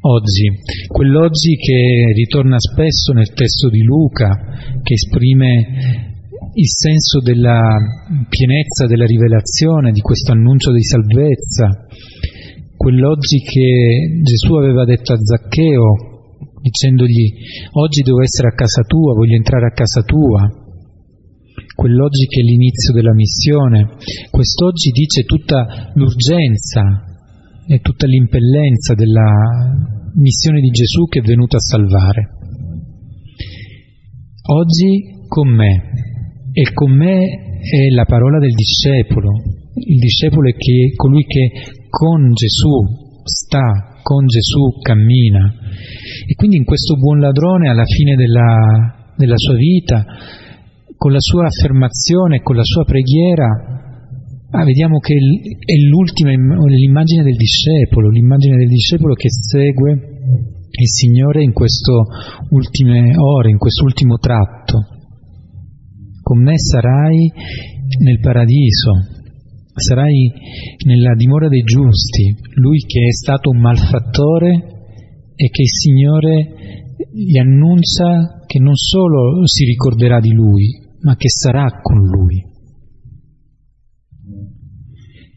oggi, 0.00 0.50
quell'oggi 0.86 1.56
che 1.56 2.12
ritorna 2.14 2.58
spesso 2.58 3.12
nel 3.12 3.32
testo 3.32 3.68
di 3.68 3.82
Luca, 3.82 4.36
che 4.82 4.94
esprime 4.94 6.14
il 6.54 6.68
senso 6.68 7.20
della 7.20 7.76
pienezza 8.28 8.86
della 8.86 9.06
rivelazione, 9.06 9.90
di 9.90 10.00
questo 10.00 10.32
annuncio 10.32 10.72
di 10.72 10.82
salvezza, 10.82 11.86
quell'oggi 12.76 13.40
che 13.40 14.20
Gesù 14.22 14.54
aveva 14.54 14.84
detto 14.84 15.12
a 15.12 15.18
Zaccheo, 15.18 16.06
dicendogli 16.60 17.32
oggi 17.72 18.02
devo 18.02 18.22
essere 18.22 18.48
a 18.48 18.54
casa 18.54 18.82
tua, 18.82 19.14
voglio 19.14 19.36
entrare 19.36 19.66
a 19.66 19.74
casa 19.74 20.02
tua, 20.02 20.46
quell'oggi 21.74 22.26
che 22.26 22.40
è 22.40 22.44
l'inizio 22.44 22.92
della 22.92 23.14
missione, 23.14 23.96
quest'oggi 24.30 24.90
dice 24.90 25.22
tutta 25.24 25.90
l'urgenza 25.94 27.07
e 27.68 27.80
tutta 27.80 28.06
l'impellenza 28.06 28.94
della 28.94 29.30
missione 30.14 30.60
di 30.60 30.70
Gesù 30.70 31.04
che 31.04 31.20
è 31.20 31.22
venuto 31.22 31.56
a 31.56 31.60
salvare. 31.60 32.30
Oggi 34.50 35.26
con 35.28 35.48
me, 35.48 35.82
e 36.52 36.72
con 36.72 36.96
me 36.96 37.60
è 37.60 37.92
la 37.94 38.06
parola 38.06 38.38
del 38.38 38.54
discepolo, 38.54 39.28
il 39.74 39.98
discepolo 39.98 40.48
è 40.48 40.54
che, 40.54 40.92
colui 40.96 41.24
che 41.24 41.50
con 41.90 42.32
Gesù 42.32 43.22
sta, 43.24 44.00
con 44.02 44.24
Gesù 44.24 44.80
cammina. 44.80 45.52
E 46.26 46.34
quindi 46.34 46.56
in 46.56 46.64
questo 46.64 46.96
buon 46.96 47.20
ladrone 47.20 47.68
alla 47.68 47.84
fine 47.84 48.16
della, 48.16 49.12
della 49.14 49.36
sua 49.36 49.54
vita, 49.54 50.04
con 50.96 51.12
la 51.12 51.20
sua 51.20 51.44
affermazione, 51.44 52.40
con 52.40 52.56
la 52.56 52.64
sua 52.64 52.84
preghiera, 52.84 53.77
Ah, 54.50 54.64
vediamo 54.64 54.98
che 54.98 55.14
è 55.14 55.74
l'ultima 55.90 56.30
l'immagine 56.30 57.22
del 57.22 57.36
discepolo, 57.36 58.08
l'immagine 58.08 58.56
del 58.56 58.68
discepolo 58.68 59.12
che 59.12 59.28
segue 59.28 59.92
il 59.92 60.88
Signore 60.88 61.42
in 61.42 61.52
queste 61.52 61.92
ultime 62.48 63.14
ore, 63.18 63.50
in 63.50 63.58
quest'ultimo 63.58 64.16
tratto. 64.16 64.86
Con 66.22 66.42
me 66.42 66.58
sarai 66.58 67.30
nel 68.00 68.20
paradiso, 68.20 68.92
sarai 69.74 70.32
nella 70.86 71.14
dimora 71.14 71.48
dei 71.48 71.62
giusti, 71.62 72.34
lui 72.54 72.78
che 72.86 73.06
è 73.06 73.12
stato 73.12 73.50
un 73.50 73.58
malfattore 73.58 74.52
e 75.36 75.50
che 75.50 75.62
il 75.62 75.68
Signore 75.68 76.54
gli 77.12 77.36
annuncia 77.36 78.44
che 78.46 78.58
non 78.60 78.76
solo 78.76 79.46
si 79.46 79.66
ricorderà 79.66 80.20
di 80.20 80.32
lui, 80.32 80.72
ma 81.02 81.16
che 81.16 81.28
sarà 81.28 81.68
con 81.82 81.98
lui 81.98 82.47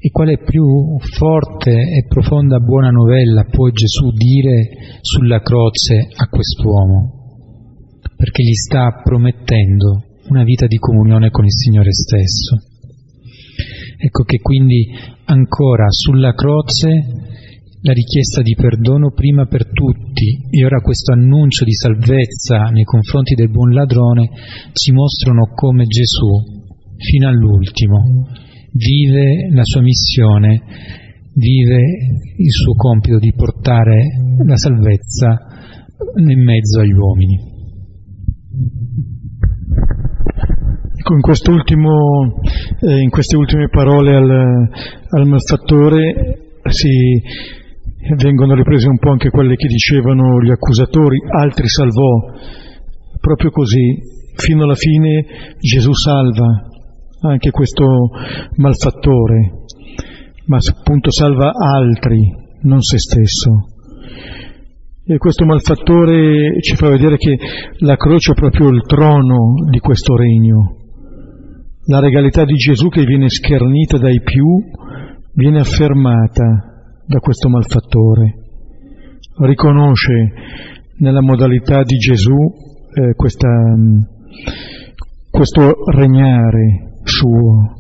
e 0.04 0.10
quale 0.10 0.40
più 0.40 0.98
forte 1.16 1.70
e 1.72 2.08
profonda 2.08 2.58
buona 2.58 2.90
novella 2.90 3.44
può 3.44 3.70
Gesù 3.70 4.10
dire 4.10 4.98
sulla 5.02 5.42
croce 5.42 6.08
a 6.16 6.28
quest'uomo, 6.28 8.02
perché 8.16 8.42
gli 8.42 8.54
sta 8.54 9.00
promettendo 9.04 10.06
una 10.30 10.44
vita 10.44 10.66
di 10.66 10.78
comunione 10.78 11.30
con 11.30 11.46
il 11.46 11.52
Signore 11.54 11.92
stesso. 11.92 12.56
Ecco 14.04 14.24
che 14.24 14.40
quindi 14.40 14.90
ancora 15.26 15.86
sulla 15.90 16.34
croce 16.34 16.90
la 17.82 17.94
richiesta 17.94 18.42
di 18.42 18.56
perdono 18.56 19.12
prima 19.12 19.46
per 19.46 19.72
tutti 19.72 20.48
e 20.50 20.66
ora 20.66 20.82
questo 20.82 21.14
annuncio 21.14 21.64
di 21.64 21.74
salvezza 21.74 22.70
nei 22.72 22.84
confronti 22.84 23.36
del 23.36 23.52
buon 23.52 23.72
ladrone 23.74 24.30
ci 24.74 24.92
mostrano 24.94 25.52
come 25.54 25.86
Gesù, 25.86 26.30
fino 26.98 27.28
all'ultimo, 27.28 28.02
vive 28.74 29.50
la 29.54 29.64
sua 29.64 29.82
missione, 29.82 30.62
vive 31.34 31.82
il 32.38 32.52
suo 32.52 32.74
compito 32.74 33.18
di 33.18 33.34
portare 33.34 34.04
la 34.46 34.56
salvezza 34.56 35.38
in 36.18 36.44
mezzo 36.44 36.80
agli 36.80 36.94
uomini. 36.94 37.50
Ecco, 40.98 41.14
in, 41.14 41.22
eh, 42.82 43.02
in, 43.02 43.10
queste 43.10 43.36
ultime 43.36 43.70
parole 43.70 44.16
al, 44.16 44.30
al 44.30 45.28
malfattore 45.28 46.60
si 46.70 47.22
vengono 48.18 48.54
riprese 48.54 48.88
un 48.88 49.00
po' 49.00 49.12
anche 49.12 49.30
quelle 49.30 49.56
che 49.56 49.68
dicevano 49.68 50.42
gli 50.42 50.52
accusatori, 50.52 51.18
altri 51.28 51.68
salvò, 51.68 52.34
proprio 53.20 53.50
così, 53.50 53.98
fino 54.36 54.64
alla 54.64 54.76
fine 54.76 55.26
Gesù 55.60 55.92
salva, 55.94 56.71
anche 57.22 57.52
questo 57.52 57.86
malfattore, 58.58 59.66
ma 60.46 60.58
appunto 60.58 61.12
salva 61.12 61.52
altri, 61.54 62.20
non 62.62 62.82
se 62.82 62.98
stesso. 62.98 63.68
E 65.04 65.18
questo 65.18 65.46
malfattore 65.46 66.60
ci 66.62 66.76
fa 66.76 66.90
vedere 66.90 67.18
che 67.18 67.38
la 67.80 67.96
croce 67.96 68.32
è 68.32 68.36
proprio 68.36 68.70
il 68.70 68.82
trono 68.86 69.54
di 69.70 69.80
questo 69.80 70.16
regno. 70.16 70.78
La 71.88 72.00
regalità 72.00 72.46
di 72.46 72.56
Gesù 72.56 72.88
che 72.88 73.04
viene 73.04 73.28
schernita 73.28 73.98
dai 73.98 74.22
più 74.22 74.46
viene 75.34 75.60
affermata 75.60 77.04
da 77.06 77.20
questo 77.20 77.50
malfattore. 77.50 78.36
Riconosce 79.40 80.34
nella 80.98 81.22
modalità 81.22 81.84
di 81.84 81.98
Gesù 81.98 82.36
eh, 82.94 83.14
questa, 83.16 83.50
questo 85.30 85.74
regnare, 85.92 86.91
suo. 87.04 87.76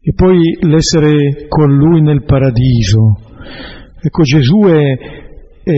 E 0.00 0.12
poi 0.14 0.58
l'essere 0.60 1.46
con 1.48 1.76
lui 1.76 2.00
nel 2.00 2.24
paradiso. 2.24 3.18
Ecco, 4.02 4.22
Gesù 4.22 4.60
è, 4.60 4.96
è 5.62 5.74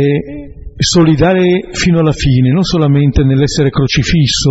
solidale 0.77 1.71
fino 1.73 1.99
alla 1.99 2.13
fine, 2.13 2.51
non 2.51 2.63
solamente 2.63 3.25
nell'essere 3.25 3.71
crocifisso, 3.71 4.51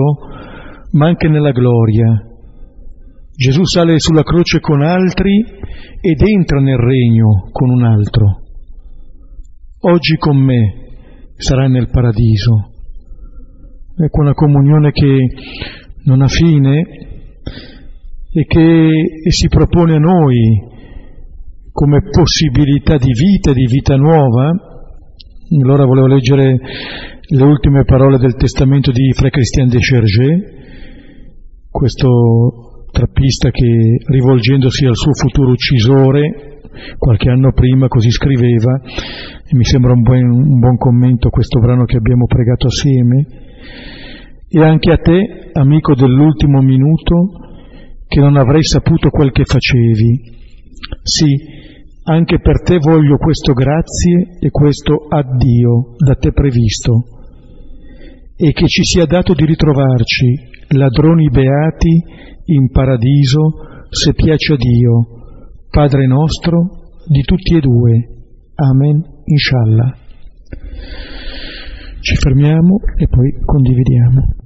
ma 0.92 1.08
anche 1.08 1.28
nella 1.30 1.52
gloria. 1.52 2.28
Gesù 3.34 3.64
sale 3.64 3.98
sulla 3.98 4.24
croce 4.24 4.60
con 4.60 4.82
altri 4.82 5.44
ed 6.02 6.22
entra 6.22 6.60
nel 6.60 6.78
regno 6.78 7.50
con 7.52 7.70
un 7.70 7.84
altro. 7.84 8.42
Oggi 9.80 10.18
con 10.18 10.38
me 10.38 10.76
sarà 11.38 11.68
nel 11.68 11.90
paradiso. 11.90 12.72
Ecco 13.98 14.22
una 14.22 14.34
comunione 14.34 14.92
che 14.92 15.18
non 16.04 16.22
ha 16.22 16.28
fine, 16.28 16.84
e 18.34 18.46
che 18.46 19.30
si 19.30 19.48
propone 19.48 19.96
a 19.96 20.00
noi 20.00 20.70
come 21.72 22.02
possibilità 22.10 22.98
di 22.98 23.12
vita, 23.12 23.52
di 23.54 23.66
vita 23.66 23.96
nuova. 23.96 24.50
Allora 25.62 25.86
volevo 25.86 26.08
leggere 26.08 26.58
le 27.34 27.44
ultime 27.44 27.84
parole 27.84 28.18
del 28.18 28.36
testamento 28.36 28.92
di 28.92 29.12
Frère 29.14 29.32
Christian 29.32 29.68
de 29.68 29.80
Chergé, 29.80 30.54
questo 31.70 32.86
trappista 32.92 33.52
che 33.52 33.98
rivolgendosi 34.06 34.86
al 34.86 34.96
suo 34.96 35.14
futuro 35.14 35.52
uccisore 35.52 36.60
qualche 36.98 37.30
anno 37.30 37.52
prima 37.52 37.88
così 37.88 38.10
scriveva, 38.10 38.80
e 38.82 39.56
mi 39.56 39.66
sembra 39.66 39.92
un 39.92 40.02
buon, 40.02 40.24
un 40.24 40.60
buon 40.60 40.78
commento 40.78 41.30
questo 41.30 41.60
brano 41.60 41.84
che 41.84 41.98
abbiamo 41.98 42.26
pregato 42.26 42.68
assieme, 42.68 43.28
e 44.48 44.62
anche 44.62 44.92
a 44.92 44.98
te, 44.98 45.50
amico 45.54 45.96
dell'ultimo 45.96 46.62
minuto, 46.62 47.51
che 48.12 48.20
non 48.20 48.36
avrei 48.36 48.62
saputo 48.62 49.10
quel 49.10 49.32
che 49.32 49.46
facevi. 49.46 50.40
Sì, 51.02 51.34
anche 52.04 52.42
per 52.42 52.62
te 52.62 52.78
voglio 52.78 53.16
questo 53.16 53.54
grazie 53.54 54.38
e 54.38 54.50
questo 54.50 55.06
addio 55.08 55.96
da 55.98 56.16
te 56.16 56.34
previsto, 56.34 57.06
e 58.36 58.52
che 58.52 58.68
ci 58.68 58.84
sia 58.84 59.06
dato 59.06 59.34
di 59.34 59.46
ritrovarci, 59.46 60.28
ladroni 60.76 61.30
beati, 61.30 62.04
in 62.48 62.70
paradiso, 62.70 63.88
se 63.90 64.14
piace 64.14 64.54
a 64.54 64.58
Dio, 64.58 65.08
Padre 65.70 66.06
nostro, 66.06 66.68
di 67.08 67.22
tutti 67.22 67.56
e 67.56 67.62
due. 67.62 67.92
Amen, 68.56 69.02
inshallah. 69.24 69.96
Ci 72.02 72.16
fermiamo 72.18 72.76
e 72.98 73.08
poi 73.08 73.32
condividiamo. 73.46 74.41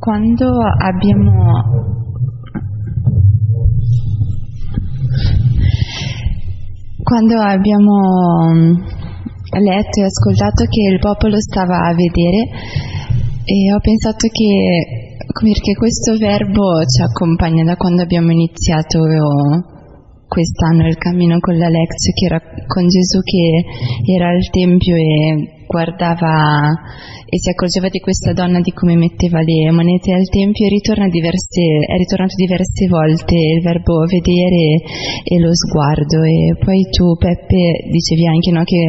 Quando 0.00 0.48
abbiamo 0.80 1.28
quando 7.02 7.38
abbiamo 7.38 7.98
mm, 8.54 8.72
letto 9.60 10.00
e 10.00 10.04
ascoltato 10.04 10.64
che 10.64 10.90
il 10.90 10.98
popolo 11.00 11.38
stava 11.38 11.84
a 11.84 11.92
vedere 11.92 12.48
e 13.44 13.74
ho 13.74 13.80
pensato 13.80 14.26
che 14.28 15.18
perché 15.38 15.74
questo 15.74 16.16
verbo 16.16 16.82
ci 16.86 17.02
accompagna 17.02 17.62
da 17.62 17.76
quando 17.76 18.00
abbiamo 18.00 18.30
iniziato 18.32 19.00
quest'anno 20.26 20.86
il 20.86 20.96
cammino 20.96 21.38
con 21.40 21.58
l'Alexio 21.58 22.12
che 22.14 22.24
era 22.24 22.40
con 22.66 22.88
Gesù 22.88 23.20
che 23.20 24.14
era 24.14 24.30
al 24.30 24.48
Tempio 24.48 24.96
e 24.96 25.59
guardava 25.70 26.66
e 27.30 27.38
si 27.38 27.48
accorgeva 27.48 27.86
di 27.86 28.00
questa 28.00 28.32
donna 28.32 28.58
di 28.58 28.72
come 28.72 28.96
metteva 28.96 29.38
le 29.38 29.70
monete 29.70 30.10
al 30.10 30.26
tempio 30.26 30.66
e 30.66 30.82
diverse, 31.08 31.62
è 31.86 31.94
ritornato 31.94 32.34
diverse 32.34 32.88
volte 32.88 33.36
il 33.38 33.62
verbo 33.62 34.02
vedere 34.02 34.82
e 35.22 35.38
lo 35.38 35.54
sguardo 35.54 36.26
e 36.26 36.58
poi 36.58 36.82
tu 36.90 37.14
Peppe 37.14 37.86
dicevi 37.86 38.26
anche 38.26 38.50
no, 38.50 38.64
che 38.64 38.82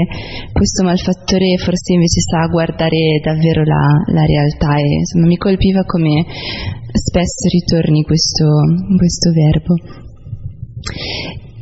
questo 0.51 0.81
malfattore 0.81 1.61
forse 1.61 1.93
invece 1.93 2.21
sa 2.25 2.49
guardare 2.49 3.21
davvero 3.21 3.61
la, 3.63 4.01
la 4.09 4.25
realtà 4.25 4.81
e 4.81 5.05
insomma 5.05 5.27
mi 5.27 5.37
colpiva 5.37 5.85
come 5.85 6.25
spesso 6.97 7.45
ritorni 7.53 8.01
questo, 8.01 8.49
questo 8.97 9.29
verbo. 9.31 9.77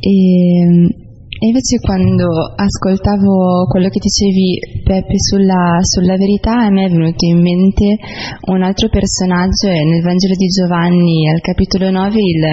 E, 0.00 0.99
e 1.40 1.46
invece 1.46 1.80
quando 1.80 2.28
ascoltavo 2.54 3.64
quello 3.64 3.88
che 3.88 3.96
dicevi 3.96 4.60
Peppe 4.84 5.16
sulla, 5.16 5.80
sulla, 5.80 6.20
verità, 6.20 6.52
a 6.52 6.68
me 6.68 6.84
è 6.84 6.90
venuto 6.90 7.24
in 7.24 7.40
mente 7.40 7.96
un 8.52 8.60
altro 8.60 8.90
personaggio 8.90 9.72
nel 9.72 10.04
Vangelo 10.04 10.36
di 10.36 10.48
Giovanni 10.52 11.30
al 11.32 11.40
capitolo 11.40 11.88
9, 11.88 12.12
il, 12.20 12.44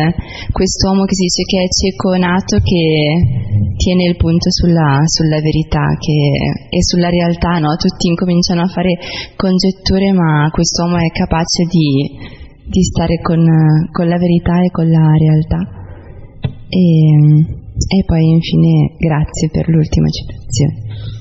quest'uomo 0.56 1.04
che 1.04 1.16
si 1.20 1.28
dice 1.28 1.44
che 1.44 1.58
è 1.60 1.68
cieco 1.68 2.16
nato 2.16 2.64
che 2.64 3.76
tiene 3.76 4.08
il 4.08 4.16
punto 4.16 4.48
sulla, 4.56 5.04
sulla 5.04 5.42
verità 5.44 5.84
che, 6.00 6.72
e 6.72 6.80
sulla 6.80 7.10
realtà, 7.10 7.60
no? 7.60 7.76
tutti 7.76 8.08
incominciano 8.08 8.62
a 8.62 8.72
fare 8.72 8.96
congetture 9.36 10.14
ma 10.14 10.48
quest'uomo 10.50 10.96
è 10.96 11.12
capace 11.12 11.68
di, 11.68 12.08
di 12.64 12.84
stare 12.84 13.20
con, 13.20 13.44
con, 13.92 14.08
la 14.08 14.18
verità 14.18 14.64
e 14.64 14.72
con 14.72 14.88
la 14.88 15.12
realtà. 15.12 15.60
E, 16.72 17.57
e 17.86 18.04
poi 18.06 18.30
infine 18.30 18.96
grazie 18.98 19.50
per 19.50 19.70
l'ultima 19.70 20.08
citazione. 20.10 21.17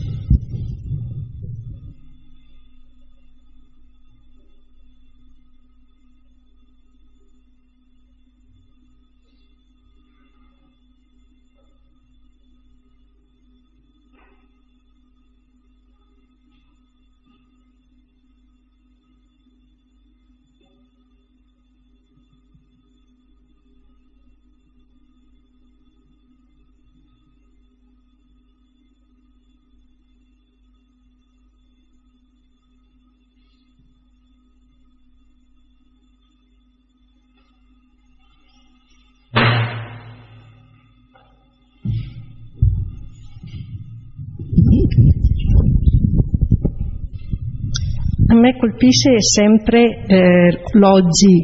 Me 48.46 48.56
colpisce 48.58 49.20
sempre 49.20 50.04
eh, 50.06 50.62
l'oggi. 50.78 51.42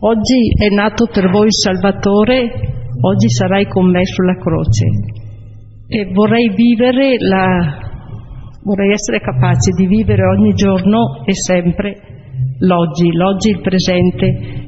Oggi 0.00 0.50
è 0.58 0.68
nato 0.74 1.06
per 1.06 1.30
voi 1.30 1.46
il 1.46 1.54
Salvatore, 1.54 2.50
oggi 3.00 3.30
sarai 3.30 3.66
con 3.66 3.88
me 3.88 4.04
sulla 4.04 4.34
croce. 4.34 4.86
E 5.86 6.10
vorrei 6.12 6.50
vivere 6.52 7.16
la, 7.18 7.78
vorrei 8.64 8.90
essere 8.90 9.20
capace 9.20 9.70
di 9.76 9.86
vivere 9.86 10.22
ogni 10.26 10.52
giorno 10.54 11.22
e 11.24 11.32
sempre 11.32 11.94
l'oggi, 12.58 13.12
l'oggi 13.12 13.50
il 13.50 13.60
presente. 13.60 14.26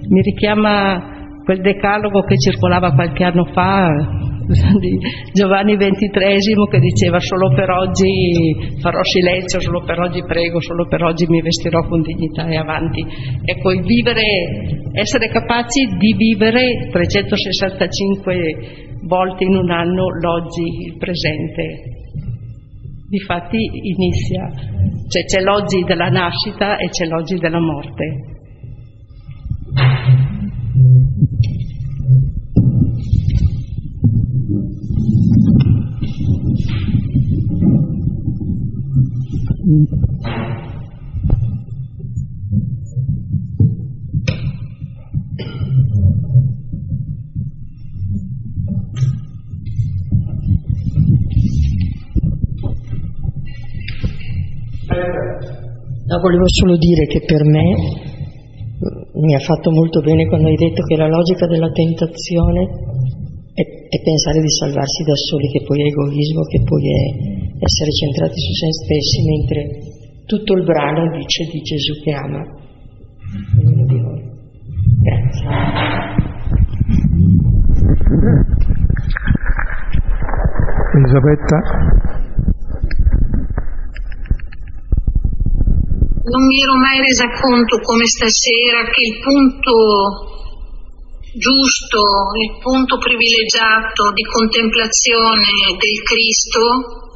Mi 0.09 0.23
richiama 0.23 1.41
quel 1.45 1.61
decalogo 1.61 2.23
che 2.23 2.39
circolava 2.39 2.93
qualche 2.93 3.25
anno 3.25 3.47
fa 3.47 4.18
di 4.49 4.99
Giovanni 5.33 5.77
XXIII 5.77 6.69
che 6.71 6.79
diceva 6.79 7.21
solo 7.21 7.53
per 7.55 7.69
oggi 7.69 8.79
farò 8.81 9.03
silenzio, 9.03 9.61
solo 9.61 9.83
per 9.85 10.01
oggi 10.01 10.25
prego, 10.25 10.59
solo 10.61 10.87
per 10.89 11.03
oggi 11.03 11.27
mi 11.29 11.43
vestirò 11.43 11.87
con 11.87 12.01
dignità 12.01 12.49
e 12.49 12.57
avanti. 12.57 13.05
Ecco, 13.45 13.73
il 13.73 13.83
vivere, 13.83 14.23
essere 14.93 15.29
capaci 15.29 15.85
di 15.99 16.15
vivere 16.17 16.89
365 16.91 18.97
volte 19.07 19.45
in 19.45 19.55
un 19.55 19.71
anno 19.71 20.07
l'oggi, 20.21 20.87
il 20.87 20.97
presente. 20.97 21.83
Difatti 23.09 23.57
inizia, 23.57 24.51
cioè 25.09 25.25
c'è 25.25 25.43
l'oggi 25.43 25.83
della 25.85 26.09
nascita 26.09 26.77
e 26.77 26.89
c'è 26.89 27.07
l'oggi 27.07 27.39
della 27.39 27.61
morte. 27.61 28.37
No, 39.69 39.77
volevo 56.23 56.45
solo 56.47 56.79
dire 56.79 57.05
che 57.05 57.21
per 57.27 57.45
me 57.45 57.75
mi 59.13 59.35
ha 59.35 59.39
fatto 59.41 59.71
molto 59.71 60.01
bene 60.01 60.27
quando 60.29 60.49
hai 60.49 60.57
detto 60.57 60.83
che 60.85 60.97
la 60.97 61.09
logica 61.09 61.47
della 61.47 61.71
tentazione 61.71 62.63
è, 63.53 63.61
è 63.61 64.01
pensare 64.03 64.41
di 64.41 64.49
salvarsi 64.49 65.03
da 65.05 65.15
soli, 65.15 65.51
che 65.51 65.63
poi 65.63 65.83
è 65.83 65.85
egoismo, 65.89 66.41
che 66.45 66.63
poi 66.63 66.83
è 66.89 67.48
essere 67.59 67.91
centrati 67.91 68.39
su 68.39 68.53
se 68.55 68.71
stessi, 68.73 69.19
mentre 69.27 69.61
tutto 70.27 70.53
il 70.55 70.65
brano 70.65 71.11
dice 71.17 71.45
di 71.51 71.61
Gesù 71.61 72.03
che 72.03 72.13
ama 72.13 72.43
ognuno 73.59 73.85
di 73.87 74.01
noi. 74.01 74.23
Grazie. 75.03 75.47
Elisabetta. 80.99 81.57
Non 86.29 86.45
mi 86.45 86.61
ero 86.61 86.77
mai 86.77 87.01
resa 87.01 87.25
conto 87.41 87.81
come 87.81 88.05
stasera 88.05 88.85
che 88.85 89.01
il 89.01 89.17
punto 89.25 89.73
giusto, 91.33 92.03
il 92.37 92.59
punto 92.61 92.99
privilegiato 92.99 94.13
di 94.13 94.25
contemplazione 94.29 95.49
del 95.79 95.99
Cristo 96.05 97.08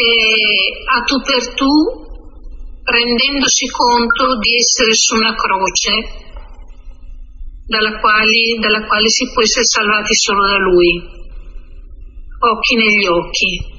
e 0.00 0.72
a 0.88 0.98
tu 1.04 1.20
per 1.20 1.54
tu 1.54 1.72
rendendosi 2.82 3.66
conto 3.68 4.38
di 4.38 4.56
essere 4.56 4.94
su 4.94 5.14
una 5.14 5.34
croce 5.34 5.92
dalla 7.66 8.00
quale, 8.00 8.58
dalla 8.58 8.86
quale 8.86 9.08
si 9.08 9.30
può 9.30 9.42
essere 9.42 9.64
salvati 9.64 10.14
solo 10.14 10.46
da 10.46 10.58
Lui, 10.58 10.90
occhi 12.38 12.74
negli 12.76 13.06
occhi. 13.06 13.78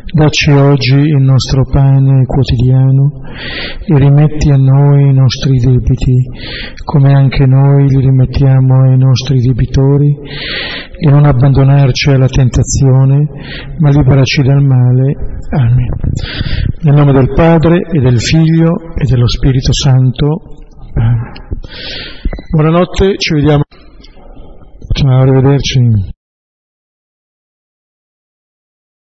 Dacci 0.13 0.51
oggi 0.51 0.97
il 0.97 1.21
nostro 1.23 1.63
pane 1.63 2.25
quotidiano 2.25 3.11
e 3.85 3.97
rimetti 3.97 4.51
a 4.51 4.57
noi 4.57 5.09
i 5.09 5.13
nostri 5.13 5.57
debiti, 5.57 6.13
come 6.83 7.13
anche 7.13 7.45
noi 7.45 7.87
li 7.87 8.01
rimettiamo 8.01 8.81
ai 8.81 8.97
nostri 8.97 9.39
debitori, 9.39 10.13
e 10.99 11.09
non 11.09 11.23
abbandonarci 11.23 12.09
alla 12.09 12.27
tentazione, 12.27 13.25
ma 13.79 13.89
liberaci 13.89 14.41
dal 14.41 14.61
male. 14.61 15.13
Amen. 15.57 15.89
Nel 16.81 16.93
nome 16.93 17.13
del 17.13 17.31
Padre 17.33 17.79
e 17.89 17.99
del 18.01 18.19
Figlio 18.19 18.73
e 18.93 19.05
dello 19.09 19.27
Spirito 19.27 19.71
Santo. 19.71 20.41
Amen. 20.93 21.31
Buonanotte, 22.51 23.15
ci 23.17 23.33
vediamo. 23.35 23.63
Ciao, 24.93 25.21
arrivederci. 25.21 26.19